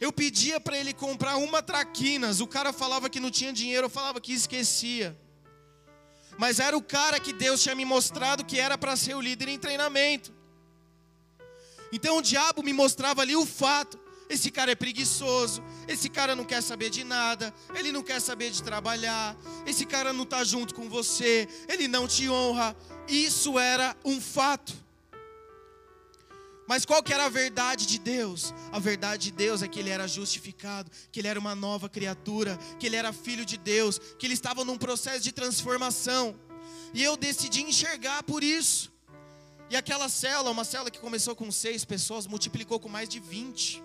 Eu 0.00 0.10
pedia 0.10 0.58
para 0.58 0.78
ele 0.78 0.94
comprar 0.94 1.36
uma 1.36 1.62
traquinas, 1.62 2.40
o 2.40 2.46
cara 2.46 2.72
falava 2.72 3.10
que 3.10 3.20
não 3.20 3.30
tinha 3.30 3.52
dinheiro, 3.52 3.86
eu 3.86 3.90
falava 3.90 4.22
que 4.22 4.32
esquecia. 4.32 5.18
Mas 6.38 6.60
era 6.60 6.76
o 6.76 6.82
cara 6.82 7.20
que 7.20 7.32
Deus 7.32 7.62
tinha 7.62 7.74
me 7.74 7.84
mostrado 7.84 8.44
que 8.44 8.58
era 8.58 8.78
para 8.78 8.96
ser 8.96 9.14
o 9.14 9.20
líder 9.20 9.48
em 9.48 9.58
treinamento. 9.58 10.32
Então 11.92 12.18
o 12.18 12.22
diabo 12.22 12.62
me 12.62 12.72
mostrava 12.72 13.20
ali 13.20 13.36
o 13.36 13.46
fato: 13.46 14.03
esse 14.28 14.50
cara 14.50 14.72
é 14.72 14.74
preguiçoso, 14.74 15.62
esse 15.86 16.08
cara 16.08 16.34
não 16.34 16.44
quer 16.44 16.62
saber 16.62 16.90
de 16.90 17.04
nada, 17.04 17.54
ele 17.74 17.92
não 17.92 18.02
quer 18.02 18.20
saber 18.20 18.50
de 18.50 18.62
trabalhar, 18.62 19.36
esse 19.66 19.84
cara 19.84 20.12
não 20.12 20.24
está 20.24 20.42
junto 20.44 20.74
com 20.74 20.88
você, 20.88 21.48
ele 21.68 21.86
não 21.86 22.08
te 22.08 22.28
honra. 22.28 22.76
Isso 23.06 23.58
era 23.58 23.96
um 24.04 24.20
fato. 24.20 24.72
Mas 26.66 26.84
qual 26.84 27.02
que 27.02 27.12
era 27.12 27.26
a 27.26 27.28
verdade 27.28 27.86
de 27.86 27.98
Deus? 27.98 28.54
A 28.72 28.78
verdade 28.78 29.24
de 29.24 29.32
Deus 29.32 29.62
é 29.62 29.68
que 29.68 29.78
ele 29.78 29.90
era 29.90 30.08
justificado, 30.08 30.90
que 31.12 31.20
ele 31.20 31.28
era 31.28 31.38
uma 31.38 31.54
nova 31.54 31.88
criatura, 31.88 32.58
que 32.78 32.86
ele 32.86 32.96
era 32.96 33.12
filho 33.12 33.44
de 33.44 33.58
Deus, 33.58 34.00
que 34.18 34.26
ele 34.26 34.34
estava 34.34 34.64
num 34.64 34.78
processo 34.78 35.20
de 35.20 35.30
transformação. 35.30 36.34
E 36.94 37.02
eu 37.02 37.16
decidi 37.16 37.62
enxergar 37.62 38.22
por 38.22 38.42
isso. 38.42 38.90
E 39.68 39.76
aquela 39.76 40.08
célula, 40.08 40.50
uma 40.50 40.64
célula 40.64 40.90
que 40.90 40.98
começou 40.98 41.36
com 41.36 41.50
seis 41.50 41.84
pessoas, 41.84 42.26
multiplicou 42.26 42.80
com 42.80 42.88
mais 42.88 43.08
de 43.08 43.20
vinte. 43.20 43.82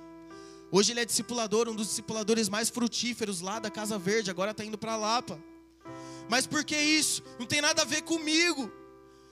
Hoje 0.72 0.92
ele 0.92 1.00
é 1.00 1.06
discipulador, 1.06 1.68
um 1.68 1.76
dos 1.76 1.88
discipuladores 1.88 2.48
mais 2.48 2.70
frutíferos 2.70 3.42
lá 3.42 3.60
da 3.60 3.72
Casa 3.72 3.98
Verde, 3.98 4.30
agora 4.30 4.52
está 4.52 4.64
indo 4.64 4.78
para 4.78 4.96
Lapa. 4.96 5.40
Mas 6.30 6.46
por 6.46 6.64
que 6.64 6.78
isso? 6.78 7.24
Não 7.40 7.46
tem 7.48 7.60
nada 7.60 7.82
a 7.82 7.86
ver 7.86 8.04
comigo. 8.04 8.72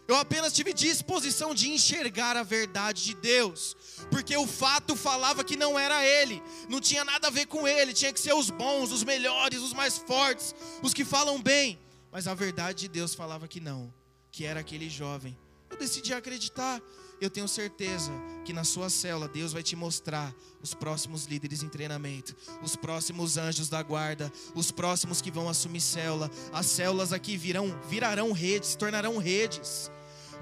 Eu 0.08 0.16
apenas 0.16 0.54
tive 0.54 0.74
disposição 0.74 1.54
de 1.54 1.70
enxergar 1.70 2.38
a 2.38 2.42
verdade 2.42 3.04
de 3.04 3.14
Deus, 3.14 3.76
porque 4.10 4.38
o 4.38 4.48
fato 4.48 4.96
falava 4.96 5.44
que 5.44 5.58
não 5.58 5.78
era 5.78 6.04
ele, 6.04 6.42
não 6.70 6.80
tinha 6.80 7.04
nada 7.04 7.28
a 7.28 7.32
ver 7.32 7.46
com 7.46 7.68
ele, 7.68 7.94
tinha 7.94 8.14
que 8.14 8.20
ser 8.20 8.34
os 8.34 8.50
bons, 8.50 8.92
os 8.92 9.04
melhores, 9.04 9.62
os 9.62 9.74
mais 9.74 9.98
fortes, 9.98 10.56
os 10.82 10.94
que 10.94 11.04
falam 11.04 11.42
bem. 11.42 11.78
Mas 12.10 12.26
a 12.26 12.34
verdade 12.34 12.82
de 12.82 12.88
Deus 12.88 13.14
falava 13.14 13.50
que 13.50 13.60
não, 13.60 13.94
que 14.32 14.46
era 14.46 14.62
aquele 14.62 14.90
jovem. 14.90 15.38
Eu 15.70 15.76
decidi 15.78 16.14
acreditar. 16.14 16.82
Eu 17.20 17.32
tenho 17.32 17.48
certeza 17.48 18.12
que 18.46 18.54
na 18.54 18.64
sua 18.64 18.90
célula 18.90 19.28
Deus 19.28 19.52
vai 19.52 19.64
te 19.64 19.76
mostrar 19.76 20.34
os 20.62 20.76
próximos 20.76 21.26
líderes 21.26 21.64
em 21.64 21.70
treinamento, 21.70 22.36
os 22.62 22.76
próximos 22.76 23.38
anjos 23.38 23.70
da 23.70 23.82
guarda, 23.82 24.32
os 24.54 24.70
próximos 24.70 25.20
que 25.20 25.32
vão 25.32 25.50
assumir 25.50 25.82
célula. 25.82 26.30
As 26.54 26.68
células 26.68 27.12
aqui 27.12 27.36
virão, 27.36 27.76
virarão 27.90 28.32
redes, 28.32 28.70
se 28.70 28.78
tornarão 28.78 29.18
redes. 29.18 29.92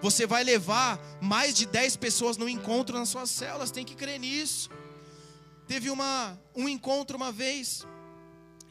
Você 0.02 0.28
vai 0.28 0.44
levar 0.44 1.00
mais 1.22 1.56
de 1.56 1.66
10 1.66 1.96
pessoas 1.96 2.36
no 2.36 2.50
encontro 2.50 2.98
nas 2.98 3.08
suas 3.08 3.30
células, 3.30 3.72
tem 3.72 3.86
que 3.86 3.96
crer 3.96 4.20
nisso. 4.20 4.70
Teve 5.66 5.90
uma, 5.90 6.38
um 6.54 6.68
encontro 6.68 7.16
uma 7.16 7.32
vez 7.32 7.88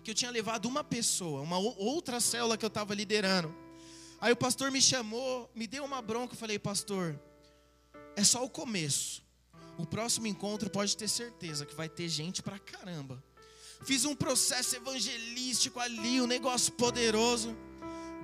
que 0.05 0.11
eu 0.11 0.14
tinha 0.14 0.30
levado 0.30 0.66
uma 0.66 0.84
pessoa, 0.84 1.40
uma 1.40 1.57
outra 1.57 2.20
célula 2.20 2.59
que 2.59 2.64
eu 2.64 2.68
estava 2.68 2.94
liderando. 2.94 3.55
Aí 4.20 4.32
o 4.32 4.36
pastor 4.36 4.70
me 4.70 4.80
chamou, 4.80 5.50
me 5.55 5.66
deu 5.66 5.84
uma 5.84 6.02
bronca, 6.02 6.34
eu 6.34 6.38
falei, 6.38 6.59
pastor, 6.59 7.18
é 8.16 8.24
só 8.24 8.44
o 8.44 8.50
começo. 8.50 9.22
O 9.76 9.84
próximo 9.84 10.26
encontro 10.26 10.70
pode 10.70 10.96
ter 10.96 11.08
certeza 11.08 11.66
que 11.66 11.74
vai 11.74 11.88
ter 11.88 12.08
gente 12.08 12.42
pra 12.42 12.58
caramba. 12.58 13.22
Fiz 13.84 14.04
um 14.04 14.14
processo 14.14 14.76
evangelístico 14.76 15.80
ali, 15.80 16.20
um 16.20 16.26
negócio 16.26 16.72
poderoso. 16.72 17.56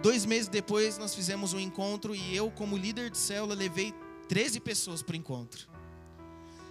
Dois 0.03 0.25
meses 0.25 0.49
depois, 0.49 0.97
nós 0.97 1.15
fizemos 1.15 1.53
um 1.53 1.61
encontro 1.61 2.15
e 2.15 2.35
eu, 2.35 2.51
como 2.51 2.77
líder 2.77 3.11
de 3.11 3.19
célula, 3.19 3.55
levei 3.55 3.93
13 4.29 4.61
pessoas 4.61 5.03
para 5.03 5.13
o 5.13 5.17
encontro. 5.17 5.69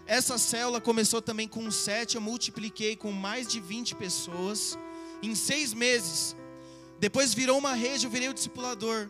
Essa 0.08 0.40
célula 0.40 0.82
começou 0.82 1.22
também 1.22 1.48
com 1.48 1.70
sete, 1.70 2.16
eu 2.16 2.22
multipliquei 2.22 2.96
com 2.96 3.12
mais 3.12 3.48
de 3.48 3.60
20 3.60 3.96
pessoas 3.96 4.76
em 5.22 5.36
seis 5.36 5.72
meses. 5.72 6.36
Depois 7.00 7.34
virou 7.34 7.60
uma 7.60 7.76
rede, 7.76 8.06
eu 8.06 8.10
virei 8.10 8.30
o 8.30 8.34
discipulador. 8.34 9.10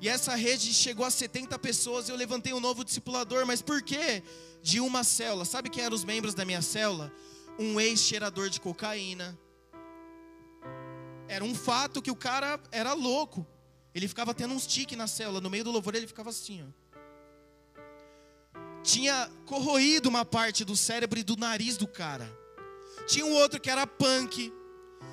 E 0.00 0.08
essa 0.08 0.34
rede 0.34 0.72
chegou 0.74 1.06
a 1.06 1.10
70 1.10 1.58
pessoas, 1.58 2.08
eu 2.08 2.16
levantei 2.16 2.52
um 2.52 2.60
novo 2.60 2.84
discipulador, 2.84 3.46
mas 3.46 3.62
por 3.62 3.82
quê? 3.82 4.22
De 4.62 4.80
uma 4.80 5.02
célula. 5.04 5.44
Sabe 5.44 5.70
quem 5.70 5.82
eram 5.82 5.94
os 5.94 6.04
membros 6.04 6.34
da 6.34 6.44
minha 6.44 6.60
célula? 6.60 7.12
Um 7.58 7.80
ex-cheirador 7.80 8.50
de 8.50 8.60
cocaína, 8.60 9.38
era 11.28 11.44
um 11.44 11.54
fato 11.54 12.02
que 12.02 12.10
o 12.10 12.16
cara 12.16 12.60
era 12.70 12.92
louco. 12.92 13.46
Ele 13.94 14.08
ficava 14.08 14.34
tendo 14.34 14.54
uns 14.54 14.66
tique 14.66 14.96
na 14.96 15.06
célula, 15.06 15.40
no 15.40 15.50
meio 15.50 15.64
do 15.64 15.70
louvor 15.70 15.94
ele 15.94 16.06
ficava 16.06 16.30
assim, 16.30 16.62
ó. 16.62 16.84
Tinha 18.82 19.30
corroído 19.46 20.08
uma 20.08 20.24
parte 20.24 20.64
do 20.64 20.76
cérebro 20.76 21.18
e 21.18 21.22
do 21.22 21.36
nariz 21.36 21.76
do 21.76 21.86
cara. 21.86 22.30
Tinha 23.06 23.24
um 23.24 23.32
outro 23.32 23.60
que 23.60 23.70
era 23.70 23.86
punk, 23.86 24.52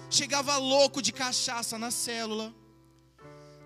chegava 0.09 0.57
louco 0.57 1.01
de 1.01 1.13
cachaça 1.13 1.77
na 1.77 1.89
célula. 1.89 2.53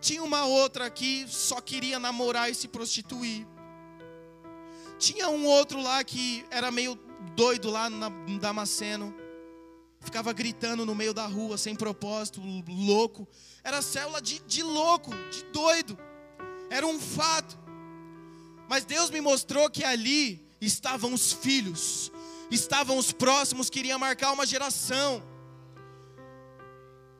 Tinha 0.05 0.23
uma 0.23 0.45
outra 0.45 0.87
que 0.89 1.25
só 1.27 1.59
queria 1.59 1.97
namorar 1.97 2.51
e 2.51 2.53
se 2.53 2.67
prostituir. 2.67 3.47
Tinha 4.99 5.29
um 5.29 5.45
outro 5.47 5.81
lá 5.81 6.03
que 6.03 6.45
era 6.51 6.69
meio 6.69 6.93
doido 7.35 7.71
lá 7.71 7.89
no 7.89 8.39
Damasceno 8.39 9.25
ficava 10.05 10.31
gritando 10.31 10.85
no 10.85 10.93
meio 10.93 11.13
da 11.13 11.25
rua, 11.25 11.57
sem 11.57 11.75
propósito, 11.75 12.39
louco. 12.67 13.27
Era 13.63 13.81
célula 13.81 14.21
de, 14.21 14.39
de 14.41 14.61
louco, 14.61 15.09
de 15.31 15.43
doido. 15.45 15.97
Era 16.69 16.85
um 16.85 16.99
fato. 16.99 17.57
Mas 18.69 18.85
Deus 18.85 19.09
me 19.09 19.19
mostrou 19.19 19.67
que 19.69 19.83
ali 19.83 20.47
estavam 20.61 21.13
os 21.13 21.33
filhos, 21.33 22.11
estavam 22.51 22.97
os 22.99 23.11
próximos 23.11 23.69
que 23.69 23.79
iriam 23.79 23.97
marcar 23.97 24.31
uma 24.31 24.45
geração. 24.45 25.23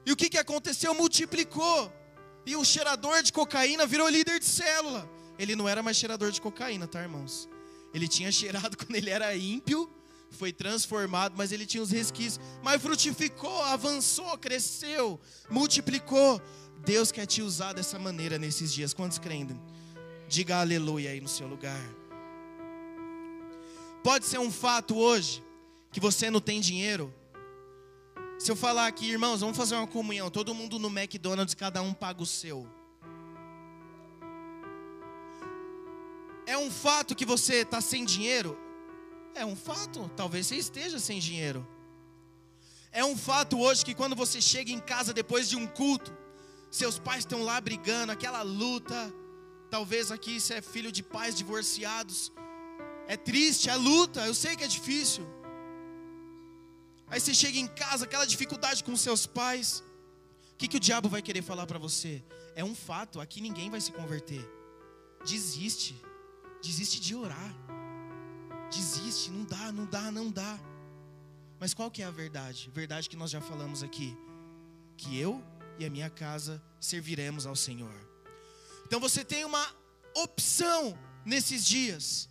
E 0.05 0.11
o 0.11 0.15
que, 0.15 0.29
que 0.29 0.38
aconteceu? 0.38 0.93
Multiplicou. 0.93 1.91
E 2.45 2.55
o 2.55 2.63
cheirador 2.63 3.23
de 3.23 3.33
cocaína 3.33 3.85
virou 3.85 4.07
líder 4.07 4.39
de 4.39 4.45
célula. 4.45 5.09
Ele 5.37 5.55
não 5.55 5.67
era 5.67 5.81
mais 5.81 5.97
cheirador 5.97 6.31
de 6.31 6.39
cocaína, 6.39 6.87
tá, 6.87 7.01
irmãos? 7.01 7.49
Ele 7.93 8.07
tinha 8.07 8.31
cheirado 8.33 8.77
quando 8.77 8.95
ele 8.95 9.09
era 9.09 9.35
ímpio 9.35 9.89
foi 10.35 10.51
transformado, 10.51 11.33
mas 11.35 11.51
ele 11.51 11.65
tinha 11.65 11.81
os 11.81 11.89
resquícios, 11.91 12.39
mas 12.61 12.81
frutificou, 12.81 13.63
avançou, 13.63 14.37
cresceu, 14.37 15.19
multiplicou. 15.49 16.41
Deus 16.85 17.11
quer 17.11 17.25
te 17.25 17.41
usar 17.41 17.73
dessa 17.73 17.97
maneira 17.97 18.37
nesses 18.37 18.71
dias. 18.71 18.93
Quantos 18.93 19.17
creem? 19.17 19.47
Diga 20.27 20.59
aleluia 20.59 21.11
aí 21.11 21.21
no 21.21 21.27
seu 21.27 21.47
lugar. 21.47 21.81
Pode 24.03 24.25
ser 24.25 24.37
um 24.37 24.51
fato 24.51 24.95
hoje 24.95 25.43
que 25.91 25.99
você 25.99 26.29
não 26.29 26.41
tem 26.41 26.59
dinheiro. 26.59 27.13
Se 28.38 28.51
eu 28.51 28.55
falar 28.55 28.88
aqui, 28.88 29.09
irmãos, 29.09 29.39
vamos 29.39 29.55
fazer 29.55 29.75
uma 29.75 29.88
comunhão, 29.88 30.29
todo 30.29 30.53
mundo 30.53 30.77
no 30.77 30.89
McDonald's, 30.89 31.55
cada 31.55 31.81
um 31.81 31.93
paga 31.93 32.21
o 32.21 32.25
seu. 32.25 32.67
É 36.45 36.57
um 36.57 36.69
fato 36.69 37.15
que 37.15 37.25
você 37.25 37.61
está 37.61 37.79
sem 37.79 38.03
dinheiro? 38.03 38.57
É 39.33 39.45
um 39.45 39.55
fato, 39.55 40.11
talvez 40.15 40.47
você 40.47 40.57
esteja 40.57 40.99
sem 40.99 41.17
dinheiro. 41.17 41.65
É 42.91 43.03
um 43.03 43.17
fato 43.17 43.59
hoje 43.59 43.83
que 43.83 43.95
quando 43.95 44.15
você 44.15 44.39
chega 44.41 44.71
em 44.71 44.79
casa 44.79 45.13
depois 45.13 45.49
de 45.49 45.55
um 45.55 45.65
culto, 45.65 46.15
seus 46.69 46.99
pais 46.99 47.19
estão 47.19 47.41
lá 47.41 47.59
brigando, 47.59 48.11
aquela 48.11 48.41
luta. 48.41 49.13
Talvez 49.69 50.11
aqui 50.11 50.39
você 50.39 50.55
é 50.55 50.61
filho 50.61 50.91
de 50.91 51.01
pais 51.01 51.36
divorciados. 51.36 52.31
É 53.07 53.15
triste, 53.17 53.69
é 53.69 53.75
luta, 53.75 54.25
eu 54.25 54.33
sei 54.33 54.55
que 54.55 54.63
é 54.63 54.67
difícil. 54.67 55.25
Aí 57.08 57.20
você 57.20 57.34
chega 57.34 57.58
em 57.58 57.68
casa, 57.68 58.06
aquela 58.06 58.26
dificuldade 58.26 58.84
com 58.84 58.95
seus 58.95 59.26
pais. 59.26 59.84
O 60.53 60.58
que, 60.58 60.68
que 60.68 60.78
o 60.78 60.80
diabo 60.80 61.10
vai 61.10 61.22
querer 61.22 61.41
falar 61.41 61.68
para 61.68 61.80
você? 61.80 62.24
É 62.56 62.64
um 62.64 62.74
fato, 62.74 63.20
aqui 63.20 63.41
ninguém 63.41 63.70
vai 63.70 63.82
se 63.82 63.91
converter. 63.91 64.43
Desiste, 65.26 65.95
desiste 66.62 66.99
de 66.99 67.16
orar 67.16 67.66
desiste, 68.76 69.32
não 69.32 69.43
dá, 69.45 69.72
não 69.72 69.86
dá, 69.86 70.12
não 70.12 70.32
dá. 70.32 70.60
Mas 71.60 71.74
qual 71.74 71.89
que 71.89 72.01
é 72.01 72.06
a 72.06 72.12
verdade? 72.12 72.70
Verdade 72.74 73.10
que 73.10 73.16
nós 73.16 73.32
já 73.32 73.41
falamos 73.41 73.84
aqui, 73.84 74.18
que 74.97 75.18
eu 75.18 75.43
e 75.80 75.86
a 75.86 75.89
minha 75.89 76.10
casa 76.10 76.62
serviremos 76.80 77.45
ao 77.45 77.56
Senhor. 77.56 77.93
Então 78.86 78.99
você 78.99 79.24
tem 79.24 79.45
uma 79.45 79.66
opção 80.16 80.97
nesses 81.26 81.66
dias 81.66 82.30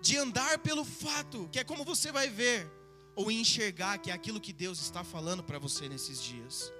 de 0.00 0.16
andar 0.16 0.58
pelo 0.58 0.84
fato, 0.84 1.48
que 1.50 1.58
é 1.58 1.64
como 1.64 1.84
você 1.84 2.12
vai 2.12 2.28
ver, 2.28 2.70
ou 3.14 3.30
enxergar 3.30 3.98
que 3.98 4.10
é 4.10 4.14
aquilo 4.14 4.40
que 4.40 4.52
Deus 4.52 4.80
está 4.80 5.04
falando 5.04 5.42
para 5.42 5.58
você 5.58 5.88
nesses 5.88 6.22
dias. 6.22 6.72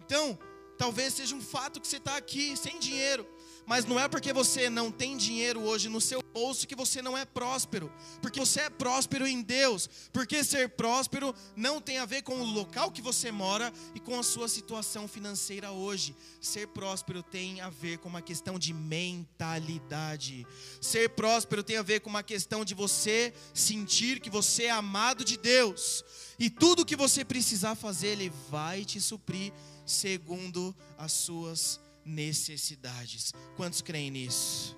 Então, 0.00 0.38
talvez 0.76 1.14
seja 1.14 1.34
um 1.34 1.40
fato 1.40 1.80
que 1.80 1.88
você 1.88 1.96
está 1.96 2.16
aqui 2.16 2.56
sem 2.56 2.78
dinheiro, 2.78 3.26
Mas 3.66 3.84
não 3.84 3.98
é 3.98 4.06
porque 4.08 4.32
você 4.32 4.68
não 4.68 4.90
tem 4.90 5.16
dinheiro 5.16 5.60
hoje 5.60 5.88
no 5.88 6.00
seu 6.00 6.22
bolso 6.34 6.66
que 6.66 6.74
você 6.74 7.00
não 7.00 7.16
é 7.16 7.24
próspero. 7.24 7.90
Porque 8.20 8.38
você 8.38 8.62
é 8.62 8.70
próspero 8.70 9.26
em 9.26 9.40
Deus. 9.40 9.88
Porque 10.12 10.44
ser 10.44 10.70
próspero 10.70 11.34
não 11.56 11.80
tem 11.80 11.98
a 11.98 12.04
ver 12.04 12.22
com 12.22 12.40
o 12.40 12.44
local 12.44 12.90
que 12.90 13.00
você 13.00 13.32
mora 13.32 13.72
e 13.94 14.00
com 14.00 14.18
a 14.18 14.22
sua 14.22 14.48
situação 14.48 15.08
financeira 15.08 15.70
hoje. 15.70 16.14
Ser 16.40 16.68
próspero 16.68 17.22
tem 17.22 17.60
a 17.60 17.70
ver 17.70 17.98
com 17.98 18.08
uma 18.08 18.20
questão 18.20 18.58
de 18.58 18.74
mentalidade. 18.74 20.46
Ser 20.80 21.10
próspero 21.10 21.62
tem 21.62 21.76
a 21.76 21.82
ver 21.82 22.00
com 22.00 22.10
uma 22.10 22.22
questão 22.22 22.64
de 22.64 22.74
você 22.74 23.32
sentir 23.54 24.20
que 24.20 24.28
você 24.28 24.64
é 24.64 24.70
amado 24.70 25.24
de 25.24 25.38
Deus. 25.38 26.04
E 26.38 26.50
tudo 26.50 26.84
que 26.84 26.96
você 26.96 27.24
precisar 27.24 27.74
fazer, 27.74 28.08
Ele 28.08 28.32
vai 28.50 28.84
te 28.84 29.00
suprir 29.00 29.52
segundo 29.86 30.74
as 30.96 31.12
suas 31.12 31.80
necessidades. 32.04 33.32
Quantos 33.56 33.80
creem 33.80 34.10
nisso? 34.10 34.76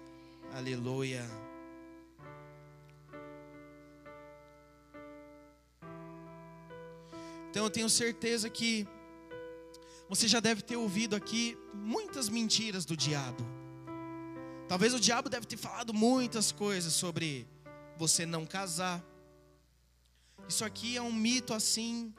Aleluia. 0.53 1.25
Então 7.51 7.65
eu 7.65 7.71
tenho 7.71 7.89
certeza 7.89 8.51
que 8.51 8.87
você 10.09 10.29
já 10.29 10.41
deve 10.41 10.63
ter 10.63 10.77
ouvido 10.77 11.17
aqui 11.17 11.59
muitas 11.73 12.29
mentiras 12.29 12.85
do 12.85 12.97
diabo. 12.97 13.45
Talvez 14.69 14.95
o 14.95 15.01
diabo 15.01 15.29
deve 15.29 15.47
ter 15.47 15.57
falado 15.57 15.95
muitas 15.95 16.53
coisas 16.53 16.93
sobre 16.93 17.47
você 17.97 18.27
não 18.27 18.45
casar. 18.45 19.03
Isso 20.49 20.65
aqui 20.65 20.97
é 20.97 21.03
um 21.03 21.13
mito 21.13 21.55
assim 21.55 22.15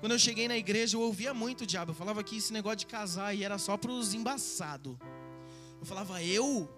quando 0.00 0.12
eu 0.12 0.18
cheguei 0.18 0.46
na 0.46 0.56
igreja, 0.56 0.96
eu 0.96 1.00
ouvia 1.00 1.32
muito 1.32 1.62
o 1.62 1.66
diabo. 1.66 1.92
Eu 1.92 1.94
falava 1.94 2.22
que 2.22 2.36
esse 2.36 2.52
negócio 2.52 2.78
de 2.78 2.86
casar 2.86 3.26
aí 3.26 3.42
era 3.42 3.58
só 3.58 3.76
para 3.76 3.90
os 3.90 4.14
embaçados. 4.14 4.96
Eu 5.80 5.86
falava, 5.86 6.22
eu, 6.22 6.68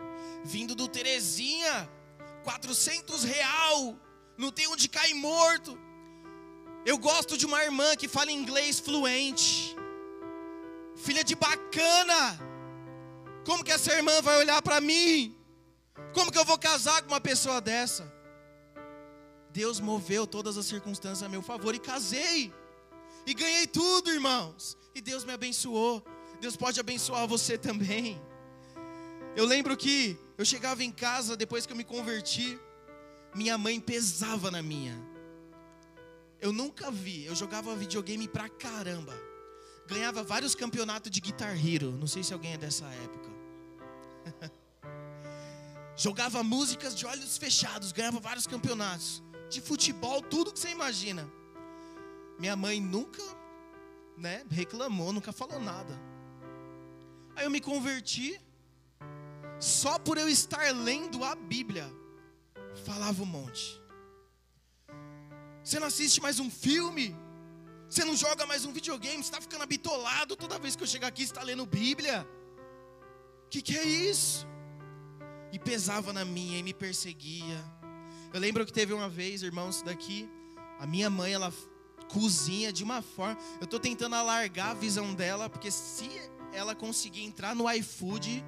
vindo 0.45 0.75
do 0.75 0.89
Terezinha, 0.89 1.89
400 2.45 3.25
real, 3.25 3.99
não 4.37 4.51
tem 4.51 4.69
onde 4.69 4.89
cair 4.89 5.15
morto. 5.15 5.79
Eu 6.85 6.97
gosto 6.97 7.37
de 7.37 7.45
uma 7.45 7.63
irmã 7.63 7.97
que 7.97 8.09
fala 8.09 8.31
inglês 8.31 8.79
fluente, 8.79 9.77
filha 10.97 11.25
de 11.25 11.35
bacana. 11.35 12.39
Como 13.45 13.65
que 13.65 13.73
essa 13.73 13.93
irmã 13.93 14.21
vai 14.23 14.39
olhar 14.39 14.63
para 14.63 14.81
mim? 14.81 15.37
Como 16.15 16.31
que 16.31 16.39
eu 16.39 16.45
vou 16.45 16.59
casar 16.59 17.03
com 17.03 17.09
uma 17.09 17.21
pessoa 17.21 17.61
dessa? 17.61 18.13
Deus 19.51 19.81
moveu 19.81 20.27
todas 20.27 20.57
as 20.57 20.67
circunstâncias 20.67 21.23
a 21.23 21.29
meu 21.29 21.43
favor 21.43 21.75
e 21.75 21.79
casei. 21.79 22.53
E 23.29 23.35
ganhei 23.35 23.67
tudo, 23.67 24.11
irmãos. 24.11 24.75
E 24.95 25.03
Deus 25.03 25.23
me 25.23 25.33
abençoou. 25.33 26.03
Deus 26.41 26.57
pode 26.57 26.81
abençoar 26.81 27.29
você 27.29 27.59
também. 27.59 28.19
Eu 29.37 29.45
lembro 29.45 29.77
que 29.77 30.19
eu 30.39 30.47
chegava 30.47 30.83
em 30.83 30.91
casa 30.91 31.37
depois 31.37 31.67
que 31.67 31.73
eu 31.75 31.77
me 31.77 31.85
converti, 31.85 32.59
minha 33.35 33.59
mãe 33.59 33.79
pesava 33.79 34.51
na 34.51 34.63
minha. 34.63 34.99
Eu 36.41 36.53
nunca 36.53 36.91
vi, 36.91 37.27
eu 37.27 37.35
jogava 37.35 37.77
videogame 37.77 38.27
pra 38.27 38.49
caramba. 38.49 39.15
Ganhava 39.87 40.23
vários 40.23 40.55
campeonatos 40.55 41.11
de 41.11 41.21
Guitar 41.21 41.55
Hero, 41.55 41.93
não 41.93 42.07
sei 42.07 42.25
se 42.25 42.33
alguém 42.33 42.55
é 42.55 42.57
dessa 42.57 42.87
época. 42.87 43.31
jogava 45.97 46.43
músicas 46.43 46.97
de 46.97 47.05
olhos 47.05 47.37
fechados, 47.37 47.93
ganhava 47.93 48.21
vários 48.21 48.47
campeonatos. 48.47 49.23
De 49.51 49.61
futebol, 49.61 50.23
tudo 50.23 50.51
que 50.51 50.59
você 50.59 50.71
imagina. 50.71 51.31
Minha 52.39 52.55
mãe 52.55 52.81
nunca, 52.81 53.23
né, 54.17 54.45
reclamou, 54.51 55.13
nunca 55.13 55.33
falou 55.33 55.61
nada. 55.61 55.99
Aí 57.35 57.45
eu 57.45 57.51
me 57.51 57.61
converti, 57.61 58.41
só 59.59 59.99
por 59.99 60.19
eu 60.19 60.29
estar 60.29 60.73
lendo 60.75 61.25
a 61.25 61.35
Bíblia, 61.35 61.91
falava 62.85 63.23
um 63.23 63.27
monte. 63.27 63.81
Você 65.63 65.79
não 65.81 65.89
assiste 65.89 66.21
mais 66.21 66.39
um 66.39 66.51
filme? 66.51 67.15
Você 67.89 68.05
não 68.05 68.15
joga 68.15 68.47
mais 68.47 68.65
um 68.65 68.73
videogame? 68.73 69.17
Você 69.17 69.31
está 69.31 69.41
ficando 69.41 69.63
habitolado 69.63 70.37
toda 70.37 70.59
vez 70.59 70.77
que 70.77 70.83
eu 70.83 70.87
chegar 70.87 71.09
aqui, 71.09 71.27
você 71.27 71.33
está 71.33 71.43
lendo 71.43 71.67
Bíblia? 71.67 72.27
O 73.47 73.49
que, 73.49 73.63
que 73.63 73.77
é 73.77 73.85
isso? 73.85 74.47
E 75.53 75.59
pesava 75.59 76.13
na 76.13 76.25
minha 76.25 76.59
e 76.59 76.63
me 76.63 76.75
perseguia. 76.75 77.59
Eu 78.33 78.39
lembro 78.39 78.65
que 78.65 78.73
teve 78.73 78.93
uma 78.93 79.09
vez, 79.09 79.43
irmãos, 79.43 79.83
daqui, 79.83 80.29
a 80.79 80.87
minha 80.87 81.09
mãe, 81.09 81.33
ela 81.33 81.53
cozinha 82.09 82.73
de 82.73 82.83
uma 82.83 83.03
forma. 83.03 83.39
Eu 83.61 83.65
estou 83.65 83.79
tentando 83.79 84.15
alargar 84.15 84.71
a 84.71 84.75
visão 84.75 85.15
dela, 85.15 85.49
porque 85.49 85.71
se 85.71 86.09
ela 86.53 86.75
conseguir 86.75 87.25
entrar 87.25 87.55
no 87.55 87.71
iFood, 87.71 88.45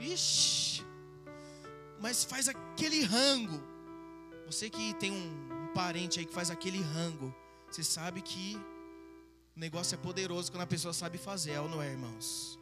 ixi, 0.00 0.84
mas 2.00 2.24
faz 2.24 2.48
aquele 2.48 3.02
rango. 3.02 3.60
Você 4.46 4.68
que 4.68 4.94
tem 4.94 5.10
um, 5.10 5.64
um 5.64 5.72
parente 5.72 6.18
aí 6.18 6.26
que 6.26 6.34
faz 6.34 6.50
aquele 6.50 6.80
rango, 6.80 7.34
você 7.70 7.82
sabe 7.82 8.20
que 8.20 8.58
o 9.56 9.60
negócio 9.60 9.94
é 9.94 9.98
poderoso 9.98 10.50
quando 10.50 10.62
a 10.62 10.66
pessoa 10.66 10.92
sabe 10.92 11.18
fazer, 11.18 11.52
é 11.52 11.60
ou 11.60 11.68
não 11.68 11.82
é, 11.82 11.90
irmãos? 11.90 12.58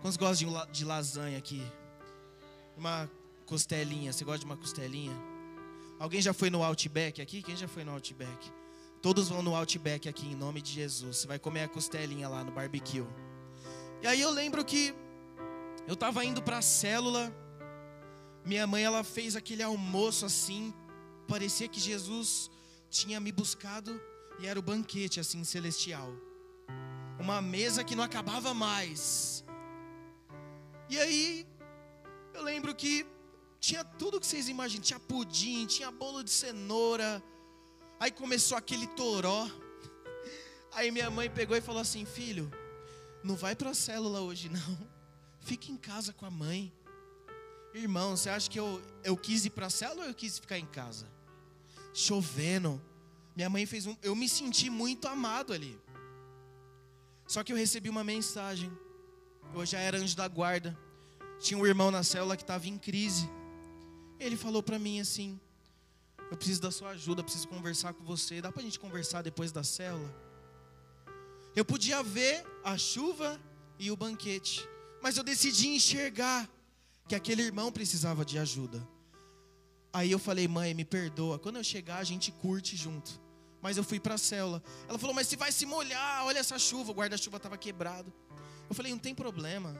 Quantos 0.00 0.16
gostam 0.16 0.64
de, 0.66 0.72
de 0.72 0.84
lasanha 0.84 1.36
aqui? 1.38 1.62
Uma 2.76 3.10
costelinha, 3.44 4.12
você 4.12 4.24
gosta 4.24 4.40
de 4.40 4.44
uma 4.44 4.56
costelinha? 4.56 5.16
Alguém 5.98 6.20
já 6.20 6.32
foi 6.32 6.48
no 6.48 6.62
Outback 6.62 7.20
aqui? 7.20 7.42
Quem 7.42 7.56
já 7.56 7.66
foi 7.66 7.82
no 7.82 7.92
Outback? 7.92 8.52
Todos 9.00 9.28
vão 9.28 9.42
no 9.42 9.54
Outback 9.54 10.08
aqui 10.08 10.26
em 10.26 10.34
nome 10.34 10.60
de 10.60 10.72
Jesus. 10.72 11.18
Você 11.18 11.26
vai 11.26 11.38
comer 11.38 11.62
a 11.62 11.68
costelinha 11.68 12.28
lá 12.28 12.42
no 12.42 12.50
barbecue. 12.50 13.06
E 14.02 14.06
aí 14.06 14.20
eu 14.20 14.30
lembro 14.30 14.64
que 14.64 14.94
eu 15.86 15.94
estava 15.94 16.24
indo 16.24 16.42
para 16.42 16.58
a 16.58 16.62
célula. 16.62 17.32
Minha 18.44 18.66
mãe 18.66 18.82
ela 18.82 19.04
fez 19.04 19.36
aquele 19.36 19.62
almoço 19.62 20.24
assim, 20.24 20.74
parecia 21.28 21.68
que 21.68 21.78
Jesus 21.78 22.50
tinha 22.90 23.20
me 23.20 23.30
buscado 23.30 24.00
e 24.40 24.46
era 24.46 24.58
o 24.58 24.62
banquete 24.62 25.20
assim 25.20 25.44
celestial. 25.44 26.10
Uma 27.18 27.40
mesa 27.40 27.84
que 27.84 27.94
não 27.94 28.02
acabava 28.02 28.52
mais. 28.52 29.44
E 30.88 30.98
aí 30.98 31.46
eu 32.34 32.42
lembro 32.42 32.74
que 32.74 33.06
tinha 33.60 33.84
tudo 33.84 34.20
que 34.20 34.26
vocês 34.26 34.48
imaginam, 34.48 34.82
tinha 34.82 35.00
pudim, 35.00 35.66
tinha 35.66 35.90
bolo 35.90 36.22
de 36.22 36.30
cenoura, 36.30 37.22
Aí 38.00 38.10
começou 38.10 38.56
aquele 38.56 38.86
toró. 38.88 39.48
Aí 40.72 40.90
minha 40.90 41.10
mãe 41.10 41.28
pegou 41.28 41.56
e 41.56 41.60
falou 41.60 41.80
assim: 41.80 42.04
Filho, 42.04 42.50
não 43.24 43.34
vai 43.34 43.56
para 43.56 43.70
a 43.70 43.74
célula 43.74 44.20
hoje 44.20 44.48
não. 44.48 44.88
Fica 45.40 45.70
em 45.70 45.76
casa 45.76 46.12
com 46.12 46.26
a 46.26 46.30
mãe. 46.30 46.72
Irmão, 47.74 48.16
você 48.16 48.30
acha 48.30 48.48
que 48.50 48.58
eu, 48.58 48.82
eu 49.04 49.16
quis 49.16 49.44
ir 49.44 49.50
para 49.50 49.66
a 49.66 49.70
célula 49.70 50.02
ou 50.02 50.08
eu 50.08 50.14
quis 50.14 50.38
ficar 50.38 50.58
em 50.58 50.66
casa? 50.66 51.06
Chovendo. 51.92 52.80
Minha 53.34 53.50
mãe 53.50 53.66
fez 53.66 53.86
um. 53.86 53.96
Eu 54.02 54.14
me 54.14 54.28
senti 54.28 54.70
muito 54.70 55.06
amado 55.06 55.52
ali. 55.52 55.78
Só 57.26 57.42
que 57.42 57.52
eu 57.52 57.56
recebi 57.56 57.88
uma 57.88 58.04
mensagem. 58.04 58.70
Eu 59.54 59.66
já 59.66 59.78
era 59.78 59.98
anjo 59.98 60.16
da 60.16 60.28
guarda. 60.28 60.78
Tinha 61.40 61.58
um 61.58 61.66
irmão 61.66 61.90
na 61.90 62.02
célula 62.02 62.36
que 62.36 62.42
estava 62.42 62.66
em 62.68 62.78
crise. 62.78 63.28
Ele 64.18 64.36
falou 64.36 64.62
para 64.62 64.78
mim 64.78 65.00
assim: 65.00 65.40
eu 66.30 66.36
preciso 66.36 66.60
da 66.60 66.70
sua 66.70 66.90
ajuda, 66.90 67.22
preciso 67.22 67.48
conversar 67.48 67.94
com 67.94 68.04
você. 68.04 68.40
Dá 68.40 68.52
para 68.52 68.60
a 68.60 68.64
gente 68.64 68.78
conversar 68.78 69.22
depois 69.22 69.50
da 69.50 69.62
célula? 69.64 70.14
Eu 71.56 71.64
podia 71.64 72.02
ver 72.02 72.44
a 72.62 72.76
chuva 72.76 73.40
e 73.78 73.90
o 73.90 73.96
banquete, 73.96 74.68
mas 75.02 75.16
eu 75.16 75.24
decidi 75.24 75.68
enxergar 75.68 76.48
que 77.08 77.14
aquele 77.14 77.42
irmão 77.42 77.72
precisava 77.72 78.24
de 78.24 78.38
ajuda. 78.38 78.86
Aí 79.92 80.10
eu 80.10 80.18
falei, 80.18 80.46
mãe, 80.46 80.74
me 80.74 80.84
perdoa. 80.84 81.38
Quando 81.38 81.56
eu 81.56 81.64
chegar, 81.64 81.98
a 81.98 82.04
gente 82.04 82.30
curte 82.30 82.76
junto. 82.76 83.20
Mas 83.60 83.76
eu 83.76 83.82
fui 83.82 83.98
para 83.98 84.14
a 84.14 84.18
célula. 84.18 84.62
Ela 84.88 84.98
falou, 84.98 85.14
mas 85.14 85.26
se 85.26 85.34
vai 85.34 85.50
se 85.50 85.64
molhar, 85.66 86.24
olha 86.26 86.38
essa 86.38 86.58
chuva. 86.58 86.92
O 86.92 86.94
guarda-chuva 86.94 87.38
estava 87.38 87.56
quebrado. 87.56 88.12
Eu 88.68 88.74
falei, 88.74 88.92
não 88.92 88.98
tem 88.98 89.14
problema. 89.14 89.74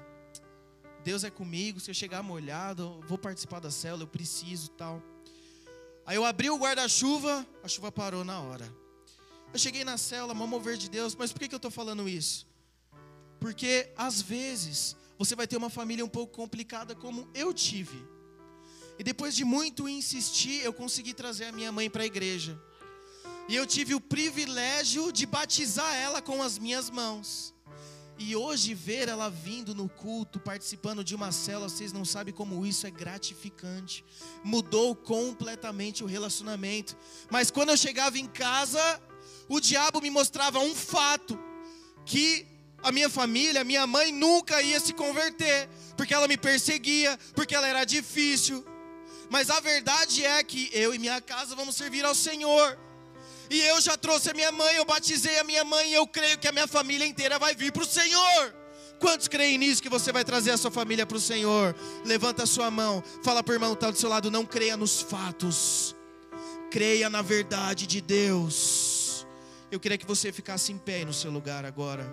Deus 1.04 1.22
é 1.22 1.30
comigo. 1.30 1.78
Se 1.78 1.90
eu 1.90 1.94
chegar 1.94 2.22
molhado, 2.22 3.00
vou 3.06 3.18
participar 3.18 3.60
da 3.60 3.70
célula. 3.70 4.04
Eu 4.04 4.08
preciso 4.08 4.70
tal. 4.70 5.02
Aí 6.08 6.16
eu 6.16 6.24
abri 6.24 6.48
o 6.48 6.56
guarda-chuva, 6.56 7.46
a 7.62 7.68
chuva 7.68 7.92
parou 7.92 8.24
na 8.24 8.40
hora. 8.40 8.66
Eu 9.52 9.58
cheguei 9.58 9.84
na 9.84 9.98
célula, 9.98 10.32
mão 10.32 10.46
mover 10.46 10.78
de 10.78 10.88
Deus, 10.88 11.14
mas 11.14 11.30
por 11.30 11.38
que, 11.38 11.48
que 11.48 11.54
eu 11.54 11.58
estou 11.58 11.70
falando 11.70 12.08
isso? 12.08 12.46
Porque 13.38 13.92
às 13.94 14.22
vezes 14.22 14.96
você 15.18 15.36
vai 15.36 15.46
ter 15.46 15.58
uma 15.58 15.68
família 15.68 16.02
um 16.02 16.08
pouco 16.08 16.34
complicada, 16.34 16.94
como 16.94 17.28
eu 17.34 17.52
tive. 17.52 18.02
E 18.98 19.04
depois 19.04 19.36
de 19.36 19.44
muito 19.44 19.86
insistir, 19.86 20.64
eu 20.64 20.72
consegui 20.72 21.12
trazer 21.12 21.44
a 21.44 21.52
minha 21.52 21.70
mãe 21.70 21.90
para 21.90 22.04
a 22.04 22.06
igreja. 22.06 22.58
E 23.46 23.54
eu 23.54 23.66
tive 23.66 23.94
o 23.94 24.00
privilégio 24.00 25.12
de 25.12 25.26
batizar 25.26 25.94
ela 25.94 26.22
com 26.22 26.42
as 26.42 26.58
minhas 26.58 26.88
mãos. 26.88 27.52
E 28.18 28.34
hoje 28.34 28.74
ver 28.74 29.08
ela 29.08 29.30
vindo 29.30 29.74
no 29.74 29.88
culto, 29.88 30.40
participando 30.40 31.04
de 31.04 31.14
uma 31.14 31.30
célula, 31.30 31.68
vocês 31.68 31.92
não 31.92 32.04
sabem 32.04 32.34
como 32.34 32.66
isso 32.66 32.84
é 32.84 32.90
gratificante. 32.90 34.04
Mudou 34.42 34.96
completamente 34.96 36.02
o 36.02 36.06
relacionamento. 36.06 36.96
Mas 37.30 37.48
quando 37.48 37.68
eu 37.68 37.76
chegava 37.76 38.18
em 38.18 38.26
casa, 38.26 39.00
o 39.48 39.60
diabo 39.60 40.00
me 40.00 40.10
mostrava 40.10 40.58
um 40.58 40.74
fato 40.74 41.38
que 42.04 42.44
a 42.82 42.90
minha 42.90 43.08
família, 43.08 43.60
a 43.60 43.64
minha 43.64 43.86
mãe 43.86 44.10
nunca 44.10 44.60
ia 44.62 44.80
se 44.80 44.92
converter, 44.92 45.68
porque 45.96 46.12
ela 46.12 46.26
me 46.26 46.36
perseguia, 46.36 47.16
porque 47.36 47.54
ela 47.54 47.68
era 47.68 47.84
difícil. 47.84 48.64
Mas 49.30 49.48
a 49.48 49.60
verdade 49.60 50.24
é 50.24 50.42
que 50.42 50.70
eu 50.72 50.92
e 50.92 50.98
minha 50.98 51.20
casa 51.20 51.54
vamos 51.54 51.76
servir 51.76 52.04
ao 52.04 52.14
Senhor. 52.14 52.78
E 53.50 53.60
eu 53.60 53.80
já 53.80 53.96
trouxe 53.96 54.30
a 54.30 54.34
minha 54.34 54.52
mãe, 54.52 54.76
eu 54.76 54.84
batizei 54.84 55.38
a 55.38 55.44
minha 55.44 55.64
mãe, 55.64 55.90
e 55.90 55.94
eu 55.94 56.06
creio 56.06 56.38
que 56.38 56.48
a 56.48 56.52
minha 56.52 56.66
família 56.66 57.06
inteira 57.06 57.38
vai 57.38 57.54
vir 57.54 57.72
para 57.72 57.82
o 57.82 57.86
Senhor. 57.86 58.54
Quantos 58.98 59.28
creem 59.28 59.58
nisso 59.58 59.82
que 59.82 59.88
você 59.88 60.12
vai 60.12 60.24
trazer 60.24 60.50
a 60.50 60.56
sua 60.56 60.70
família 60.70 61.06
para 61.06 61.16
o 61.16 61.20
Senhor? 61.20 61.74
Levanta 62.04 62.42
a 62.42 62.46
sua 62.46 62.70
mão, 62.70 63.02
fala 63.22 63.42
para 63.42 63.52
o 63.52 63.54
irmão 63.54 63.70
que 63.70 63.76
está 63.76 63.90
do 63.90 63.96
seu 63.96 64.08
lado, 64.08 64.30
não 64.30 64.44
creia 64.44 64.76
nos 64.76 65.00
fatos, 65.00 65.94
creia 66.70 67.08
na 67.08 67.22
verdade 67.22 67.86
de 67.86 68.00
Deus. 68.00 69.26
Eu 69.70 69.78
queria 69.78 69.96
que 69.96 70.06
você 70.06 70.32
ficasse 70.32 70.72
em 70.72 70.78
pé 70.78 71.04
no 71.04 71.12
seu 71.12 71.30
lugar 71.30 71.64
agora. 71.64 72.12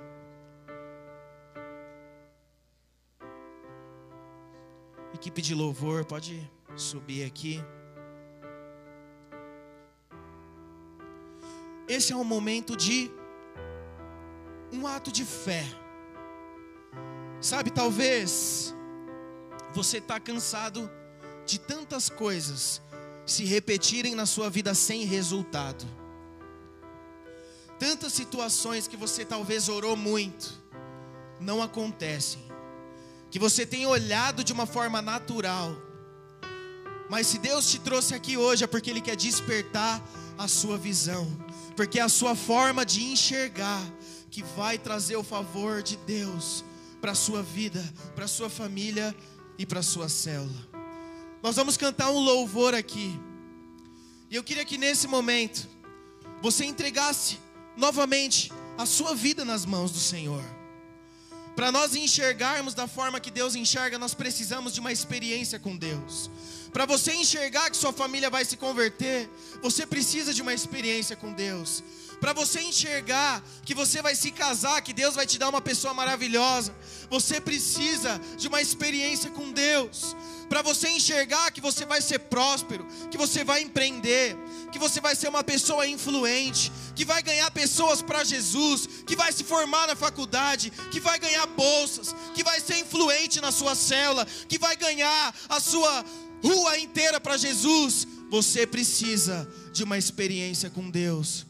Equipe 5.14 5.42
de 5.42 5.56
louvor, 5.56 6.06
pode 6.06 6.50
subir 6.76 7.24
aqui. 7.24 7.64
Esse 11.88 12.14
é 12.14 12.16
um 12.16 12.24
momento 12.24 12.76
de 12.76 13.12
um 14.72 14.88
ato 14.88 15.12
de 15.12 15.24
fé. 15.24 15.64
Sabe, 17.40 17.70
talvez 17.70 18.74
você 19.74 19.98
está 19.98 20.20
cansado 20.20 20.90
de 21.46 21.60
tantas 21.60 22.10
coisas 22.10 22.82
se 23.26 23.44
repetirem 23.46 24.16
na 24.16 24.26
sua 24.26 24.50
vida 24.50 24.74
sem 24.74 25.06
resultado. 25.06 25.86
Tantas 27.78 28.14
situações 28.14 28.88
que 28.88 28.96
você 28.96 29.26
talvez 29.26 29.68
orou 29.68 29.96
muito, 29.96 30.54
não 31.40 31.62
acontecem. 31.62 32.44
Que 33.30 33.38
você 33.38 33.66
tem 33.66 33.86
olhado 33.86 34.44
de 34.44 34.54
uma 34.54 34.66
forma 34.66 35.02
natural, 35.02 35.76
mas 37.10 37.28
se 37.28 37.38
Deus 37.38 37.70
te 37.70 37.80
trouxe 37.80 38.16
aqui 38.16 38.38
hoje 38.38 38.64
é 38.64 38.68
porque 38.68 38.90
Ele 38.90 39.02
quer 39.02 39.16
despertar 39.16 40.02
a 40.38 40.48
sua 40.48 40.78
visão, 40.78 41.28
porque 41.76 42.00
é 42.00 42.02
a 42.02 42.10
sua 42.10 42.36
forma 42.36 42.86
de 42.86 43.04
enxergar 43.04 43.82
que 44.32 44.44
vai 44.44 44.78
trazer 44.78 45.16
o 45.16 45.24
favor 45.24 45.82
de 45.82 45.98
Deus 45.98 46.64
para 47.02 47.12
a 47.12 47.16
sua 47.16 47.44
vida, 47.44 47.84
para 48.16 48.26
a 48.26 48.28
sua 48.28 48.50
família 48.50 49.16
e 49.58 49.66
para 49.66 49.80
a 49.80 49.84
sua 49.84 50.10
célula. 50.10 50.68
Nós 51.44 51.56
vamos 51.56 51.78
cantar 51.78 52.10
um 52.10 52.20
louvor 52.20 52.74
aqui, 52.74 53.20
e 54.30 54.36
eu 54.36 54.44
queria 54.44 54.66
que 54.66 54.78
nesse 54.78 55.08
momento 55.08 55.68
você 56.42 56.66
entregasse 56.66 57.38
novamente 57.78 58.52
a 58.78 58.86
sua 58.86 59.14
vida 59.14 59.46
nas 59.46 59.66
mãos 59.66 59.92
do 59.92 60.00
Senhor. 60.00 60.44
Para 61.56 61.72
nós 61.72 61.96
enxergarmos 61.96 62.74
da 62.74 62.86
forma 62.86 63.20
que 63.20 63.32
Deus 63.32 63.56
enxerga, 63.56 63.98
nós 63.98 64.14
precisamos 64.14 64.74
de 64.74 64.82
uma 64.82 64.92
experiência 64.92 65.58
com 65.58 65.76
Deus. 65.78 66.30
Para 66.74 66.86
você 66.86 67.14
enxergar 67.14 67.70
que 67.70 67.78
sua 67.78 67.94
família 67.94 68.30
vai 68.30 68.44
se 68.44 68.58
converter, 68.58 69.30
você 69.62 69.86
precisa 69.86 70.34
de 70.34 70.42
uma 70.42 70.54
experiência 70.54 71.16
com 71.16 71.32
Deus. 71.32 71.82
Para 72.26 72.34
você 72.34 72.60
enxergar 72.60 73.44
que 73.64 73.76
você 73.76 74.02
vai 74.02 74.16
se 74.16 74.32
casar, 74.32 74.82
que 74.82 74.94
Deus 74.94 75.14
vai 75.14 75.28
te 75.28 75.38
dar 75.38 75.48
uma 75.48 75.62
pessoa 75.62 75.94
maravilhosa, 75.94 76.76
você 77.08 77.40
precisa 77.40 78.20
de 78.36 78.48
uma 78.48 78.60
experiência 78.60 79.30
com 79.30 79.52
Deus. 79.52 80.16
Para 80.50 80.64
você 80.64 80.90
enxergar 80.90 81.52
que 81.52 81.62
você 81.62 81.86
vai 81.86 82.02
ser 82.02 82.18
próspero, 82.18 82.84
que 83.12 83.18
você 83.24 83.44
vai 83.44 83.62
empreender, 83.62 84.36
que 84.72 84.80
você 84.80 85.00
vai 85.00 85.16
ser 85.16 85.28
uma 85.28 85.44
pessoa 85.44 85.86
influente, 85.86 86.72
que 86.96 87.06
vai 87.06 87.22
ganhar 87.22 87.52
pessoas 87.52 88.02
para 88.02 88.24
Jesus, 88.24 88.90
que 89.06 89.16
vai 89.16 89.32
se 89.32 89.44
formar 89.44 89.86
na 89.86 89.96
faculdade, 89.96 90.74
que 90.90 91.00
vai 91.00 91.20
ganhar 91.20 91.46
bolsas, 91.46 92.16
que 92.34 92.44
vai 92.44 92.60
ser 92.60 92.80
influente 92.80 93.40
na 93.40 93.52
sua 93.52 93.76
célula, 93.76 94.26
que 94.50 94.58
vai 94.58 94.76
ganhar 94.76 95.32
a 95.48 95.60
sua 95.60 96.04
rua 96.44 96.80
inteira 96.80 97.22
para 97.22 97.38
Jesus. 97.38 98.08
Você 98.32 98.66
precisa 98.66 99.48
de 99.72 99.84
uma 99.84 99.96
experiência 99.96 100.72
com 100.72 100.90
Deus. 100.90 101.46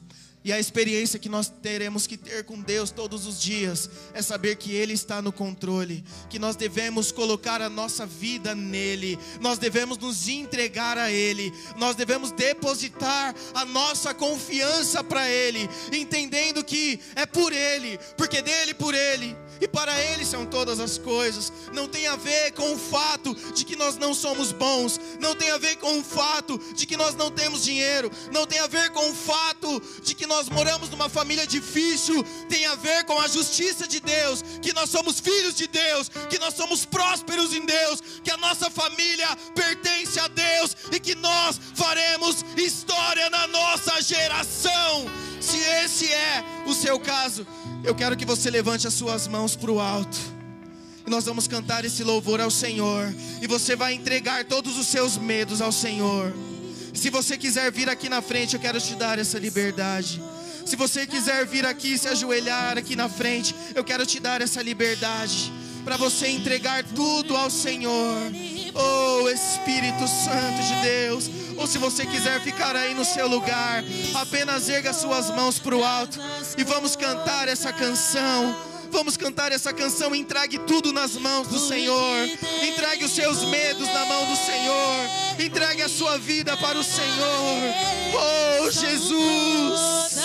E 0.45 0.53
a 0.53 0.59
experiência 0.59 1.17
que 1.17 1.27
nós 1.27 1.49
teremos 1.49 2.05
que 2.05 2.15
ter 2.15 2.43
com 2.43 2.61
Deus 2.61 2.91
todos 2.91 3.25
os 3.25 3.41
dias 3.41 3.89
é 4.13 4.21
saber 4.21 4.57
que 4.57 4.71
Ele 4.75 4.93
está 4.93 5.19
no 5.19 5.31
controle, 5.31 6.05
que 6.29 6.37
nós 6.37 6.55
devemos 6.55 7.11
colocar 7.11 7.63
a 7.63 7.69
nossa 7.69 8.05
vida 8.05 8.53
nele, 8.53 9.17
nós 9.41 9.57
devemos 9.57 9.97
nos 9.97 10.27
entregar 10.27 10.99
a 10.99 11.11
Ele, 11.11 11.51
nós 11.77 11.95
devemos 11.95 12.31
depositar 12.31 13.33
a 13.55 13.65
nossa 13.65 14.13
confiança 14.13 15.03
para 15.03 15.27
Ele, 15.27 15.67
entendendo 15.91 16.63
que 16.63 16.99
é 17.15 17.25
por 17.25 17.51
Ele, 17.51 17.97
porque 18.15 18.39
dele 18.43 18.75
por 18.75 18.93
Ele 18.93 19.35
e 19.59 19.67
para 19.67 19.99
Ele 19.99 20.25
são 20.25 20.45
todas 20.45 20.79
as 20.79 20.97
coisas. 20.97 21.51
Não 21.73 21.87
tem 21.87 22.05
a 22.07 22.15
ver 22.15 22.51
com 22.51 22.71
o 22.73 22.77
fato 22.77 23.33
de 23.53 23.65
que 23.65 23.75
nós 23.75 23.97
não 23.97 24.13
somos 24.13 24.51
bons, 24.51 24.99
não 25.19 25.35
tem 25.35 25.49
a 25.49 25.57
ver 25.57 25.77
com 25.77 25.99
o 25.99 26.03
fato 26.03 26.59
de 26.75 26.85
que 26.85 26.97
nós 26.97 27.15
não 27.15 27.31
temos 27.31 27.63
dinheiro, 27.63 28.11
não 28.31 28.45
tem 28.45 28.59
a 28.59 28.67
ver 28.67 28.91
com 28.91 29.09
o 29.09 29.15
fato 29.15 29.81
de 30.03 30.13
que 30.13 30.25
nós 30.25 30.34
moramos 30.49 30.89
numa 30.89 31.09
família 31.09 31.47
difícil, 31.47 32.23
tem 32.49 32.65
a 32.65 32.75
ver 32.75 33.03
com 33.05 33.19
a 33.19 33.27
justiça 33.27 33.87
de 33.87 33.99
Deus, 33.99 34.43
que 34.61 34.73
nós 34.73 34.89
somos 34.89 35.19
filhos 35.19 35.55
de 35.55 35.67
Deus, 35.67 36.09
que 36.29 36.37
nós 36.39 36.53
somos 36.53 36.85
prósperos 36.85 37.53
em 37.53 37.65
Deus, 37.65 38.01
que 38.23 38.31
a 38.31 38.37
nossa 38.37 38.69
família 38.69 39.35
pertence 39.53 40.19
a 40.19 40.27
Deus 40.27 40.75
e 40.91 40.99
que 40.99 41.15
nós 41.15 41.59
faremos 41.73 42.43
história 42.57 43.29
na 43.29 43.47
nossa 43.47 44.01
geração. 44.01 45.05
Se 45.39 45.57
esse 45.57 46.11
é 46.11 46.43
o 46.65 46.73
seu 46.73 46.99
caso, 46.99 47.45
eu 47.83 47.93
quero 47.93 48.17
que 48.17 48.25
você 48.25 48.49
levante 48.49 48.87
as 48.87 48.93
suas 48.93 49.27
mãos 49.27 49.55
para 49.55 49.71
o 49.71 49.79
alto. 49.79 50.17
E 51.05 51.09
nós 51.09 51.25
vamos 51.25 51.47
cantar 51.47 51.85
esse 51.85 52.03
louvor 52.03 52.41
ao 52.41 52.49
Senhor. 52.49 53.13
E 53.41 53.47
você 53.47 53.75
vai 53.75 53.93
entregar 53.93 54.43
todos 54.45 54.77
os 54.77 54.87
seus 54.87 55.17
medos 55.17 55.61
ao 55.61 55.71
Senhor. 55.71 56.33
Se 56.95 57.09
você 57.09 57.37
quiser 57.37 57.71
vir 57.71 57.89
aqui 57.89 58.07
na 58.07 58.21
frente, 58.21 58.55
eu 58.55 58.59
quero 58.59 58.79
te 58.79 58.95
dar 58.95 59.19
essa 59.19 59.37
liberdade. 59.37 60.21
Se 60.65 60.75
você 60.75 61.05
quiser 61.05 61.45
vir 61.45 61.65
aqui 61.65 61.97
se 61.97 62.07
ajoelhar 62.07 62.77
aqui 62.77 62.95
na 62.95 63.07
frente, 63.07 63.53
eu 63.75 63.83
quero 63.83 64.05
te 64.05 64.19
dar 64.19 64.41
essa 64.41 64.61
liberdade 64.61 65.53
para 65.83 65.97
você 65.97 66.27
entregar 66.29 66.83
tudo 66.83 67.37
ao 67.37 67.51
Senhor. 67.51 68.31
Oh 68.73 69.29
Espírito 69.29 70.07
Santo 70.07 70.63
de 70.67 70.81
Deus. 70.81 71.29
Ou 71.57 71.67
se 71.67 71.77
você 71.77 72.05
quiser 72.05 72.41
ficar 72.41 72.75
aí 72.75 72.93
no 72.95 73.05
seu 73.05 73.27
lugar, 73.27 73.83
apenas 74.15 74.67
erga 74.67 74.91
suas 74.91 75.29
mãos 75.29 75.59
para 75.59 75.75
o 75.75 75.83
alto 75.83 76.19
e 76.57 76.63
vamos 76.63 76.95
cantar 76.95 77.47
essa 77.47 77.71
canção. 77.71 78.74
Vamos 78.91 79.17
cantar 79.17 79.51
essa 79.51 79.73
canção. 79.73 80.15
Entregue 80.15 80.59
tudo 80.59 80.91
nas 80.93 81.15
mãos 81.15 81.47
do 81.47 81.59
Senhor. 81.59 82.27
Entregue 82.63 83.05
os 83.05 83.11
seus 83.11 83.43
medos 83.45 83.87
na 83.87 84.05
mão 84.05 84.25
do 84.25 84.35
Senhor. 84.35 85.09
Entregue 85.39 85.81
a 85.81 85.89
sua 85.89 86.17
vida 86.17 86.55
para 86.57 86.77
o 86.77 86.83
Senhor. 86.83 87.73
Oh, 88.13 88.71
Jesus. 88.71 90.15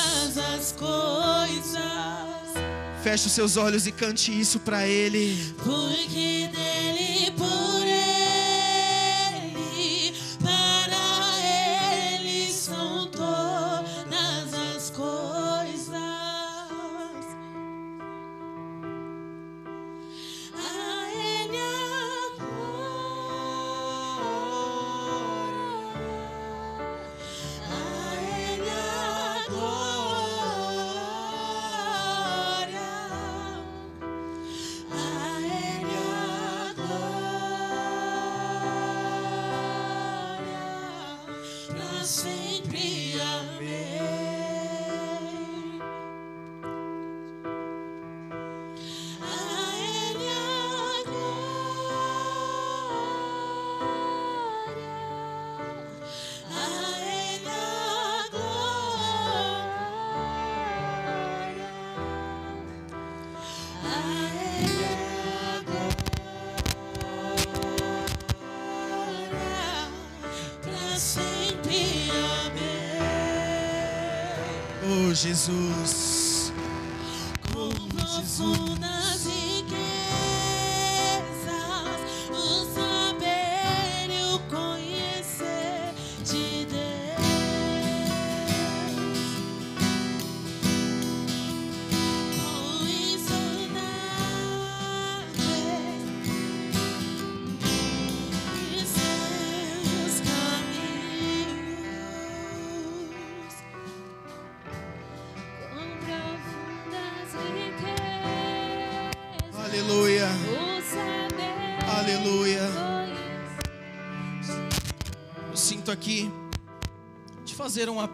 Feche 3.02 3.26
os 3.26 3.32
seus 3.32 3.56
olhos 3.56 3.86
e 3.86 3.92
cante 3.92 4.38
isso 4.38 4.60
para 4.60 4.86
Ele. 4.86 5.54
Porque 5.64 6.48
dele, 6.52 6.79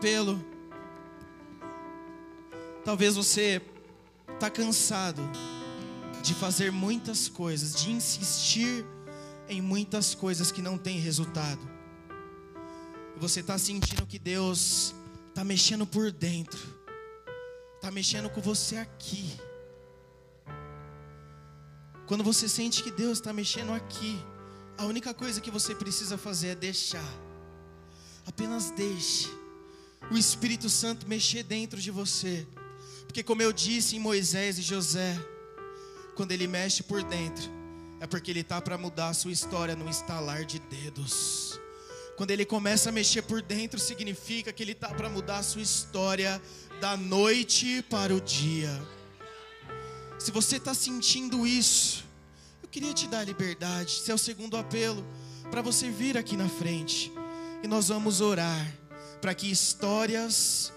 apelo. 0.06 0.40
Talvez 2.84 3.16
você 3.16 3.60
está 4.32 4.48
cansado 4.48 5.20
de 6.22 6.32
fazer 6.32 6.70
muitas 6.70 7.28
coisas, 7.28 7.74
de 7.74 7.90
insistir 7.90 8.86
em 9.48 9.60
muitas 9.60 10.14
coisas 10.14 10.52
que 10.52 10.62
não 10.62 10.78
têm 10.78 11.00
resultado. 11.00 11.60
Você 13.16 13.40
está 13.40 13.58
sentindo 13.58 14.06
que 14.06 14.16
Deus 14.16 14.94
está 15.28 15.42
mexendo 15.42 15.84
por 15.84 16.12
dentro, 16.12 16.60
está 17.74 17.90
mexendo 17.90 18.30
com 18.30 18.40
você 18.40 18.76
aqui. 18.76 19.36
Quando 22.06 22.22
você 22.22 22.48
sente 22.48 22.80
que 22.80 22.92
Deus 22.92 23.18
está 23.18 23.32
mexendo 23.32 23.72
aqui, 23.72 24.16
a 24.78 24.84
única 24.84 25.12
coisa 25.12 25.40
que 25.40 25.50
você 25.50 25.74
precisa 25.74 26.16
fazer 26.16 26.48
é 26.48 26.54
deixar. 26.54 27.12
Apenas 28.24 28.70
deixe 28.70 29.45
o 30.10 30.16
Espírito 30.16 30.68
Santo 30.68 31.08
mexer 31.08 31.42
dentro 31.42 31.80
de 31.80 31.90
você. 31.90 32.46
Porque, 33.06 33.22
como 33.22 33.42
eu 33.42 33.52
disse 33.52 33.96
em 33.96 33.98
Moisés 33.98 34.58
e 34.58 34.62
José, 34.62 35.18
quando 36.14 36.32
ele 36.32 36.46
mexe 36.46 36.82
por 36.82 37.02
dentro, 37.02 37.50
é 38.00 38.06
porque 38.06 38.30
ele 38.30 38.40
está 38.40 38.60
para 38.60 38.76
mudar 38.76 39.08
a 39.08 39.14
sua 39.14 39.32
história 39.32 39.74
no 39.74 39.88
estalar 39.88 40.44
de 40.44 40.58
dedos. 40.58 41.60
Quando 42.16 42.30
ele 42.30 42.44
começa 42.44 42.88
a 42.88 42.92
mexer 42.92 43.22
por 43.22 43.42
dentro, 43.42 43.78
significa 43.78 44.52
que 44.52 44.62
ele 44.62 44.72
está 44.72 44.88
para 44.88 45.08
mudar 45.08 45.38
a 45.38 45.42
sua 45.42 45.62
história 45.62 46.40
da 46.80 46.96
noite 46.96 47.82
para 47.90 48.14
o 48.14 48.20
dia. 48.20 48.70
Se 50.18 50.30
você 50.30 50.56
está 50.56 50.72
sentindo 50.72 51.46
isso, 51.46 52.04
eu 52.62 52.68
queria 52.68 52.92
te 52.94 53.06
dar 53.06 53.24
liberdade. 53.24 53.92
Esse 54.00 54.10
é 54.10 54.14
o 54.14 54.18
segundo 54.18 54.56
apelo 54.56 55.06
para 55.50 55.62
você 55.62 55.90
vir 55.90 56.16
aqui 56.16 56.36
na 56.36 56.48
frente 56.48 57.12
e 57.62 57.68
nós 57.68 57.88
vamos 57.88 58.20
orar 58.20 58.66
para 59.20 59.34
que 59.34 59.50
histórias 59.50 60.72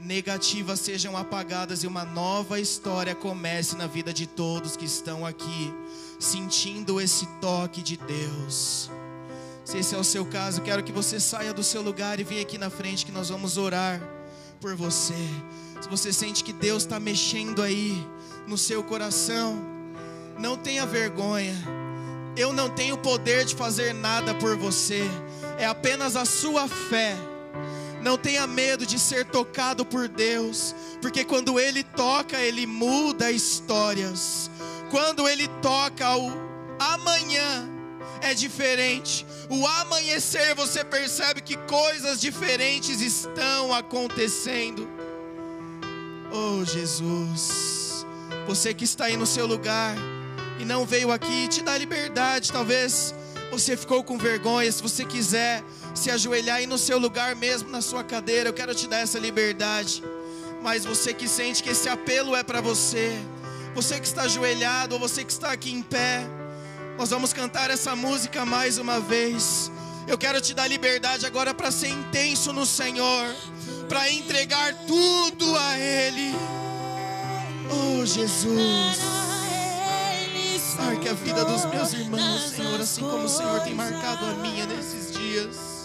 negativas 0.00 0.80
sejam 0.80 1.16
apagadas 1.16 1.82
e 1.82 1.86
uma 1.86 2.04
nova 2.04 2.60
história 2.60 3.14
comece 3.14 3.76
na 3.76 3.86
vida 3.86 4.12
de 4.12 4.26
todos 4.26 4.76
que 4.76 4.84
estão 4.84 5.24
aqui, 5.24 5.74
sentindo 6.20 7.00
esse 7.00 7.26
toque 7.40 7.82
de 7.82 7.96
Deus. 7.96 8.90
Se 9.64 9.78
esse 9.78 9.94
é 9.94 9.98
o 9.98 10.04
seu 10.04 10.24
caso, 10.24 10.62
quero 10.62 10.84
que 10.84 10.92
você 10.92 11.18
saia 11.18 11.52
do 11.52 11.64
seu 11.64 11.82
lugar 11.82 12.20
e 12.20 12.24
venha 12.24 12.42
aqui 12.42 12.56
na 12.56 12.70
frente 12.70 13.04
que 13.04 13.10
nós 13.10 13.30
vamos 13.30 13.56
orar 13.56 14.00
por 14.60 14.76
você. 14.76 15.14
Se 15.80 15.88
você 15.88 16.12
sente 16.12 16.44
que 16.44 16.52
Deus 16.52 16.84
está 16.84 17.00
mexendo 17.00 17.62
aí 17.62 18.06
no 18.46 18.56
seu 18.56 18.82
coração, 18.84 19.60
não 20.38 20.56
tenha 20.56 20.86
vergonha. 20.86 21.54
Eu 22.36 22.52
não 22.52 22.68
tenho 22.68 22.96
poder 22.98 23.44
de 23.44 23.56
fazer 23.56 23.92
nada 23.92 24.34
por 24.34 24.56
você. 24.56 25.02
É 25.58 25.66
apenas 25.66 26.16
a 26.16 26.24
sua 26.24 26.68
fé. 26.68 27.16
Não 28.02 28.16
tenha 28.16 28.46
medo 28.46 28.86
de 28.86 28.98
ser 28.98 29.24
tocado 29.24 29.84
por 29.84 30.06
Deus, 30.06 30.74
porque 31.00 31.24
quando 31.24 31.58
Ele 31.58 31.82
toca, 31.82 32.38
Ele 32.38 32.66
muda 32.66 33.30
histórias. 33.30 34.50
Quando 34.90 35.28
Ele 35.28 35.48
toca 35.60 36.16
o 36.16 36.30
amanhã, 36.78 37.68
é 38.20 38.34
diferente. 38.34 39.26
O 39.48 39.66
amanhecer, 39.66 40.54
você 40.54 40.84
percebe 40.84 41.40
que 41.40 41.56
coisas 41.56 42.20
diferentes 42.20 43.00
estão 43.00 43.72
acontecendo. 43.72 44.88
Oh 46.30 46.64
Jesus, 46.64 48.06
você 48.46 48.74
que 48.74 48.84
está 48.84 49.06
aí 49.06 49.16
no 49.16 49.26
seu 49.26 49.46
lugar 49.46 49.96
e 50.58 50.64
não 50.64 50.84
veio 50.84 51.10
aqui, 51.10 51.48
te 51.48 51.62
dá 51.62 51.76
liberdade. 51.76 52.52
Talvez 52.52 53.14
você 53.50 53.76
ficou 53.76 54.02
com 54.02 54.18
vergonha. 54.18 54.70
Se 54.70 54.82
você 54.82 55.04
quiser 55.04 55.62
se 55.94 56.10
ajoelhar 56.10 56.56
aí 56.56 56.66
no 56.66 56.78
seu 56.78 56.98
lugar 56.98 57.34
mesmo, 57.34 57.70
na 57.70 57.80
sua 57.80 58.04
cadeira, 58.04 58.48
eu 58.48 58.52
quero 58.52 58.74
te 58.74 58.86
dar 58.86 58.98
essa 58.98 59.18
liberdade. 59.18 60.02
Mas 60.62 60.84
você 60.84 61.14
que 61.14 61.28
sente 61.28 61.62
que 61.62 61.70
esse 61.70 61.88
apelo 61.88 62.34
é 62.34 62.42
para 62.42 62.60
você, 62.60 63.16
você 63.74 64.00
que 64.00 64.06
está 64.06 64.22
ajoelhado 64.22 64.94
ou 64.94 65.00
você 65.00 65.24
que 65.24 65.32
está 65.32 65.52
aqui 65.52 65.72
em 65.72 65.82
pé, 65.82 66.26
nós 66.98 67.10
vamos 67.10 67.32
cantar 67.32 67.70
essa 67.70 67.94
música 67.94 68.44
mais 68.44 68.78
uma 68.78 68.98
vez. 69.00 69.70
Eu 70.08 70.16
quero 70.16 70.40
te 70.40 70.54
dar 70.54 70.66
liberdade 70.68 71.26
agora 71.26 71.52
para 71.52 71.70
ser 71.70 71.88
intenso 71.88 72.52
no 72.52 72.64
Senhor, 72.64 73.34
para 73.88 74.10
entregar 74.10 74.74
tudo 74.86 75.56
a 75.56 75.78
Ele. 75.78 76.34
Oh 77.70 78.06
Jesus. 78.06 79.35
Vida 81.26 81.44
dos 81.44 81.64
meus 81.64 81.92
irmãos, 81.92 82.40
Senhor, 82.50 82.80
assim 82.80 83.00
como 83.00 83.24
o 83.24 83.28
Senhor 83.28 83.60
tem 83.62 83.74
marcado 83.74 84.26
a 84.26 84.34
minha 84.34 84.64
nesses 84.64 85.12
dias. 85.12 85.75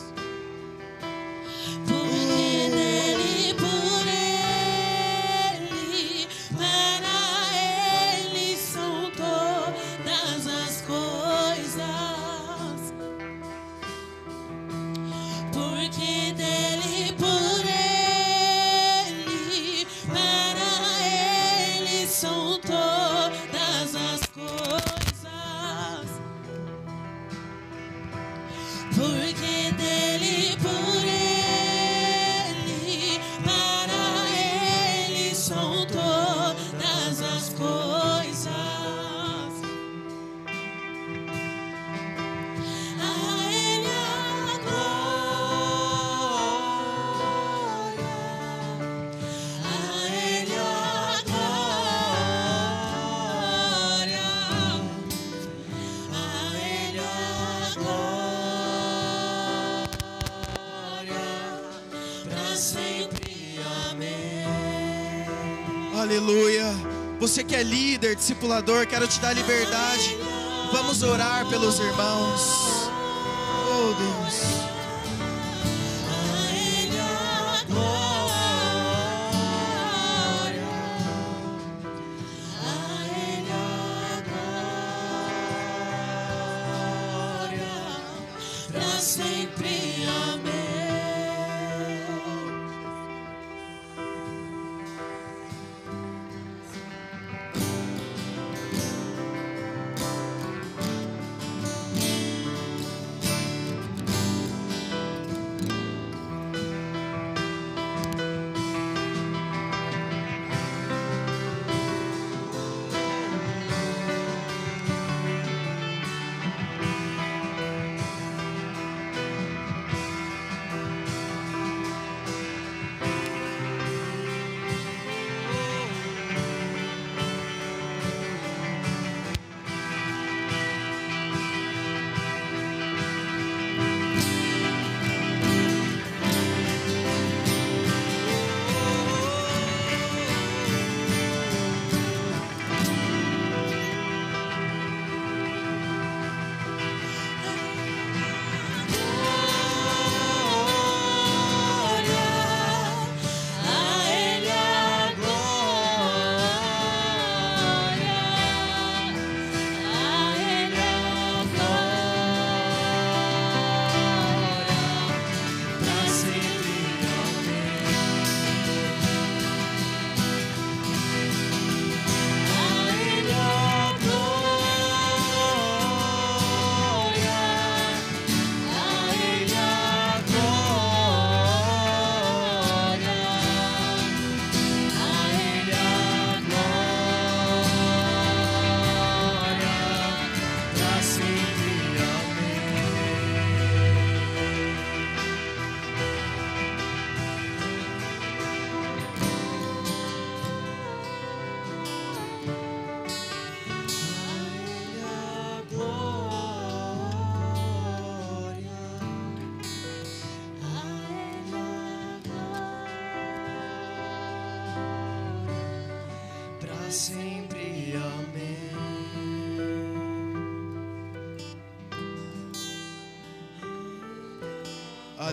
Líder, 67.63 68.15
discipulador, 68.15 68.87
quero 68.87 69.07
te 69.07 69.19
dar 69.19 69.33
liberdade. 69.35 70.17
Vamos 70.71 71.03
orar 71.03 71.47
pelos 71.47 71.79
irmãos. 71.79 72.70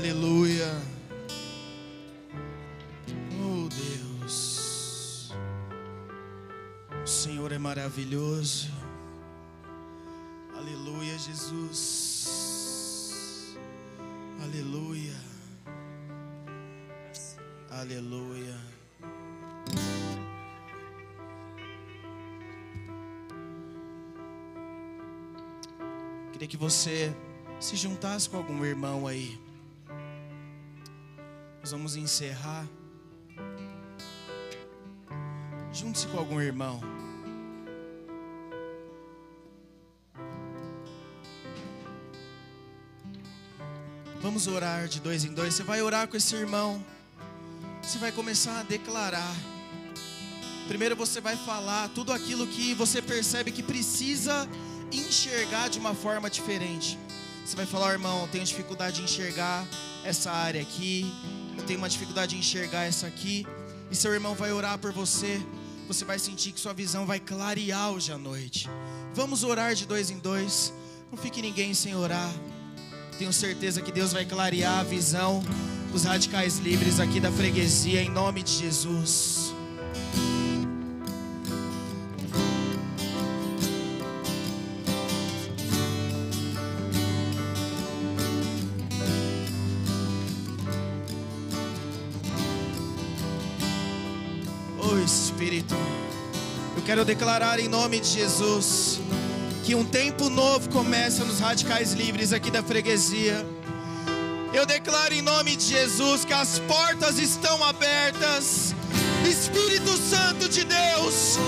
Aleluia. 0.09 0.73
Oh 3.43 3.69
Deus. 3.69 5.31
O 7.05 7.07
Senhor 7.07 7.53
é 7.53 7.59
maravilhoso. 7.59 8.71
Aleluia, 10.57 11.19
Jesus. 11.19 11.99
Aleluia. 14.43 15.15
Aleluia. 17.71 18.57
Queria 26.33 26.49
que 26.49 26.57
você 26.57 27.15
se 27.61 27.77
juntasse 27.77 28.31
com 28.31 28.39
algum 28.39 28.65
irmão 28.65 29.07
aí. 29.07 29.48
Nós 31.69 31.73
vamos 31.73 31.97
encerrar. 31.97 32.67
Junte-se 35.71 36.07
com 36.07 36.17
algum 36.17 36.41
irmão. 36.41 36.81
Vamos 44.23 44.47
orar 44.47 44.89
de 44.89 44.99
dois 44.99 45.27
em 45.27 45.35
dois. 45.35 45.53
Você 45.53 45.63
vai 45.63 45.83
orar 45.83 46.09
com 46.09 46.17
esse 46.17 46.35
irmão. 46.35 46.83
Você 47.83 47.99
vai 47.99 48.13
começar 48.13 48.61
a 48.61 48.63
declarar. 48.63 49.37
Primeiro 50.69 50.97
você 50.97 51.21
vai 51.21 51.37
falar 51.37 51.91
tudo 51.91 52.15
aquilo 52.15 52.47
que 52.47 52.73
você 52.73 53.03
percebe 53.03 53.53
que 53.53 53.63
precisa 53.63 54.49
enxergar 54.91 55.69
de 55.69 55.79
uma 55.79 55.95
forma 55.95 56.31
diferente. 56.31 56.99
Você 57.45 57.55
vai 57.55 57.67
falar, 57.67 57.93
irmão, 57.93 58.27
tenho 58.33 58.45
dificuldade 58.45 58.97
de 58.97 59.03
enxergar 59.03 59.67
essa 60.03 60.31
área 60.31 60.63
aqui, 60.63 61.13
tenho 61.69 61.79
uma 61.79 61.89
dificuldade 61.89 62.35
de 62.35 62.39
enxergar 62.39 62.85
essa 62.85 63.07
aqui. 63.07 63.47
E 63.91 63.95
seu 63.95 64.13
irmão 64.15 64.35
vai 64.35 64.51
orar 64.53 64.79
por 64.79 64.91
você. 64.91 65.41
Você 65.87 66.03
vai 66.03 66.19
sentir 66.19 66.53
que 66.53 66.59
sua 66.59 66.73
visão 66.73 67.05
vai 67.05 67.21
clarear 67.21 67.91
hoje 67.91 68.11
à 68.11 68.17
noite. 68.17 68.69
Vamos 69.15 69.45
orar 69.45 69.75
de 69.75 69.87
dois 69.87 70.11
em 70.11 70.19
dois. 70.19 70.73
Não 71.13 71.19
fique 71.19 71.43
ninguém 71.43 71.75
sem 71.75 71.95
orar. 71.95 72.33
Tenho 73.19 73.33
certeza 73.35 73.83
que 73.83 73.93
Deus 73.93 74.15
vai 74.15 74.25
clarear 74.25 74.79
a 74.79 74.83
visão 74.83 75.45
dos 75.93 76.05
radicais 76.05 76.59
livres 76.59 77.01
aqui 77.01 77.21
da 77.21 77.31
freguesia, 77.31 78.01
em 78.01 78.09
nome 78.09 78.43
de 78.43 78.53
Jesus. 78.53 79.48
Quero 96.99 97.07
declarar 97.07 97.61
em 97.61 97.69
nome 97.69 98.01
de 98.01 98.09
Jesus 98.09 98.99
que 99.65 99.73
um 99.73 99.85
tempo 99.85 100.29
novo 100.29 100.69
começa 100.71 101.25
nos 101.25 101.39
radicais 101.39 101.93
livres 101.93 102.33
aqui 102.33 102.51
da 102.51 102.61
freguesia. 102.61 103.47
Eu 104.53 104.67
declaro 104.67 105.15
em 105.15 105.23
nome 105.23 105.55
de 105.55 105.65
Jesus 105.65 106.25
que 106.25 106.33
as 106.33 106.59
portas 106.59 107.21
estão 107.21 107.63
abertas. 107.63 108.75
Espírito 109.25 109.97
Santo 109.97 110.49
de 110.49 110.65
Deus, 110.65 111.39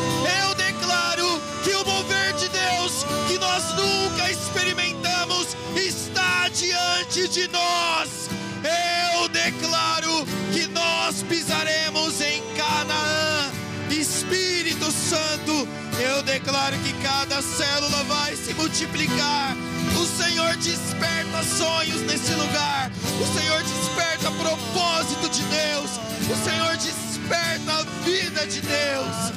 eu 0.41 0.55
declaro 0.55 1.27
que 1.65 1.75
o 1.75 1.85
mover 1.85 2.33
de 2.35 2.49
Deus 2.49 3.05
que 3.27 3.37
nós 3.37 3.75
nunca 3.75 4.31
experimentamos 4.31 5.57
está 5.75 6.49
diante 6.51 7.27
de 7.27 7.49
nós. 7.49 8.20
Declaro 16.31 16.79
que 16.79 16.93
cada 17.03 17.43
célula 17.43 18.05
vai 18.05 18.37
se 18.37 18.55
multiplicar. 18.55 19.57
O 20.01 20.07
Senhor 20.07 20.57
desperta 20.57 21.43
sonhos 21.43 22.03
nesse 22.03 22.33
lugar. 22.35 22.91
O 23.21 23.39
Senhor 23.39 23.61
desperta 23.63 24.31
propósito 24.31 25.29
de 25.29 25.43
Deus. 25.43 25.91
O 26.31 26.45
Senhor 26.45 26.77
desperta 26.77 27.73
a 27.73 27.83
vida 28.05 28.47
de 28.47 28.61
Deus. 28.61 29.33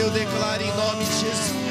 Eu 0.00 0.10
declaro 0.10 0.62
em 0.62 0.74
nome 0.74 1.04
de 1.04 1.20
Jesus. 1.20 1.61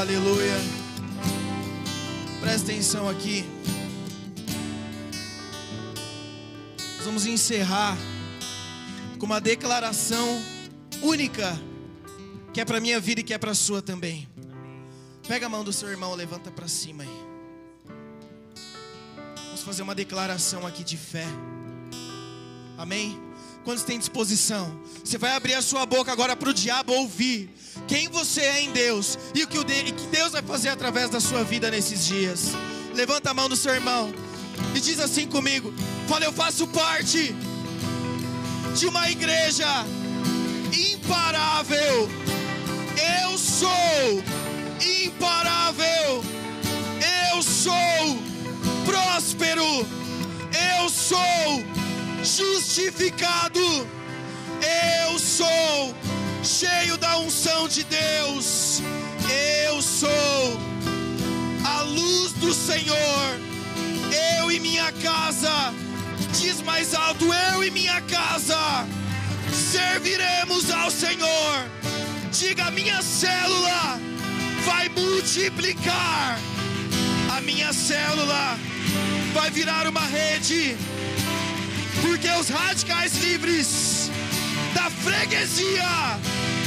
Aleluia. 0.00 0.56
Presta 2.40 2.72
atenção 2.72 3.06
aqui. 3.06 3.44
Nós 6.96 7.04
vamos 7.04 7.26
encerrar 7.26 7.98
com 9.18 9.26
uma 9.26 9.42
declaração 9.42 10.26
única, 11.02 11.54
que 12.50 12.62
é 12.62 12.64
para 12.64 12.80
minha 12.80 12.98
vida 12.98 13.20
e 13.20 13.22
que 13.22 13.34
é 13.34 13.36
para 13.36 13.52
sua 13.52 13.82
também. 13.82 14.26
Pega 15.28 15.44
a 15.44 15.48
mão 15.50 15.62
do 15.62 15.70
seu 15.70 15.90
irmão, 15.90 16.14
levanta 16.14 16.50
para 16.50 16.66
cima 16.66 17.02
aí. 17.02 17.20
Vamos 19.48 19.60
fazer 19.62 19.82
uma 19.82 19.94
declaração 19.94 20.66
aqui 20.66 20.82
de 20.82 20.96
fé. 20.96 21.26
Amém? 22.78 23.20
Quantos 23.64 23.82
têm 23.82 23.98
disposição? 23.98 24.80
Você 25.04 25.18
vai 25.18 25.32
abrir 25.32 25.54
a 25.54 25.62
sua 25.62 25.84
boca 25.84 26.10
agora 26.10 26.34
para 26.34 26.48
o 26.48 26.54
diabo 26.54 26.92
ouvir 26.92 27.50
quem 27.86 28.08
você 28.08 28.40
é 28.40 28.62
em 28.62 28.72
Deus 28.72 29.18
e 29.34 29.42
o 29.42 29.46
que, 29.46 29.58
o 29.58 29.64
que 29.64 30.06
Deus 30.10 30.32
vai 30.32 30.42
fazer 30.42 30.70
através 30.70 31.10
da 31.10 31.20
sua 31.20 31.44
vida 31.44 31.70
nesses 31.70 32.06
dias. 32.06 32.52
Levanta 32.94 33.30
a 33.30 33.34
mão 33.34 33.48
do 33.48 33.56
seu 33.56 33.74
irmão 33.74 34.12
e 34.74 34.80
diz 34.80 34.98
assim 34.98 35.26
comigo: 35.26 35.72
Fala, 36.08 36.24
eu 36.24 36.32
faço 36.32 36.66
parte 36.68 37.34
de 38.74 38.86
uma 38.86 39.10
igreja 39.10 39.66
imparável. 40.72 42.08
Eu 43.22 43.38
sou 43.38 44.22
imparável. 45.04 46.24
Eu 47.34 47.42
sou 47.42 47.74
próspero. 48.84 49.86
Eu 50.78 50.88
sou 50.88 51.18
justificado. 52.24 53.60
Eu 55.06 55.18
sou 55.18 55.94
cheio 56.42 56.96
da 56.96 57.18
unção 57.18 57.68
de 57.68 57.84
Deus. 57.84 58.82
Eu 59.66 59.80
sou 59.82 60.60
a 61.64 61.82
luz 61.82 62.32
do 62.32 62.52
Senhor. 62.52 63.40
Eu 64.38 64.50
e 64.50 64.60
minha 64.60 64.92
casa, 64.92 65.72
diz 66.38 66.60
mais 66.62 66.94
alto: 66.94 67.26
eu 67.52 67.64
e 67.64 67.70
minha 67.70 68.00
casa 68.02 68.86
serviremos 69.52 70.70
ao 70.70 70.90
Senhor. 70.90 71.70
Diga: 72.32 72.70
minha 72.70 73.02
célula 73.02 73.98
vai 74.64 74.88
multiplicar. 74.88 76.38
A 77.36 77.40
minha 77.40 77.72
célula 77.72 78.58
vai 79.32 79.50
virar 79.50 79.86
uma 79.86 80.00
rede 80.00 80.76
porque 82.02 82.28
os 82.30 82.48
radicais 82.48 83.16
livres 83.18 84.10
da 84.74 84.90
freguesia 84.90 86.18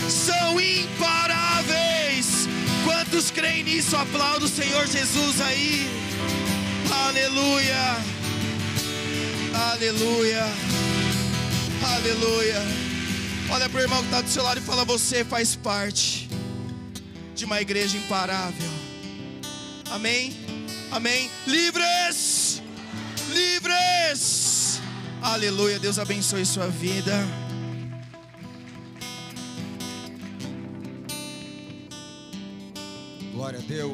são 0.09 0.59
imparáveis. 0.59 2.47
Quantos 2.83 3.31
creem 3.31 3.63
nisso? 3.63 3.95
Aplauda 3.95 4.45
o 4.45 4.49
Senhor 4.49 4.85
Jesus 4.87 5.41
aí. 5.41 5.89
Aleluia. 7.07 7.97
Aleluia. 9.71 10.45
Aleluia. 11.95 12.61
Olha 13.49 13.69
para 13.69 13.79
o 13.79 13.81
irmão 13.83 13.99
que 13.99 14.05
está 14.05 14.21
do 14.21 14.29
seu 14.29 14.43
lado 14.43 14.59
e 14.59 14.63
fala: 14.63 14.85
Você 14.85 15.23
faz 15.23 15.55
parte 15.55 16.29
de 17.35 17.45
uma 17.45 17.61
igreja 17.61 17.97
imparável. 17.97 18.69
Amém? 19.91 20.33
Amém. 20.91 21.29
Livres! 21.45 22.61
Livres! 23.29 24.42
Aleluia. 25.23 25.79
Deus 25.79 25.97
abençoe 25.97 26.45
sua 26.45 26.67
vida. 26.67 27.13
Glória 33.31 33.59
a 33.59 33.61
Deus. 33.61 33.91